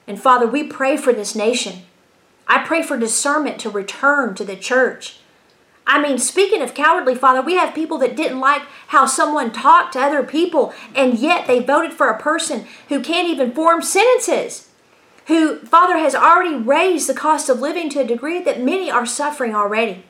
And 0.06 0.22
Father, 0.22 0.46
we 0.46 0.62
pray 0.62 0.96
for 0.96 1.12
this 1.12 1.34
nation. 1.34 1.82
I 2.46 2.64
pray 2.64 2.82
for 2.82 2.96
discernment 2.96 3.58
to 3.60 3.70
return 3.70 4.34
to 4.34 4.44
the 4.44 4.56
church. 4.56 5.18
I 5.86 6.00
mean, 6.00 6.18
speaking 6.18 6.62
of 6.62 6.74
cowardly, 6.74 7.14
Father, 7.14 7.40
we 7.40 7.54
have 7.54 7.74
people 7.74 7.98
that 7.98 8.16
didn't 8.16 8.40
like 8.40 8.62
how 8.88 9.06
someone 9.06 9.52
talked 9.52 9.92
to 9.92 10.00
other 10.00 10.24
people, 10.24 10.74
and 10.94 11.18
yet 11.18 11.46
they 11.46 11.60
voted 11.60 11.92
for 11.92 12.08
a 12.08 12.18
person 12.20 12.66
who 12.88 13.00
can't 13.00 13.28
even 13.28 13.52
form 13.52 13.82
sentences. 13.82 14.68
Who, 15.26 15.58
Father, 15.60 15.96
has 15.96 16.14
already 16.14 16.56
raised 16.56 17.08
the 17.08 17.14
cost 17.14 17.48
of 17.48 17.60
living 17.60 17.88
to 17.90 18.00
a 18.00 18.06
degree 18.06 18.40
that 18.42 18.62
many 18.62 18.90
are 18.90 19.06
suffering 19.06 19.54
already. 19.54 20.04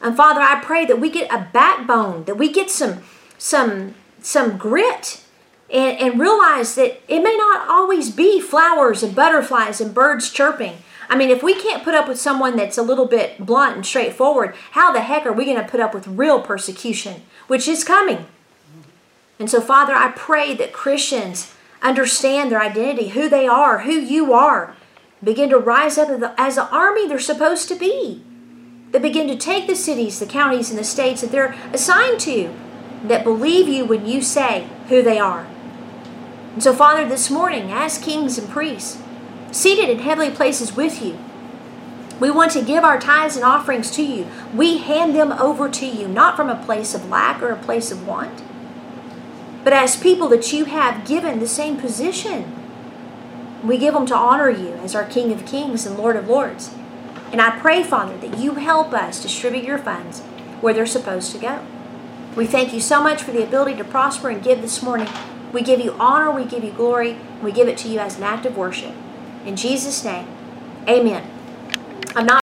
And 0.00 0.16
Father, 0.16 0.40
I 0.40 0.60
pray 0.62 0.84
that 0.84 1.00
we 1.00 1.10
get 1.10 1.32
a 1.32 1.48
backbone, 1.52 2.24
that 2.24 2.36
we 2.36 2.52
get 2.52 2.70
some 2.70 3.02
some 3.38 3.94
some 4.20 4.56
grit 4.58 5.22
and, 5.70 5.98
and 5.98 6.20
realize 6.20 6.74
that 6.74 7.00
it 7.08 7.22
may 7.22 7.36
not 7.36 7.68
always 7.68 8.10
be 8.10 8.40
flowers 8.40 9.02
and 9.02 9.14
butterflies 9.14 9.80
and 9.80 9.94
birds 9.94 10.30
chirping. 10.30 10.76
I 11.08 11.16
mean, 11.16 11.30
if 11.30 11.42
we 11.42 11.54
can't 11.54 11.84
put 11.84 11.94
up 11.94 12.08
with 12.08 12.20
someone 12.20 12.56
that's 12.56 12.78
a 12.78 12.82
little 12.82 13.06
bit 13.06 13.44
blunt 13.44 13.76
and 13.76 13.86
straightforward, 13.86 14.54
how 14.72 14.92
the 14.92 15.00
heck 15.00 15.26
are 15.26 15.32
we 15.32 15.44
going 15.44 15.56
to 15.56 15.68
put 15.68 15.80
up 15.80 15.94
with 15.94 16.06
real 16.06 16.40
persecution, 16.40 17.22
which 17.46 17.68
is 17.68 17.84
coming? 17.84 18.26
And 19.38 19.50
so, 19.50 19.60
Father, 19.60 19.94
I 19.94 20.12
pray 20.12 20.54
that 20.54 20.72
Christians 20.72 21.52
understand 21.82 22.50
their 22.50 22.62
identity, 22.62 23.08
who 23.08 23.28
they 23.28 23.46
are, 23.46 23.80
who 23.80 23.92
you 23.92 24.32
are, 24.32 24.74
begin 25.22 25.50
to 25.50 25.58
rise 25.58 25.98
up 25.98 26.08
as 26.38 26.56
the 26.56 26.68
army 26.68 27.06
they're 27.06 27.18
supposed 27.18 27.68
to 27.68 27.74
be. 27.74 28.22
That 28.92 29.02
begin 29.02 29.26
to 29.26 29.36
take 29.36 29.66
the 29.66 29.74
cities, 29.74 30.20
the 30.20 30.26
counties, 30.26 30.70
and 30.70 30.78
the 30.78 30.84
states 30.84 31.20
that 31.20 31.32
they're 31.32 31.56
assigned 31.72 32.20
to, 32.20 32.54
that 33.02 33.24
believe 33.24 33.68
you 33.68 33.84
when 33.84 34.06
you 34.06 34.22
say 34.22 34.68
who 34.88 35.02
they 35.02 35.18
are. 35.18 35.46
And 36.52 36.62
so, 36.62 36.72
Father, 36.72 37.08
this 37.08 37.28
morning, 37.28 37.72
as 37.72 37.98
kings 37.98 38.38
and 38.38 38.48
priests, 38.48 39.02
seated 39.54 39.88
in 39.88 40.00
heavenly 40.00 40.34
places 40.34 40.74
with 40.74 41.00
you. 41.00 41.18
We 42.18 42.30
want 42.30 42.52
to 42.52 42.64
give 42.64 42.84
our 42.84 42.98
tithes 42.98 43.36
and 43.36 43.44
offerings 43.44 43.90
to 43.92 44.02
you. 44.02 44.26
We 44.54 44.78
hand 44.78 45.14
them 45.14 45.32
over 45.32 45.68
to 45.68 45.86
you, 45.86 46.08
not 46.08 46.36
from 46.36 46.48
a 46.48 46.64
place 46.64 46.94
of 46.94 47.08
lack 47.08 47.42
or 47.42 47.50
a 47.50 47.56
place 47.56 47.90
of 47.90 48.06
want, 48.06 48.42
but 49.62 49.72
as 49.72 49.96
people 49.96 50.28
that 50.28 50.52
you 50.52 50.66
have 50.66 51.06
given 51.06 51.38
the 51.38 51.46
same 51.46 51.76
position. 51.76 52.52
We 53.64 53.78
give 53.78 53.94
them 53.94 54.04
to 54.06 54.14
honor 54.14 54.50
you 54.50 54.74
as 54.74 54.94
our 54.94 55.04
King 55.04 55.32
of 55.32 55.46
Kings 55.46 55.86
and 55.86 55.96
Lord 55.96 56.16
of 56.16 56.28
Lords. 56.28 56.74
And 57.32 57.40
I 57.40 57.58
pray, 57.58 57.82
Father, 57.82 58.16
that 58.18 58.38
you 58.38 58.56
help 58.56 58.92
us 58.92 59.22
distribute 59.22 59.64
your 59.64 59.78
funds 59.78 60.20
where 60.60 60.74
they're 60.74 60.84
supposed 60.84 61.32
to 61.32 61.38
go. 61.38 61.64
We 62.36 62.46
thank 62.46 62.74
you 62.74 62.80
so 62.80 63.02
much 63.02 63.22
for 63.22 63.32
the 63.32 63.42
ability 63.42 63.76
to 63.76 63.84
prosper 63.84 64.28
and 64.28 64.42
give 64.42 64.60
this 64.60 64.82
morning. 64.82 65.08
We 65.52 65.62
give 65.62 65.80
you 65.80 65.92
honor, 65.98 66.30
we 66.30 66.44
give 66.44 66.62
you 66.62 66.72
glory, 66.72 67.16
we 67.42 67.52
give 67.52 67.68
it 67.68 67.78
to 67.78 67.88
you 67.88 68.00
as 68.00 68.18
an 68.18 68.24
act 68.24 68.44
of 68.44 68.56
worship. 68.56 68.94
In 69.44 69.56
Jesus' 69.56 70.04
name, 70.04 70.26
amen. 70.88 71.22
I'm 72.16 72.26
not 72.26 72.42